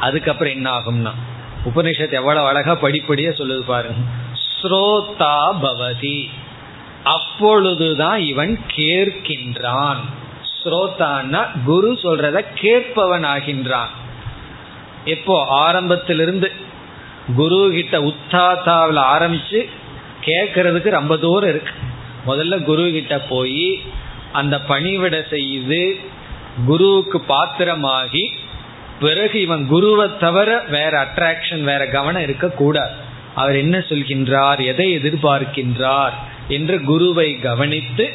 அதுக்கப்புறம் 0.00 0.52
என்ன 0.52 0.70
ஆகும்னா 0.70 1.12
உபனிஷத் 1.66 2.12
எவ்வளவு 2.12 2.46
அழகா 2.46 2.72
படிப்படியா 2.72 3.32
சொல்லுது 3.38 3.60
பாருங்க. 3.60 4.00
ஸ்ரோதா 4.62 5.36
பவதி. 5.62 6.28
அப்பொழுதுதான் 7.04 8.20
இவன் 8.20 8.60
கேட்கின்றான். 8.76 10.00
ஸ்ரோதான்னா 10.62 11.46
குரு 11.64 11.98
சொல்றத 12.02 12.44
கேட்பவன் 12.54 13.24
ஆகின்றான் 13.24 13.92
எப்போ 15.04 15.46
ஆரம்பத்திலிருந்து 15.48 16.52
குரு 17.36 17.70
கிட்ட 17.72 18.00
உத்தாத்தாவில் 18.00 19.02
ஆரம்பிச்சு 19.16 19.68
கேட்கறதுக்கு 20.20 20.88
ரொம்ப 20.88 21.16
தூரம் 21.16 21.48
இருக்கு. 21.48 21.72
முதல்ல 22.26 22.62
குரு 22.62 22.90
கிட்ட 22.90 23.18
போய் 23.18 23.80
அந்த 24.32 24.60
பணிவிட 24.68 25.28
செய்து 25.28 25.98
குருவுக்கு 26.66 27.20
பாத்திரமாகி 27.20 28.32
பிறகு 29.00 29.40
இவன் 29.40 29.66
குருவை 29.66 30.08
தவிர 30.18 30.58
வேற 30.58 31.06
அட்ராக்ஷன் 31.06 31.60
வேற 31.60 31.86
கவனம் 31.86 32.22
இருக்கக்கூடாது. 32.22 32.90
அவர் 33.34 33.56
என்ன 33.56 33.78
சொல்கின்றார்? 33.78 34.64
எதை 34.64 34.96
எதிர்பார்க்கின்றார்? 34.96 36.12
என்று 36.48 36.82
குருவை 36.82 37.40
கவனித்து 37.40 38.10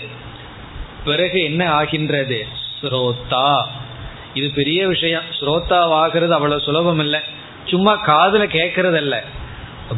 பிறகு 1.06 1.44
என்ன 1.44 1.72
ஆகின்றது? 1.72 2.48
ஸ்ரோதா. 2.82 3.64
இது 4.34 4.52
பெரிய 4.56 4.88
விஷயம். 4.88 5.24
ஸ்ரோதாவாகிறது 5.40 6.30
அவ்வளவு 6.30 6.62
சுலபம் 6.62 7.00
இல்லை 7.00 7.20
சும்மா 7.66 8.08
காதுல 8.08 8.38
கேட்கறதல்ல 8.38 9.20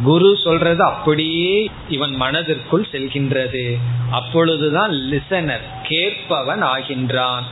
குரு 0.03 0.37
சொல்றது 0.43 0.83
அப்படியே 0.83 1.69
இவன் 1.89 2.15
மனதிற்குள் 2.15 2.87
செல்கின்றது. 2.91 3.77
அப்பொழுதுதான் 4.11 4.91
லிசனர் 4.91 5.61
கேட்பவன் 5.83 6.63
ஆகின்றான். 6.63 7.43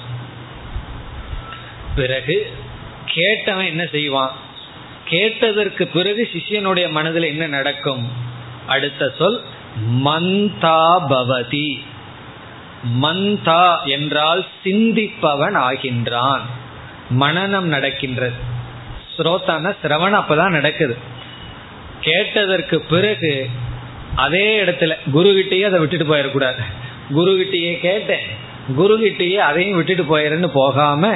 பிறகு 1.95 2.51
கேட்டவன் 3.13 3.65
என்ன 3.65 3.85
செய்வான்? 3.91 4.31
கேட்டதற்கு 5.05 5.87
பிறகு 5.87 6.29
சிஷியனுடைய 6.33 6.89
மனதில் 6.89 7.23
என்ன 7.23 7.47
நடக்கும்? 7.47 8.11
அடுத்த 8.67 9.13
சொல் 9.17 9.41
மந்தா 10.05 10.99
பவதி. 11.09 11.79
மந்தா 13.01 13.83
என்றால் 13.85 14.45
சிந்திப்பவன் 14.63 15.55
ஆகின்றான். 15.55 16.41
மனநம் 17.19 17.67
நடக்கின்றது. 17.75 18.33
ஸ்ரோத்தான 19.17 19.75
சிரவணம் 19.83 20.23
அப்பதான் 20.23 20.49
நடக்குது. 20.49 20.97
கேட்டதற்கு 22.01 22.81
பிறகு 22.81 23.49
அதே 24.15 24.63
இடத்துல 24.63 24.95
குருகிட்டேயே 25.13 25.61
அதை 25.61 25.79
விட்டுட்டு 25.79 26.15
போயிடக்கூடாது. 26.15 26.61
குருகிட்டேயே 27.13 27.79
கேட்டேன். 27.79 28.25
குருகிட்டேயே 28.77 29.35
அதையும் 29.35 29.75
விட்டுட்டு 29.75 30.17
போயிடுன்னு 30.17 30.47
போகாம 30.47 31.15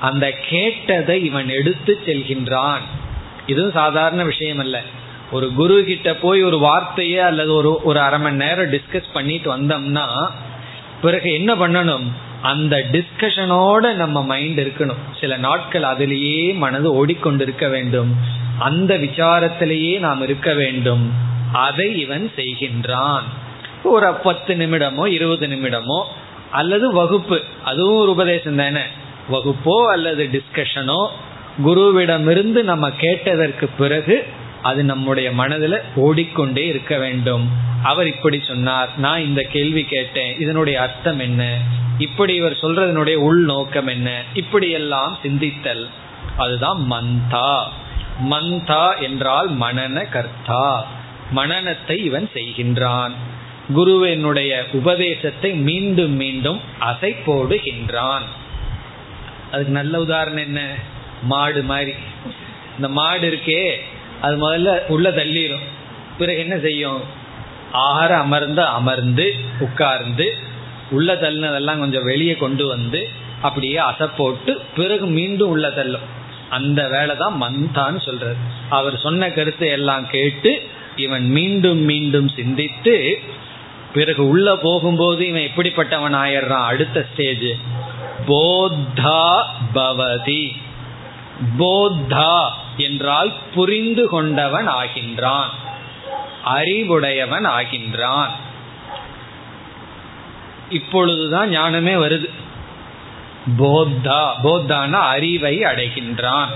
அந்த 0.00 0.32
கேட்டதை 0.50 1.24
இவன் 1.24 1.48
எடுத்து 1.48 2.00
செல்கின்றான். 2.06 2.80
இதுவும் 3.46 3.72
சாதாரண 3.72 4.24
விஷயம் 4.24 4.58
அல்ல 4.58 4.82
ஒரு 5.30 5.52
குரு 5.52 5.84
கிட்ட 5.84 6.14
போய் 6.14 6.42
ஒரு 6.42 6.58
வார்த்தையே 6.58 7.18
அல்லது 7.18 7.54
ஒரு 7.54 7.82
ஒரு 7.82 8.00
அரை 8.00 8.18
மணி 8.18 8.36
நேரம் 8.36 8.72
டிஸ்கஸ் 8.72 9.12
பண்ணிட்டு 9.12 9.56
வந்தோம்னா 9.56 10.30
பிறகு 11.02 11.32
என்ன 11.32 11.54
பண்ணணும்? 11.54 12.02
அந்த 12.42 12.84
டிஸ்கஷனோட 12.92 13.94
நம்ம 13.94 14.22
மைண்ட் 14.22 14.60
இருக்கணும். 14.60 15.16
சில 15.20 15.36
நாட்கள் 15.36 15.82
அதிலேயே 15.82 16.52
மனது 16.52 17.06
ஓடிக்கொண்டிருக்க 17.06 17.70
வேண்டும். 17.70 18.14
அந்த 18.58 18.98
விசாரத்திலேயே 18.98 19.98
நாம் 19.98 20.22
இருக்க 20.22 20.54
வேண்டும். 20.54 21.12
அதை 21.52 22.00
இவன் 22.00 22.30
செய்கின்றான். 22.36 23.22
ஒரு 23.82 24.12
பத்து 24.12 24.54
நிமிடமோ 24.54 25.06
இருபது 25.06 25.46
நிமிடமோ 25.46 26.04
அல்லது 26.50 26.92
வகுப்பு. 26.92 27.42
அதுவும் 27.64 27.96
ஒரு 27.96 28.10
உபதேசம் 28.10 28.56
தானே? 28.56 28.80
வகுப்போ 29.30 29.86
அல்லது 29.86 30.28
டிஸ்கஷனோ 30.32 31.08
குருவிடமிருந்து 31.66 32.62
நம்ம 32.62 32.90
கேட்டதற்கு 32.90 33.66
பிறகு 33.66 34.26
அது 34.62 34.84
நம்முடைய 34.84 35.32
மனதில் 35.32 35.80
ஓடிக்கொண்டே 35.94 36.66
இருக்க 36.66 36.98
வேண்டும். 36.98 37.50
அவர் 37.82 38.06
இப்படி 38.06 38.42
சொன்னார் 38.48 38.88
நான் 38.96 39.20
இந்த 39.20 39.42
கேள்வி 39.42 39.82
கேட்டேன் 39.82 40.38
இதனுடைய 40.38 40.80
அர்த்தம் 40.80 41.18
என்ன? 41.18 41.58
இப்படி 41.98 42.34
இவர் 42.34 42.52
சொல்றதனுடைய 42.52 43.14
உள் 43.14 43.44
நோக்கம் 43.44 43.86
என்ன? 43.86 44.22
இப்படி 44.34 44.70
எல்லாம் 44.70 45.18
சிந்தித்தல். 45.22 45.86
அதுதான் 46.36 46.86
மந்தா. 46.90 47.62
மந்தா 48.30 49.00
என்றால் 49.00 49.50
மனன 49.50 50.08
கர்த்தா. 50.08 50.86
மனநத்தை 51.34 51.96
இவன் 52.04 52.28
செய்கின்றான். 52.34 53.10
குருவினுடைய 53.74 54.64
உபதேசத்தை 54.72 55.52
மீண்டும் 55.52 56.12
மீண்டும் 56.12 56.60
அசை 56.80 57.16
போடுகின்றான் 57.26 58.22
அதுக்கு 59.56 59.74
நல்ல 59.80 60.00
உதாரணம் 60.00 60.44
என்ன? 60.48 60.62
மாடு 61.22 61.62
மாதிரி. 61.62 61.94
இந்த 62.76 62.88
மாடு 62.98 63.26
இருக்கே 63.30 63.62
அது 64.20 64.34
முதல்ல 64.42 64.72
உள்ள 64.88 65.08
தள்ளிடும் 65.10 65.64
பிறகு 66.18 66.38
என்ன 66.38 66.56
செய்யும்? 66.58 67.00
ஆற 67.86 68.10
அமர்ந்து 68.16 68.62
அமர்ந்து 68.78 69.26
உட்கார்ந்து 69.58 70.26
உள்ள 70.90 71.14
தள்ளினதெல்லாம் 71.14 71.82
கொஞ்சம் 71.82 72.08
வெளியே 72.10 72.34
கொண்டு 72.34 72.64
வந்து 72.66 73.00
அப்படியே 73.42 73.78
அசை 73.90 74.06
போட்டு 74.16 74.52
பிறகு 74.76 75.06
மீண்டும் 75.16 75.52
உள்ள 75.54 75.66
தள்ளும். 75.70 76.06
அந்த 76.50 76.80
வேலை 76.88 77.14
தான் 77.16 77.36
மந்தான்னு 77.42 78.00
சொல்றது 78.04 78.36
அவர் 78.68 78.96
சொன்ன 78.98 79.30
கருத்தை 79.30 79.68
எல்லாம் 79.78 80.04
கேட்டு 80.10 80.52
இவன் 80.96 81.26
மீண்டும் 81.38 81.82
மீண்டும் 81.90 82.28
சிந்தித்து 82.38 82.96
பிறகு 83.92 84.22
உள்ள 84.28 84.48
போகும்போது 84.66 85.22
இவன் 85.26 85.48
எப்படிப்பட்டவன் 85.50 86.16
ஆயிடுறான்? 86.22 86.66
அடுத்த 86.72 87.06
ஸ்டேஜ் 87.12 87.48
போத்தா 88.26 89.42
பவதி. 89.74 90.56
போத்தா 91.58 92.48
என்றால் 92.76 93.32
புரிந்து 93.54 94.08
கொண்டவன் 94.08 94.68
ஆகின்றான். 94.68 95.48
அறிவுடையவன் 96.44 97.46
ஆகின்றான். 97.46 98.28
இப்பொழுதுதான் 100.70 101.48
ஞானமே 101.48 101.94
வருது. 101.94 102.30
போத்தா 103.58 104.30
போத்தான 104.42 104.98
அறிவை 104.98 105.58
அடைகின்றான். 105.58 106.48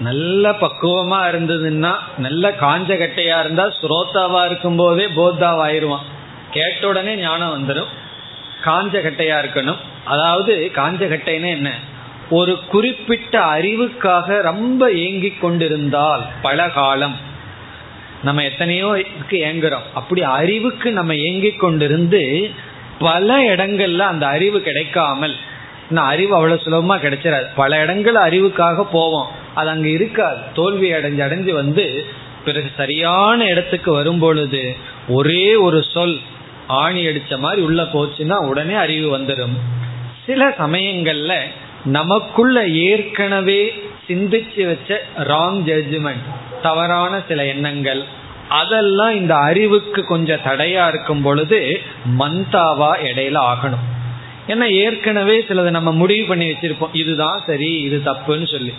நல்ல 0.00 0.50
பக்குவமா 0.50 1.18
இருந்ததுன்னா 1.32 1.96
நல்ல 2.18 2.50
காஞ்ச 2.50 2.92
கட்டையா 2.92 3.40
இருந்தா 3.40 3.66
ஸ்ரோத்தாவா 3.66 4.46
இருக்கும் 4.46 4.76
போதே 4.76 5.06
போத்தாவாயிருவான். 5.06 6.02
கேட்ட 6.50 6.88
உடனே 6.88 7.16
ஞானம் 7.16 7.54
வந்துடும் 7.56 8.00
காஞ்ச 8.64 8.94
கட்டையா 8.94 9.36
இருக்கணும். 9.42 9.80
அதாவது 10.04 10.70
காஞ்ச 10.74 11.02
கட்டைன்னா 11.08 11.50
என்ன? 11.50 11.70
ஒரு 12.30 12.58
குறிப்பிட்ட 12.68 13.40
அறிவுக்காக 13.40 14.42
ரொம்ப 14.42 14.90
ஏங்கி 14.90 15.30
கொண்டிருந்தால் 15.30 16.22
பல 16.42 16.68
காலம் 16.68 17.16
நம்ம 18.22 18.44
எத்தனையோ 18.44 19.04
ஏங்குறோம். 19.30 19.86
அப்படி 19.94 20.22
அறிவுக்கு 20.22 20.92
நம்ம 20.92 21.14
ஏங்கி 21.14 21.56
கொண்டிருந்து 21.60 22.22
பல 22.98 23.38
இடங்கள்ல 23.54 23.98
அந்த 23.98 24.26
அறிவு 24.26 24.60
கிடைக்காமல் 24.60 25.34
அறிவு 25.94 26.34
அவ்வளவு 26.34 26.60
சுலபமா 26.64 26.96
கிடைச்சிடாது 26.98 27.46
பல 27.54 27.80
இடங்கள் 27.82 28.14
அறிவுக்காக 28.14 28.86
போவோம். 28.92 29.30
அது 29.54 29.68
அங்க 29.68 29.88
இருக்காது. 29.88 30.40
தோல்வி 30.54 30.92
அடைஞ்சு 30.92 31.22
அடைஞ்சு 31.26 31.52
வந்து 31.52 32.06
பிறகு 32.44 32.70
சரியான 32.76 33.44
இடத்துக்கு 33.44 33.92
வரும் 33.92 34.18
பொழுது 34.18 34.76
ஒரே 35.08 35.54
ஒரு 35.54 35.82
சொல் 35.82 36.18
ஆணி 36.80 37.02
அடிச்ச 37.06 37.38
மாதிரி 37.38 37.62
உள்ள 37.62 37.82
போச்சுன்னா 37.82 38.36
உடனே 38.48 38.74
அறிவு 38.74 39.18
வந்துடும் 39.18 39.56
சில 40.26 40.48
சமயங்கள்ல 40.58 41.34
நமக்குள்ள 41.84 42.66
ஏற்கனவே 42.66 43.60
சிந்திச்சு 44.08 44.66
வச்ச 44.66 45.00
ராங் 45.18 45.60
ஜட்ஜ்மெண்ட் 45.68 46.26
தவறான 46.62 47.20
சில 47.28 47.46
எண்ணங்கள் 47.46 48.02
அதெல்லாம் 48.48 49.14
இந்த 49.16 49.34
அறிவுக்கு 49.36 50.00
கொஞ்சம் 50.04 50.44
தடையா 50.44 50.82
இருக்கும் 50.88 51.22
பொழுது 51.22 51.80
மந்தாவா 52.18 52.90
இடையில 53.08 53.36
ஆகணும். 53.50 53.84
ஏன்னா 54.48 54.66
ஏற்கனவே 54.70 55.36
சிலது 55.48 55.70
நம்ம 55.70 55.92
முடிவு 55.92 56.24
பண்ணி 56.28 56.46
வச்சிருப்போம். 56.50 56.92
இதுதான் 56.92 57.42
சரி 57.46 57.70
இது 57.80 57.98
தப்புன்னு 58.04 58.46
சொல்லி. 58.50 58.72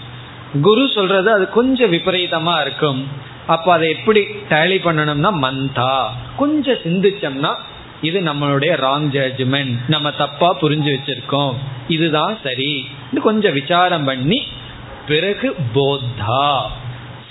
குரு 0.62 0.84
சொல்றது 0.88 1.30
அது 1.32 1.46
கொஞ்சம் 1.50 1.94
விபரீதமா 1.94 2.56
இருக்கும். 2.62 3.08
அப்ப 3.48 3.74
அதை 3.74 3.90
எப்படி 3.90 4.22
டேலி 4.50 4.78
பண்ணணும்னா 4.86 5.32
மந்தா. 5.46 5.94
கொஞ்சம் 6.36 6.82
சிந்திச்சோம்னா 6.84 7.52
இது 8.04 8.20
நம்மளுடைய 8.20 8.72
ராங் 8.86 9.08
ஜட்ஜ்மெண்ட் 9.16 9.78
நம்ம 9.88 10.12
தப்பா 10.12 10.60
புரிஞ்சு 10.62 10.96
வச்சிருக்கோம். 10.96 11.56
இதுதான் 11.88 12.38
சரி. 12.44 12.88
கொஞ்சம் 13.24 13.54
விசாரம் 13.54 14.04
பண்ணி 14.04 14.48
பிறகு 15.08 15.56
போத்தா. 15.74 16.62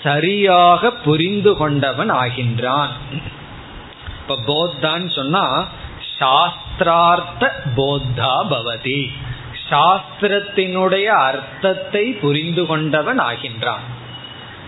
சரியாக 0.03 0.91
புரிந்து 0.91 1.57
கொண்டவன் 1.57 2.13
ஆகின்றான். 2.13 2.89
இப்ப 4.21 4.39
போத்தான்னு 4.47 5.15
சொன்னா 5.15 5.69
சாஸ்திரார்த்த 6.19 7.63
போத்தா 7.77 8.33
பவதி. 8.51 9.13
சாஸ்திரத்தினுடைய 9.71 11.05
அர்த்தத்தை 11.05 12.11
புரிந்து 12.11 12.67
கொண்டவன் 12.67 13.21
ஆகின்றான். 13.21 13.85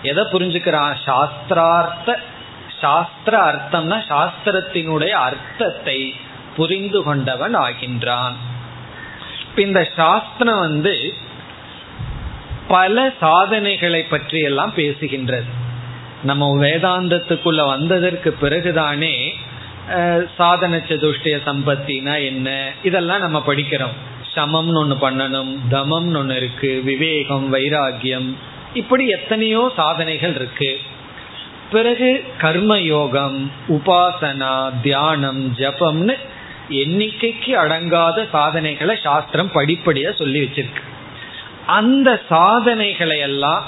எதை 0.02 0.24
புரிஞ்சுக்கிறான்? 0.24 0.94
சாஸ்திரார்த்த 1.04 2.20
சாஸ்திர 2.84 3.34
அர்த்தம்னா 3.50 3.98
சாஸ்திரத்தினுடைய 4.12 5.12
அர்த்தத்தை 5.28 5.98
புரிந்து 6.56 7.00
கொண்டவன் 7.06 7.56
ஆகின்றான். 7.66 8.36
இந்த 9.64 9.80
சாஸ்திரம் 9.98 10.62
வந்து 10.66 10.94
பல 12.74 13.02
சாதனைகளை 13.22 14.02
பற்றி 14.12 14.38
எல்லாம் 14.50 14.72
பேசுகின்றது. 14.80 15.50
நம்ம 16.28 16.44
வேதாந்தத்துக்குள்ள 16.64 17.62
வந்ததற்கு 17.72 18.30
பிறகுதானே 18.42 19.14
சாதன 20.36 20.74
சதுஷ்டய 20.88 21.36
சம்பத்தினா 21.48 22.14
என்ன? 22.30 22.48
இதெல்லாம் 22.88 23.24
நம்ம 23.24 23.38
படிக்கிறோம். 23.48 23.96
சமம்னு 24.36 24.78
ஒன்று 24.82 24.96
பண்ணணும் 25.04 25.50
தமம்னு 25.74 26.18
ஒன்று 26.20 26.36
இருக்கு 26.40 26.70
விவேகம் 26.88 27.46
வைராகியம் 27.54 28.28
இப்படி 28.80 29.04
எத்தனையோ 29.16 29.62
சாதனைகள் 29.80 30.34
இருக்குது 30.38 30.80
பிறகு 31.70 32.24
கர்ம 32.38 32.80
யோகம் 32.80 33.52
உபாசனா 33.68 34.80
தியானம் 34.82 35.54
ஜபம்னு 35.58 36.14
எண்ணிக்கைக்கு 36.68 37.52
அடங்காத 37.62 38.28
சாதனைகளை 38.30 38.98
சாஸ்திரம் 39.02 39.50
படிப்படியா 39.54 40.14
சொல்லி 40.14 40.40
வச்சிருக்கு. 40.40 40.82
அந்த 41.66 42.22
சாதனைகளை 42.28 43.18
எல்லாம் 43.18 43.64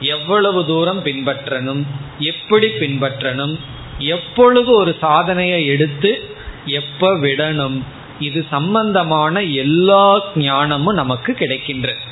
எவ்வளவு 0.00 0.66
தூரம் 0.66 1.04
பின்பற்றணும் 1.04 1.82
எப்படி 2.18 2.66
பின்பற்றணும் 2.66 3.58
எப்பொழுது 3.98 4.76
ஒரு 4.76 4.96
சாதனையை 5.00 5.66
எடுத்து 5.66 6.28
எப்ப 6.66 7.14
விடணும் 7.16 7.78
இது 8.18 8.46
சம்பந்தமான 8.50 9.42
எல்லா 9.42 10.22
ஞானமும் 10.34 10.94
நமக்கு 10.94 11.36
கிடைக்கின்றது. 11.38 12.04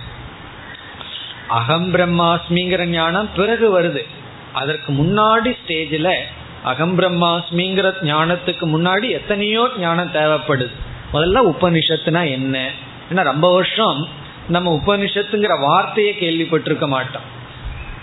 அகம் 1.48 1.94
பிரம்மாஸ்மிங்கிற 1.94 2.84
ஞானம் 2.84 3.28
பிறகு 3.36 3.80
வருது. 3.80 4.11
அதற்கு 4.52 4.92
முன்னாடி 4.92 5.52
ஸ்டேஜில் 5.60 6.14
அகம் 6.62 6.98
பிரம்மாஸ்மிங்கிற 6.98 7.88
ஞானத்துக்கு 8.02 8.66
முன்னாடி 8.74 9.10
எத்தனையோ 9.10 9.68
ஞானம் 9.78 10.12
தேவைப்படுது. 10.12 10.74
முதல்ல 11.12 11.40
உபனிஷத்துனா 11.52 12.30
என்ன? 12.30 12.68
ஏன்னா 13.10 13.22
ரொம்ப 13.22 13.52
வருஷம் 13.52 14.08
நம்ம 14.48 14.80
உபனிஷத்துங்கிற 14.86 15.60
வார்த்தையை 15.60 16.14
கேள்விப்பட்டிருக்க 16.20 16.86
மாட்டோம். 16.88 17.26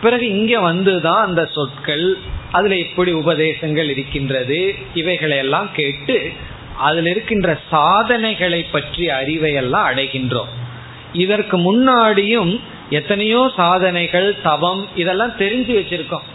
பிறகு 0.01 0.27
இங்க 0.27 0.71
வந்துதான் 0.71 1.21
அந்த 1.21 1.49
சொற்கள் 1.53 2.17
அதுல 2.51 2.77
எப்படி 2.77 3.11
உபதேசங்கள் 3.11 3.89
இருக்கின்றது 3.89 4.75
இவைகளை 4.93 5.37
எல்லாம் 5.37 5.69
கேட்டு 5.73 6.31
அதில் 6.77 7.05
இருக்கின்ற 7.05 7.59
சாதனைகளை 7.69 8.63
பற்றி 8.63 9.09
அறிவை 9.09 9.53
எல்லாம் 9.53 9.87
அடைகின்றோம். 9.91 10.51
இதற்கு 11.13 11.57
முன்னாடியும் 11.57 12.59
எத்தனையோ 12.89 13.51
சாதனைகள் 13.55 14.41
தவம் 14.41 14.87
இதெல்லாம் 14.95 15.33
தெரிஞ்சு 15.39 15.73
வச்சிருக்கோம். 15.79 16.27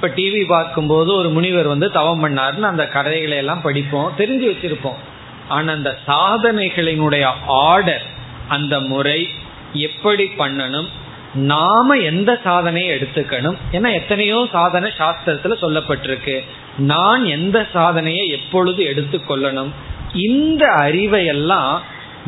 இப்ப 0.00 0.12
டிவி 0.16 0.46
பார்க்கும்போது 0.46 1.14
ஒரு 1.14 1.28
முனிவர் 1.28 1.66
வந்து 1.66 1.90
தவம் 1.90 2.22
பண்ணாருன்னு 2.24 2.60
அந்த 2.60 2.88
கதைகளை 2.88 3.36
எல்லாம் 3.36 3.60
படிப்போம் 3.60 4.12
தெரிஞ்சு 4.18 4.46
வச்சிருப்போம். 4.50 5.00
ஆனா 5.48 5.72
அந்த 5.72 5.98
சாதனைகளினுடைய 6.06 7.24
ஆர்டர் 7.46 8.04
அந்த 8.48 8.80
முறை 8.80 9.28
எப்படி 9.72 10.30
பண்ணணும் 10.38 10.88
நாம 11.34 11.96
எந்த 11.96 12.40
சாதனையை 12.44 12.98
எடுத்துக்கணும் 12.98 13.58
ஏன்னா 13.72 13.92
எத்தனையோ 13.92 14.48
சாதனை 14.52 14.90
சாஸ்திரத்துல 14.98 15.56
சொல்லப்பட்டிருக்கு. 15.60 16.44
நான் 16.78 17.24
எந்த 17.24 17.66
சாதனையை 17.72 18.28
எப்பொழுது 18.28 18.84
எடுத்துக்கொள்ளணும் 18.84 19.70
இந்த 20.12 20.66
அறிவை 20.66 21.26
எல்லாம் 21.26 21.82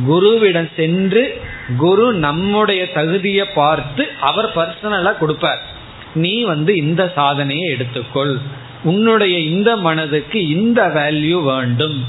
குருவிடம் 0.09 0.71
சென்று 0.77 1.41
குரு 1.79 2.13
நம்முடைய 2.13 2.93
தகுதியை 2.93 3.47
பார்த்து 3.55 4.11
அவர் 4.21 4.57
பர்சனலா 4.57 5.19
கொடுப்பார். 5.19 5.81
நீ 6.15 6.43
வந்து 6.43 6.77
இந்த 6.77 7.13
சாதனையை 7.15 7.77
எடுத்துக்கொள். 7.79 8.39
உன்னுடைய 8.83 9.39
இந்த 9.39 9.77
மனதுக்கு 9.77 10.49
இந்த 10.49 10.87
வேல்யூ 10.87 11.45
வேண்டும். 11.45 12.05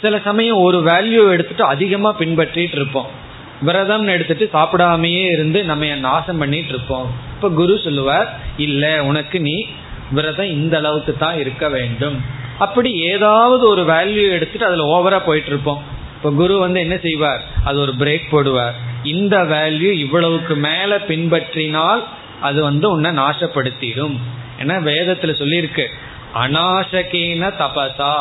சில 0.00 0.18
சமயம் 0.18 0.56
ஒரு 0.56 0.78
வேல்யூ 0.78 1.30
எடுத்துட்டு 1.30 1.64
அதிகமா 1.64 2.18
பின்பற்றிட்டு 2.18 2.72
இருப்போம். 2.72 3.22
விரதம் 3.60 4.06
எடுத்துட்டு 4.06 4.50
சாப்பிடாமையே 4.52 5.24
இருந்து 5.24 5.64
நம்ம 5.64 5.86
நாசம் 5.86 6.38
பண்ணிட்டு 6.38 6.68
இருப்போம். 6.68 7.10
இப்ப 7.34 7.50
குரு 7.50 7.80
சொல்லுவார் 7.84 8.40
இல்ல 8.56 9.04
உனக்கு 9.04 9.40
நீ 9.40 9.66
விரதம் 10.10 10.46
இந்த 10.46 10.76
அளவுக்கு 10.76 11.16
தான் 11.16 11.38
இருக்க 11.38 11.68
வேண்டும். 11.68 12.20
அப்படி 12.58 12.92
ஏதாவது 12.92 13.68
ஒரு 13.68 13.82
வேல்யூ 13.82 14.30
எடுத்துட்டு 14.30 14.66
அதுல 14.66 14.98
ஓவரா 14.98 15.20
போயிட்டு 15.24 15.48
இருப்போம். 15.48 15.82
இப்ப 16.16 16.30
குரு 16.30 16.58
வந்து 16.58 16.80
என்ன 16.80 16.96
செய்வார்? 16.96 17.44
அது 17.64 17.78
ஒரு 17.78 17.92
பிரேக் 17.98 18.32
போடுவார். 18.32 18.72
இந்த 19.02 19.36
வேல்யூ 19.36 19.92
இவ்வளவுக்கு 19.92 20.54
மேல 20.54 20.98
பின்பற்றினால் 21.08 22.04
அது 22.44 22.62
வந்து 22.62 22.90
உன்னை 22.90 23.10
நாசப்படுத்திடும். 23.10 24.16
ஏன்னா 24.62 24.76
வேதத்துல 24.88 25.32
சொல்லியிருக்கு 25.42 25.86
அநாசகேன 26.34 27.52
தபசா 27.58 28.14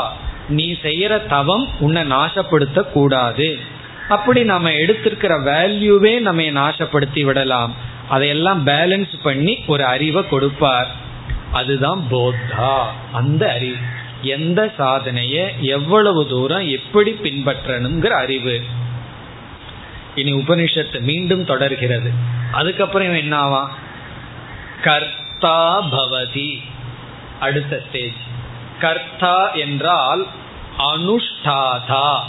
நீ 0.49 0.77
செய்யற 0.81 1.27
தவம் 1.27 1.67
உன்னை 1.79 2.03
நாசப்படுத்த 2.11 2.81
கூடாது 2.81 3.59
அப்படி 4.09 4.43
நம்ம 4.43 4.69
எடுத்திருக்கிற 4.69 5.33
வேல்யூவே 5.49 6.19
நம்ம 6.19 6.41
நாசப்படுத்தி 6.41 7.21
விடலாம். 7.23 7.75
அதையெல்லாம் 8.09 8.67
பேலன்ஸ் 8.67 9.13
பண்ணி 9.23 9.63
ஒரு 9.67 9.85
அறிவை 9.85 10.27
கொடுப்பார். 10.27 10.91
அதுதான் 11.51 12.07
போத்தா. 12.11 12.81
அந்த 13.11 13.51
அறிவு. 13.51 13.85
எந்த 14.21 14.73
சாதனைய 14.77 15.47
எவ்வளவு 15.61 16.27
தூரம் 16.27 16.67
எப்படி 16.67 17.11
பின்பற்றணுங்கிற 17.23 18.07
அறிவு. 18.07 18.61
இனி 20.15 20.33
உபனிஷத்து 20.33 20.99
மீண்டும் 20.99 21.45
தொடர்கிறது. 21.45 22.11
அதுக்கப்புறம் 22.51 23.13
என்ன 23.13 23.35
ஆவான்? 23.37 23.82
கர்த்தா 24.83 25.81
பவதி. 25.81 26.61
அடுத்த 27.39 27.83
ஸ்டேஜ் 27.87 28.21
கர்த்தா 28.79 29.51
என்றால் 29.51 30.27
அனுஷ்டாதா. 30.77 32.19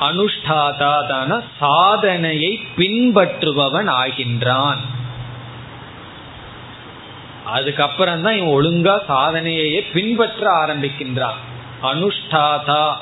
அனுஷ்டாதா 0.00 1.06
தான 1.06 1.42
சாதனையை 1.58 2.66
பின்பற்றுபவன் 2.76 3.88
ஆகின்றான். 3.88 4.78
அதுக்கப்புறம் 7.44 8.22
தான் 8.22 8.36
இவன் 8.36 8.54
ஒழுங்கா 8.54 8.96
சாதனையையே 9.08 9.80
பின்பற்ற 9.92 10.66
ஆரம்பிக்கின்றான். 10.66 11.40
அனுஷ்டாதா. 11.82 12.94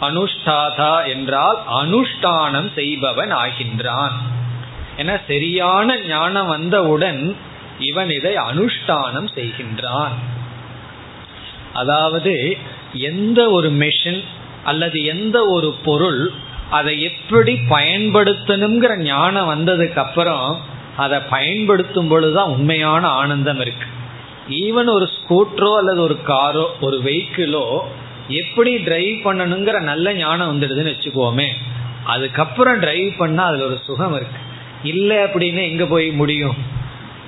அனுஷ்டாதா 0.00 1.06
என்றால் 1.06 1.58
அனுஷ்டானம் 1.82 2.72
செய்பவன் 2.72 3.32
ஆகின்றான். 3.34 4.12
என 4.96 5.20
சரியான 5.26 5.98
ஞானம் 5.98 6.46
வந்தவுடன் 6.46 7.36
இவன் 7.80 8.10
இதை 8.10 8.34
அனுஷ்டானம் 8.34 9.28
செய்கின்றான். 9.34 10.14
அதாவது 11.72 12.56
எந்த 12.94 13.50
ஒரு 13.50 13.70
மெஷின் 13.72 14.24
அல்லது 14.64 15.04
எந்த 15.04 15.46
ஒரு 15.46 15.74
பொருள் 15.84 16.30
அதை 16.70 17.02
எப்படி 17.02 17.60
பயன்படுத்தணுங்கிற 17.70 18.96
ஞானம் 18.96 19.48
வந்ததுக்கு 19.48 19.96
அப்புறம் 19.96 20.60
அதை 20.96 21.18
பயன்படுத்தும் 21.30 22.08
பொழுதுதான் 22.08 22.48
உண்மையான 22.48 23.06
ஆனந்தம் 23.06 23.60
இருக்கு. 23.60 23.86
ஈவன் 24.48 24.88
ஒரு 24.88 25.08
ஸ்கூட்டரோ 25.16 25.76
அல்லது 25.76 26.00
ஒரு 26.00 26.22
காரோ 26.22 26.76
ஒரு 26.80 27.00
வெஹிக்கிளோ 27.04 27.78
எப்படி 28.28 28.78
டிரைவ் 28.78 29.26
பண்ணணுங்கிற 29.26 29.80
நல்ல 29.80 30.14
ஞானம் 30.14 30.50
வந்துடுதுன்னு 30.50 30.92
வச்சுக்கோமே. 30.92 31.48
அதுக்கப்புறம் 32.04 32.78
டிரைவ் 32.78 33.16
பண்ணா 33.18 33.44
அதுல 33.44 33.64
ஒரு 33.64 33.78
சுகம் 33.86 34.14
இருக்கு. 34.14 34.38
இல்லை 34.82 35.16
அப்படின்னு 35.16 35.70
எங்க 35.70 35.86
போய் 35.86 36.10
முடியும்? 36.10 36.78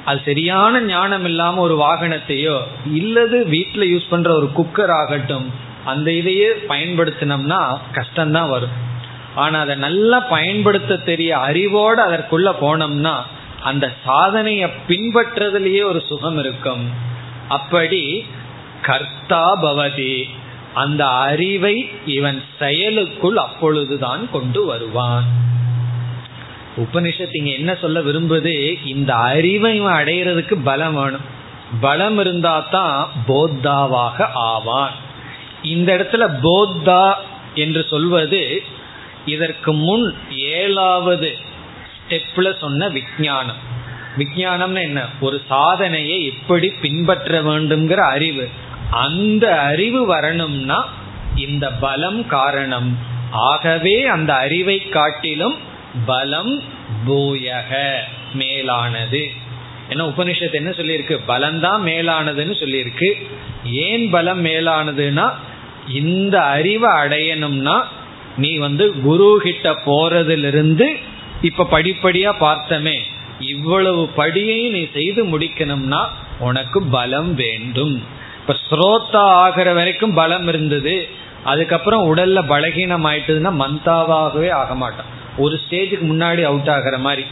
அது 0.05 0.21
சரியான 0.25 0.81
ஞானம் 0.81 1.25
இல்லாம 1.25 1.61
ஒரு 1.61 1.75
வாகனத்தையோ 1.77 2.57
இல்லது 2.93 3.47
வீட்டில் 3.47 3.91
யூஸ் 3.93 4.09
பண்ற 4.11 4.35
ஒரு 4.35 4.51
குக்கர் 4.57 4.93
ஆகட்டும் 4.93 5.47
அந்த 5.85 6.13
இதையே 6.13 6.49
பயன்படுத்தினோம்னா 6.69 7.61
கஷ்டம்தான் 7.93 8.49
வரும். 8.49 8.75
ஆனா 9.35 9.61
அதை 9.61 9.75
நல்லா 9.77 10.21
பயன்படுத்த 10.21 10.97
தெரிய 10.97 11.39
அறிவோடு 11.39 12.01
அதற்குள்ள 12.11 12.51
போனோம்னா 12.61 13.15
அந்த 13.63 13.93
சாதனையை 14.05 14.71
பின்பற்றதுலயே 14.89 15.85
ஒரு 15.85 16.03
சுகம் 16.09 16.39
இருக்கும். 16.39 16.85
அப்படி 17.49 18.27
கர்த்தா 18.83 19.45
பவதி 19.63 20.25
அந்த 20.75 21.07
அறிவை 21.07 21.89
இவன் 22.07 22.43
செயலுக்குள் 22.61 23.39
அப்பொழுதுதான் 23.47 24.31
கொண்டு 24.31 24.65
வருவான். 24.65 25.25
உபனிஷத்து 26.77 27.37
இங்க 27.37 27.51
என்ன 27.51 27.75
சொல்ல 27.75 28.01
விரும்புது? 28.01 28.87
இந்த 28.87 29.15
அறிவை 29.15 29.77
இவன் 29.77 30.05
அடையிறதுக்கு 30.05 30.55
பலம் 30.65 30.95
வேணும். 30.95 31.21
பலம் 31.81 32.19
இருந்தா 32.19 32.59
தான் 32.61 33.11
போத்தாவாக 33.29 34.29
ஆவான். 34.35 34.93
இந்த 35.63 35.97
இடத்துல 35.97 36.39
போத்தா 36.43 37.15
என்று 37.55 37.87
சொல்வது 37.91 38.63
இதற்கு 39.27 39.73
முன் 39.73 40.15
ஏழாவது 40.31 41.37
ஸ்டெப்ல 42.09 42.59
சொன்ன 42.59 42.89
விஜயானம் 42.89 43.71
விஜயானம்னு 44.19 44.83
என்ன? 44.83 45.09
ஒரு 45.21 45.41
சாதனையை 45.49 46.25
எப்படி 46.25 46.69
பின்பற்ற 46.69 47.43
வேண்டும்ங்கிற 47.43 47.95
அறிவு. 47.95 48.49
அந்த 48.91 49.61
அறிவு 49.61 50.07
வரணும்னா 50.07 50.89
இந்த 51.37 51.71
பலம் 51.71 52.27
காரணம். 52.27 52.99
ஆகவே 53.31 54.07
அந்த 54.07 54.35
அறிவை 54.35 54.79
காட்டிலும் 54.79 55.71
பலம் 56.07 56.63
பூயக 57.07 57.97
மேலானது. 58.35 59.31
ஏன்னா 59.91 59.93
உபனிஷத்து 59.93 60.53
என்ன 60.53 60.71
சொல்லியிருக்கு? 60.71 61.19
பலம்தான் 61.29 61.83
மேலானதுன்னு 61.85 62.55
சொல்லியிருக்கு. 62.61 63.29
ஏன் 63.65 64.11
பலம் 64.11 64.45
மேலானதுன்னா 64.45 65.33
இந்த 65.93 66.43
அறிவை 66.43 66.91
அடையணும்னா 66.91 67.83
நீ 68.37 68.57
வந்து 68.57 69.01
குரு 69.01 69.41
கிட்ட 69.43 69.73
போறதிலிருந்து 69.87 70.87
இப்ப 71.43 71.67
படிப்படியா 71.71 72.33
பார்த்தமே 72.41 72.99
இவ்வளவு 73.41 74.09
படியை 74.17 74.71
நீ 74.71 74.87
செய்து 74.93 75.39
முடிக்கணும்னா 75.39 76.07
உனக்கு 76.39 76.83
பலம் 76.83 77.35
வேண்டும். 77.35 78.03
இப்ப 78.41 78.57
ஸ்ரோத்தா 78.71 79.25
ஆகிற 79.45 79.73
வரைக்கும் 79.73 80.15
பலம் 80.15 80.49
இருந்தது. 80.49 81.09
அதுக்கப்புறம் 81.45 82.17
உடல்ல 82.17 82.39
பலகீனம் 82.39 83.07
ஆயிட்டதுன்னா 83.07 83.53
மந்தாவாகவே 83.63 84.51
ஆக 84.51 84.75
மாட்டான். 84.75 85.21
ஒரு 85.39 85.61
ஸ்டேஜுக்கு 85.63 86.07
முன்னாடி 86.13 86.43
அவுட் 86.43 86.69
ஆகிற 86.69 86.99
மாதிரி. 86.99 87.25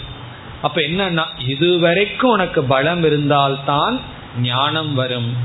அப்ப 0.63 0.81
என்னன்னா 0.81 1.25
இதுவரைக்கும் 1.47 2.31
உனக்கு 2.31 2.65
பலம் 2.65 3.05
இருந்தால்தான் 3.05 4.01
ஞானம் 4.43 4.95
வரும். 4.95 5.37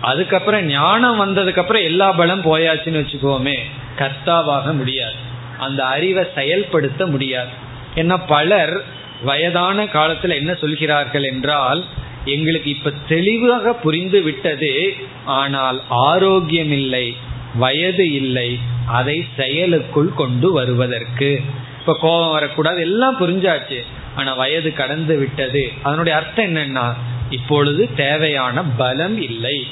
அதுக்கப்புறம் 0.00 0.62
ஞானம் 0.62 1.20
வந்ததுக்கு 1.20 1.58
அப்புறம் 1.58 1.82
எல்லா 1.82 2.12
பலம் 2.12 2.42
போயாச்சுன்னு 2.42 3.02
வச்சுக்கோமே 3.02 3.56
கர்த்தாவாக 3.98 4.76
முடியாது. 4.76 5.14
அந்த 5.58 5.84
அறிவை 5.84 6.24
செயல்படுத்த 6.34 7.06
முடியாது. 7.06 7.48
ஏன்னா 7.94 8.20
பலர் 8.26 8.84
வயதான 9.22 9.84
காலத்துல 9.84 10.34
என்ன 10.34 10.54
சொல்கிறார்கள் 10.54 11.22
என்றால் 11.22 11.84
எங்களுக்கு 12.24 12.70
இப்ப 12.70 12.92
தெளிவாக 13.08 13.72
புரிந்து 13.72 14.22
விட்டது 14.22 14.94
ஆனால் 15.24 15.82
ஆரோக்கியம் 15.88 16.72
இல்லை 16.72 17.16
வயது 17.54 18.12
இல்லை 18.12 18.58
அதை 18.86 19.26
செயலுக்குள் 19.36 20.14
கொண்டு 20.14 20.52
வருவதற்கு. 20.52 21.40
இப்ப 21.86 21.98
கோபம் 22.00 22.30
வரக்கூடாது. 22.30 22.80
எல்லாம் 22.80 23.20
புரிஞ்சாச்சு. 23.20 23.80
ஆனா 24.16 24.34
வயது 24.34 24.72
கடந்து 24.72 25.18
விட்டது. 25.18 25.72
அதனுடைய 25.82 26.18
அர்த்தம் 26.18 26.44
என்னன்னா 26.44 26.92
இப்பொழுது 27.30 27.88
தேவையான 27.96 28.62
பலம் 28.62 29.20
இல்லை. 29.20 29.66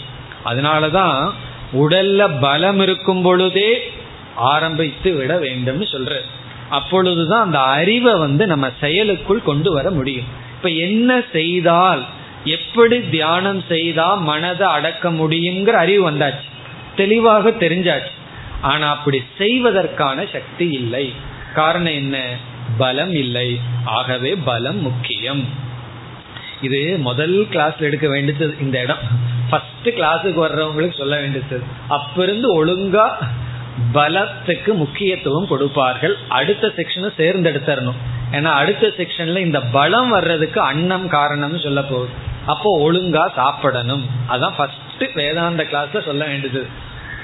அதனாலதான் 0.44 1.30
உடல்ல 1.72 2.40
பலம் 2.40 2.80
இருக்கும் 2.80 3.22
பொழுதே 3.22 3.92
ஆரம்பித்து 4.34 5.14
விட 5.14 5.38
வேண்டும்னு 5.38 5.86
சொல்ற. 5.92 6.16
அப்பொழுதுதான் 6.68 7.44
அந்த 7.44 7.60
அறிவை 7.60 8.14
வந்து 8.14 8.46
நம்ம 8.46 8.70
செயலுக்குள் 8.80 9.42
கொண்டு 9.42 9.72
வர 9.72 9.90
முடியும். 9.90 10.24
இப்ப 10.56 10.68
என்ன 10.68 11.22
செய்தால் 11.32 12.04
எப்படி 12.44 13.08
தியானம் 13.08 13.62
செய்தா 13.68 14.14
மனதை 14.14 14.66
அடக்க 14.66 15.10
முடியுங்கிற 15.10 15.70
அறிவு 15.70 16.10
வந்தாச்சு. 16.10 16.50
தெளிவாக 16.96 17.50
தெரிஞ்சாச்சு. 17.50 18.12
ஆனா 18.60 18.90
அப்படி 18.90 19.22
செய்வதற்கான 19.38 20.24
சக்தி 20.32 20.70
இல்லை. 20.70 21.12
காரணம் 21.54 21.92
என்ன? 21.92 22.36
பலம் 22.78 23.10
இல்லை. 23.10 23.60
ஆகவே 23.84 24.34
பலம் 24.34 24.80
முக்கியம். 24.80 25.48
இது 26.60 26.96
முதல் 26.98 27.46
கிளாஸ்ல 27.50 27.78
எடுக்க 27.78 28.08
வேண்டியது 28.08 28.56
இந்த 28.60 28.80
இடம். 28.80 28.98
ஃபர்ஸ்ட் 29.50 29.88
கிளாஸுக்கு 29.88 30.40
வர்றவங்களுக்கு 30.44 30.98
சொல்ல 30.98 31.20
வேண்டியது. 31.20 31.62
அப்பிருந்து 31.90 32.64
ஒழுங்கா 32.64 33.10
பலத்துக்கு 33.92 34.74
முக்கியத்துவம் 34.74 35.46
கொடுப்பார்கள். 35.46 36.16
அடுத்த 36.28 36.72
செக்ஷனை 36.76 37.10
சேர்ந்தெடுத்தரணும் 37.18 38.00
ஏன்னா 38.32 38.42
அடுத்த 38.42 38.86
செக்ஷன்ல 38.86 39.36
இந்த 39.36 39.60
பலம் 39.60 40.08
வர்றதுக்கு 40.08 40.60
அன்னம் 40.60 41.10
காரணம்னு 41.10 41.62
சொல்ல 41.62 41.82
போகுது. 41.82 42.10
அப்போ 42.46 42.92
ஒழுங்கா 42.92 43.28
சாப்பிடணும். 43.34 44.08
அதான் 44.28 44.52
ஃபர்ஸ்ட் 44.56 45.14
வேதாந்த 45.14 45.62
கிளாஸ்ல 45.62 46.04
சொல்ல 46.04 46.24
வேண்டியது. 46.24 46.66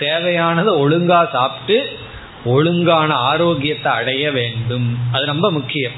தேவையானதை 0.01 0.73
ஒழுங்கா 0.85 1.31
சாப்பிட்டு 1.31 1.99
ஒழுங்கான 2.45 3.15
ஆரோக்கியத்தை 3.15 3.93
அடைய 3.93 4.33
வேண்டும். 4.33 4.99
அது 5.13 5.27
ரொம்ப 5.27 5.51
முக்கியம். 5.51 5.93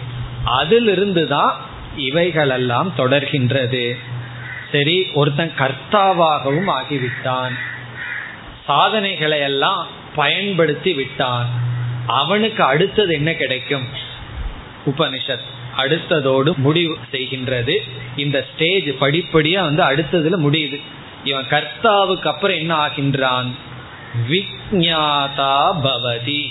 அதிலிருந்து 0.45 1.29
தான் 1.29 1.61
இவைகளெல்லாம் 1.97 2.93
தொடர்கின்றது. 2.97 3.99
சரி 4.73 5.07
ஒருத்தன் 5.15 5.53
கர்த்தாவாகவும் 5.59 6.73
ஆகிவிட்டான். 6.73 7.53
சாதனைகளை 8.65 9.41
எல்லாம் 9.41 9.87
பயன்படுத்தி 10.15 10.93
விட்டான். 10.93 11.49
அவனுக்கு 12.07 12.63
அடுத்தது 12.63 13.15
என்ன 13.15 13.35
கிடைக்கும்? 13.35 13.89
உபனிஷத் 14.87 15.49
அடுத்ததோடு 15.77 16.57
முடிவு 16.57 16.97
செய்கின்றது. 17.13 17.77
இந்த 18.17 18.47
ஸ்டேஜ் 18.55 18.85
படிப்படியா 18.85 19.75
வந்து 19.75 19.83
அடுத்ததுல 19.83 20.41
முடியுது. 20.41 20.81
இவன் 21.25 21.47
கர்த்தாவுக்கு 21.51 22.27
அப்புறம் 22.27 22.57
என்ன 22.57 22.87
ஆகின்றான்? 22.87 23.51
விக்ஞாதா 24.15 25.71
பவதி. 25.85 26.47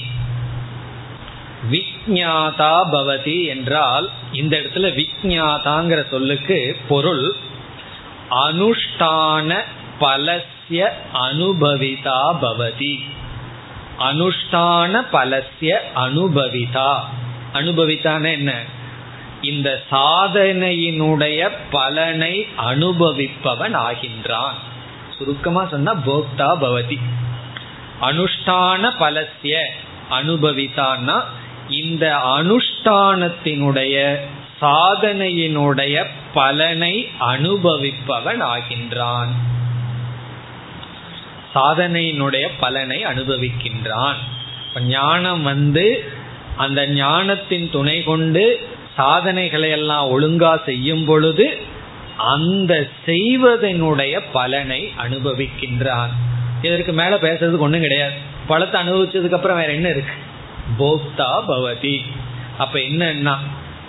விக்ஞாதா 1.72 2.84
பவதி 2.92 3.46
என்றால் 3.46 4.10
இந்த 4.32 4.58
இடத்துல 4.58 5.04
விக்ஞாதாங்கிற 5.04 6.10
சொல்லுக்கு 6.10 6.78
பொருள் 6.88 7.36
அனுஷ்டான 8.32 9.62
பலசிய 10.00 10.90
அனுபவிதா 11.14 12.38
பவதி. 12.42 13.00
அனுஷ்டான 14.00 15.06
பலசிய 15.14 15.78
அனுபவிதா. 15.96 17.00
அனுபவித்தான 17.54 18.32
என்ன? 18.32 18.64
இந்த 19.42 19.84
சாதனையினுடைய 19.92 21.50
பலனை 21.72 22.48
அனுபவிப்பவன் 22.58 23.76
ஆகின்றான். 23.76 24.54
சுருக்கமா 25.18 25.68
சொன்னா 25.68 25.94
போக்தா 25.94 26.58
பவதி. 26.62 27.00
அனுஷ்டான 28.02 28.92
பலசிய 29.00 29.64
அனுபவித்தான்னா 30.12 31.24
இந்த 31.70 32.16
அனுஷ்டானத்தினுடைய 32.16 34.16
சாதனையினுடைய 34.62 36.06
பலனை 36.34 37.10
அனுபவிப்பவன் 37.20 38.26
ஆகின்றான். 38.26 39.28
சாதனையினுடைய 41.56 42.50
பலனை 42.60 43.06
அனுபவிக்கின்றான். 43.06 44.16
ஞானம் 44.80 45.44
வந்து 45.44 46.12
அந்த 46.58 46.88
ஞானத்தின் 46.88 47.72
துணை 47.72 48.04
கொண்டு 48.04 48.70
சாதனைகளை 48.96 49.70
எல்லாம் 49.70 50.08
ஒழுங்கா 50.08 50.64
செய்யும் 50.64 51.06
பொழுது 51.06 51.58
அந்த 52.18 52.88
செய்வதனுடைய 53.06 54.22
பலனை 54.32 54.94
அனுபவிக்கின்றான். 54.98 56.10
இதற்கு 56.62 56.94
மேல 56.94 57.16
பேசுறதுக்கு 57.16 57.66
ஒண்ணும் 57.68 57.82
கிடையாது. 57.82 58.14
பழத்தை 58.48 58.82
அனுபவிச்சதுக்கு 58.82 59.32
அப்புறம் 59.32 59.58
வேற 59.58 59.72
என்ன 59.72 59.90
இருக்கு? 59.90 60.16
போக்தா 60.80 61.30
பவதி. 61.48 62.06
அப்ப 62.58 62.80
என்னன்னா 62.80 63.36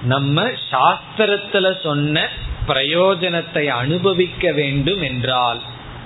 நம்ம 0.02 0.42
சாஸ்திரத்துல 0.70 1.80
சொன்ன 1.82 2.28
பிரயோஜனத்தை 2.68 3.66
அனுபவிக்க 3.66 4.52
வேண்டும் 4.52 5.02
என்றால் 5.02 5.60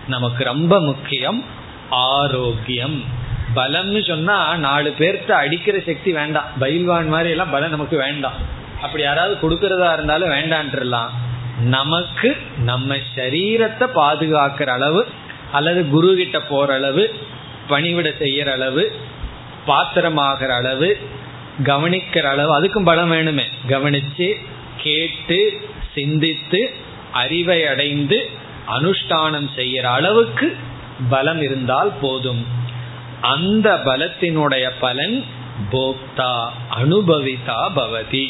நமக்கு 0.09 0.45
ரொம்ப 0.45 0.81
முக்கியம் 0.81 1.45
ஆரோக்கியம். 1.89 3.05
பலம்னு 3.55 4.09
சொன்னா 4.09 4.57
நாலு 4.57 4.95
பேர்த்த 4.99 5.31
அடிக்கிற 5.31 5.79
சக்தி 5.79 6.13
வேண்டாம். 6.13 6.49
பயில்வான் 6.61 7.09
மாதிரி 7.09 7.31
எல்லாம் 7.31 7.51
பலம் 7.51 7.71
நமக்கு 7.71 7.97
வேண்டாம். 7.97 8.39
அப்படி 8.83 9.03
யாராவது 9.03 9.35
கொடுக்கறதா 9.43 9.93
இருந்தாலும் 9.93 10.31
வேண்டான்றலாம் 10.31 11.11
நமக்கு 11.65 12.37
நம்ம 12.59 12.97
சரீரத்தை 13.17 13.87
பாதுகாக்கிற 13.95 14.65
அளவு 14.65 15.07
அல்லது 15.55 15.81
குரு 15.89 16.11
கிட்ட 16.17 16.39
போற 16.41 16.75
அளவு 16.75 17.05
பணிவிட 17.69 18.09
செய்யற 18.23 18.49
அளவு 18.51 18.85
பாத்திரமாகிற 19.67 20.51
அளவு 20.61 20.89
கவனிக்கிற 21.65 22.25
அளவு 22.25 22.51
அதுக்கும் 22.61 22.85
பலம் 22.85 23.13
வேணுமே. 23.13 23.47
கவனிச்சு 23.69 24.29
கேட்டு 24.77 25.39
சிந்தித்து 25.95 26.61
அறிவை 27.13 27.67
அடைந்து 27.67 28.19
அனுஷ்டானம் 28.69 29.49
செய்யற 29.57 29.87
அளவுக்கு 29.99 30.57
பலம் 31.09 31.43
இருந்தால் 31.43 31.93
போதும். 32.01 32.43
அந்த 33.21 33.69
பலத்தினுடைய 33.85 34.67
பலன் 34.81 35.17
போக்தா 35.73 36.33
அனுபவிதா 36.81 37.61
பவதி. 37.77 38.27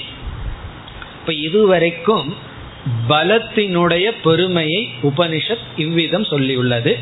இப்ப 1.21 1.33
இதுவரைக்கும் 1.47 2.29
பலத்தினுடைய 3.09 4.13
பெருமையை 4.23 4.89
உபனிஷத் 5.03 5.67
இவ்விதம் 5.77 6.23
சொல்லியுள்ளது. 6.23 6.99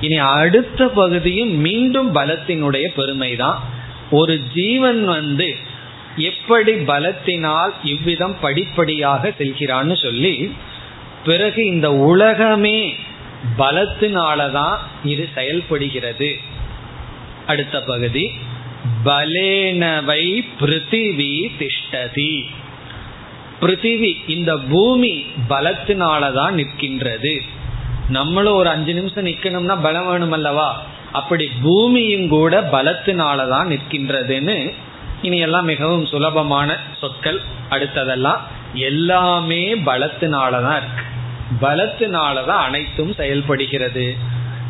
இனி 0.00 0.16
அடுத்த 0.16 0.88
பகுதியும் 0.88 1.50
மீண்டும் 1.50 2.14
பலத்தினுடைய 2.14 2.84
பெருமைதான். 2.96 3.58
ஒரு 4.10 4.40
ஜீவன் 4.54 5.04
வந்து 5.04 5.56
எப்படி 6.16 6.72
பலத்தினால் 6.72 7.70
இவ்விதம் 7.84 8.40
படிப்படியாக 8.40 9.32
செல்கிறான்னு 9.38 10.02
சொல்லி 10.02 10.54
பிறகு 11.24 11.66
இந்த 11.66 11.92
உலகமே 11.92 12.94
பலத்தினாலதான் 13.58 14.76
இது 15.04 15.28
செயல்படுகிறது. 15.34 16.36
அடுத்த 17.46 17.80
பகுதி 17.80 18.30
பலேனவை 19.04 20.40
பிருத்திவி 20.60 21.50
திஷ்டதி. 21.58 22.44
பிருத்திவி 23.62 24.30
இந்த 24.30 24.56
பூமி 24.56 25.24
பலத்தினாலதான் 25.48 26.52
நிற்கின்றது. 26.52 27.38
நம்மளும் 28.08 28.54
ஒரு 28.54 28.68
அஞ்சு 28.68 28.94
நிமிஷம் 28.94 29.26
நிக்கணும்னா 29.26 29.82
பலம் 29.82 30.06
வேணும் 30.06 30.32
அல்லவா 30.32 30.82
அப்படி 31.12 31.50
பூமியும் 31.62 32.28
கூட 32.28 32.60
பலத்தினாலதான் 32.60 33.68
நிற்கின்றதுன்னு 33.68 34.72
இனி 35.22 35.38
எல்லாம் 35.38 35.64
மிகவும் 35.64 36.06
சுலபமான 36.06 36.76
சொற்கள். 37.00 37.40
அடுத்ததெல்லாம் 37.70 38.38
எல்லாமே 38.74 39.74
பலத்தினாலதான் 39.74 40.76
இருக்கு. 40.76 41.04
பலத்தினாலதான் 41.60 42.62
அனைத்தும் 42.66 43.14
செயல்படுகிறது. 43.14 44.16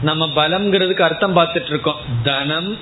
நம்ம 0.02 0.26
பலம்ங்கிறதுக்கு 0.26 1.00
அர்த்தம் 1.00 1.36
பார்த்துட்டு 1.36 1.66
இருக்கோம். 1.66 1.96
தனம் 2.22 2.76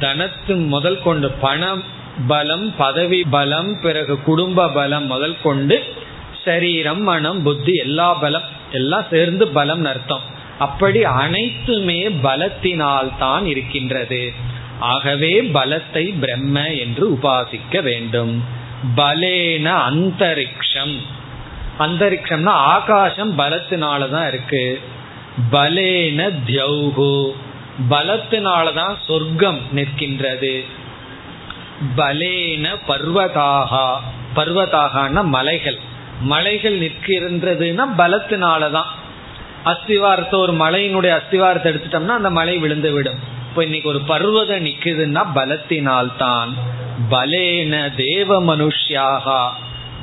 தனத்து 0.00 0.66
முதல் 0.66 1.02
கொண்டு 1.02 1.30
பணம் 1.30 1.84
பலம் 2.28 2.76
பதவி 2.76 3.22
பலம் 3.22 3.80
பிறகு 3.80 4.22
குடும்ப 4.22 4.68
பலம் 4.68 5.06
முதல் 5.06 5.36
கொண்டு 5.42 5.94
சரீரம் 6.44 7.02
மனம் 7.02 7.42
புத்தி 7.42 7.72
எல்லா 7.72 8.14
பலம் 8.14 8.42
எல்லாம் 8.72 9.04
சேர்ந்து 9.10 9.48
பலம் 9.48 9.84
அர்த்தம். 9.84 10.20
அப்படி 10.58 11.04
அனைத்துமே 11.04 12.08
பலத்தினால் 12.08 13.18
தான் 13.18 13.46
இருக்கின்றது. 13.46 14.32
ஆகவே 14.80 15.42
பலத்தை 15.42 16.18
பிரம்ம 16.18 16.68
என்று 16.68 17.10
உபாசிக்க 17.10 17.82
வேண்டும். 17.82 18.44
பலேன 18.96 19.74
அந்தரிக்ஷம். 19.90 20.96
அந்தரிக்ஷம்னா 21.78 22.48
ஆகாசம் 22.48 23.38
பலத்தினாலதான் 23.38 24.28
இருக்கு. 24.28 24.80
பலேன 25.52 26.32
தியௌகு 26.46 27.32
பலத்தினாலதான் 27.90 28.94
சொர்க்கம் 29.06 29.60
நிற்கின்றது. 29.74 30.64
பலேன 31.96 32.76
பர்வதாகா. 32.88 33.94
பர்வதாகான 34.36 35.24
மலைகள். 35.24 35.78
மலைகள் 36.20 36.78
நிற்கின்றதுன்னா 36.78 37.82
பலத்தினாலதான். 37.98 38.90
அஸ்திவாரத்தை 39.64 40.34
ஒரு 40.34 40.52
மலையினுடைய 40.52 41.20
அஸ்திவாரத்தை 41.20 41.68
எடுத்துட்டோம்னா 41.68 42.08
அந்த 42.08 42.30
மலை 42.30 42.58
விழுந்து 42.58 42.92
விடும் 42.92 43.18
இப்போ 43.48 43.64
இன்னைக்கு 43.64 43.88
ஒரு 43.88 44.00
பர்வதம் 44.00 44.64
நிக்குதுன்னா 44.64 45.22
பலத்தினால்தான். 45.34 46.48
பலேன 47.10 47.94
தேவ 47.94 48.42
மனுஷியாகா. 48.42 49.48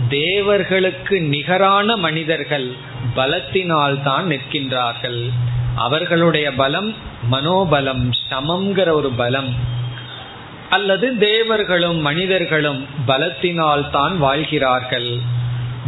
தேவர்களுக்கு 0.09 1.21
நிகரான 1.21 1.95
மனிதர்கள் 1.95 2.71
பலத்தினால் 3.15 4.01
தான் 4.01 4.28
நிற்கின்றார்கள். 4.28 5.30
அவர்களுடைய 5.75 6.53
பலம் 6.53 6.93
மனோபலம் 7.32 8.11
சமம்ங்கிற 8.32 8.91
ஒரு 8.91 9.11
பலம். 9.17 9.75
அல்லது 10.70 11.18
தேவர்களும் 11.18 11.99
மனிதர்களும் 11.99 12.82
பலத்தினால் 13.07 13.89
தான் 13.89 14.15
வாழ்கிறார்கள். 14.18 15.09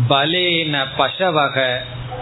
பலேன 0.09 0.83
பசவக 0.97 1.57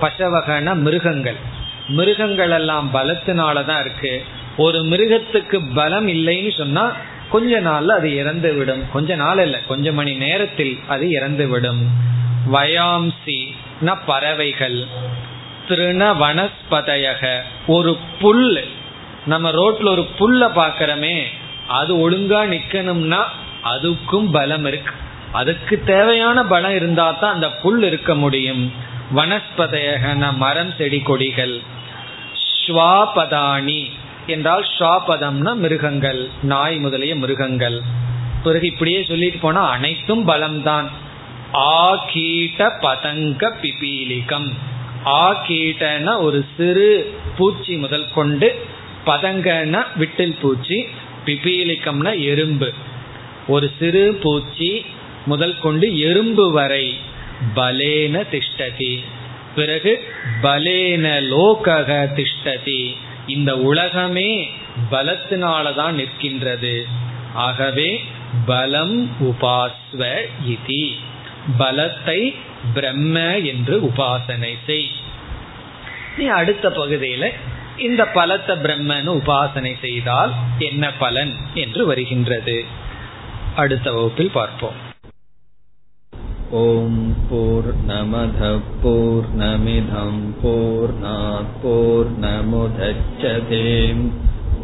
பசவகன 0.01 0.73
மிருகங்கள். 0.85 1.39
மிருகங்கள் 1.87 2.51
எல்லாம் 2.51 2.87
பலத்தினால 2.93 3.65
தான் 3.65 3.81
இருக்கு. 3.81 4.23
ஒரு 4.57 4.79
மிருகத்துக்கு 4.83 5.57
பலம் 5.75 6.07
இல்லைன்னு 6.07 6.51
சொன்னா 6.57 6.85
கொஞ்ச 7.29 7.61
நாள்ல 7.61 7.95
அது 7.99 8.09
இறந்து 8.15 8.53
விடும் 8.53 8.83
கொஞ்ச 8.91 9.15
நாள் 9.15 9.41
இல்லை 9.43 9.59
கொஞ்ச 9.67 9.91
மணி 9.91 10.13
நேரத்தில் 10.15 10.79
அது 10.87 11.05
இறந்து 11.09 11.47
விடும் 11.47 11.81
வயாம்சி 12.53 13.39
ந 13.85 13.95
பறவைகள். 14.05 14.79
திருண 15.67 16.03
வனஸ்பதையக 16.13 17.23
ஒரு 17.67 17.97
புல் 18.19 18.63
நம்ம 19.25 19.49
ரோட்ல 19.51 19.89
ஒரு 19.95 20.03
புல்ல 20.19 20.47
பாக்கிறோமே 20.59 21.17
அது 21.67 21.93
ஒழுங்கா 22.03 22.41
நிக்கணும்னா 22.53 23.21
அதுக்கும் 23.63 24.31
பலம் 24.31 24.65
இருக்கு. 24.65 24.91
அதுக்கு 25.31 25.83
தேவையான 25.83 26.45
பலம் 26.45 26.75
இருந்தா 26.75 27.11
தான் 27.11 27.33
அந்த 27.33 27.49
புல் 27.51 27.83
இருக்க 27.83 28.15
முடியும். 28.15 28.71
வனஸ்பதையகன 29.15 30.35
மரம் 30.35 30.73
செடி 30.77 30.99
கொடிகள். 30.99 31.61
ஸ்வாபதானி 32.49 33.91
என்றால் 34.27 34.65
ஸ்வாபதம்னா 34.77 35.55
மிருகங்கள் 35.55 36.29
நாய் 36.41 36.77
முதலிய 36.77 37.15
மிருகங்கள். 37.15 37.81
பிறகு 38.43 38.65
இப்படியே 38.67 39.03
சொல்லிட்டு 39.03 39.37
போனா 39.37 39.69
அனைத்தும் 39.69 40.27
பலம்தான். 40.27 40.87
ஆகீட்ட 41.53 42.71
பதங்க 42.81 43.51
பிபீலிகம். 43.61 44.49
ஆகீட்டன 45.05 46.21
ஒரு 46.21 46.45
சிறு 46.57 47.15
பூச்சி 47.37 47.75
முதல் 47.75 48.07
கொண்டு 48.15 48.65
பதங்கன 49.05 49.83
விட்டில் 49.95 50.39
பூச்சி 50.41 50.87
பிபீலிக்கம்னா 51.27 52.23
எறும்பு. 52.23 52.73
ஒரு 53.47 53.71
சிறு 53.79 54.19
பூச்சி 54.21 54.85
முதல் 55.25 55.59
கொண்டு 55.59 55.99
எறும்பு 55.99 56.51
வரை 56.51 56.97
பலேன 57.55 58.23
திஷ்டதி. 58.31 59.03
பிறகு 59.55 60.07
பலேன 60.43 61.05
லோகக 61.21 62.09
திஷ்டதி. 62.15 62.95
இந்த 63.27 63.57
உலகமே 63.57 64.49
பலத்தினாலதான் 64.91 65.93
நிற்கின்றது. 65.93 66.83
ஆகவே 67.33 68.03
பலம் 68.45 69.11
உபாஸ்வ 69.21 70.15
இதி. 70.47 70.91
பலத்தை 71.59 72.35
பிரம்ம 72.73 73.37
என்று 73.37 73.79
உபாசனை 73.81 74.53
செய். 74.65 74.89
நீ 76.17 76.25
அடுத்த 76.25 76.69
பகுதியில 76.69 77.31
இந்த 77.86 78.02
பலத்தை 78.14 78.54
பிரம்மன்னு 78.64 79.12
உபாசனை 79.20 79.74
செய்தால் 79.80 80.32
என்ன 80.68 80.92
பலன் 80.98 81.34
என்று 81.56 81.84
வருகின்றது 81.86 82.56
அடுத்த 83.56 83.86
வகுப்பில் 83.92 84.34
பார்ப்போம் 84.38 84.80
ॐ 86.54 86.96
पूर्णमधः 87.28 88.56
पूर्णमिधं 88.82 90.16
पूर्णात् 90.40 91.54
पूर्णमुदच्छते 91.62 93.60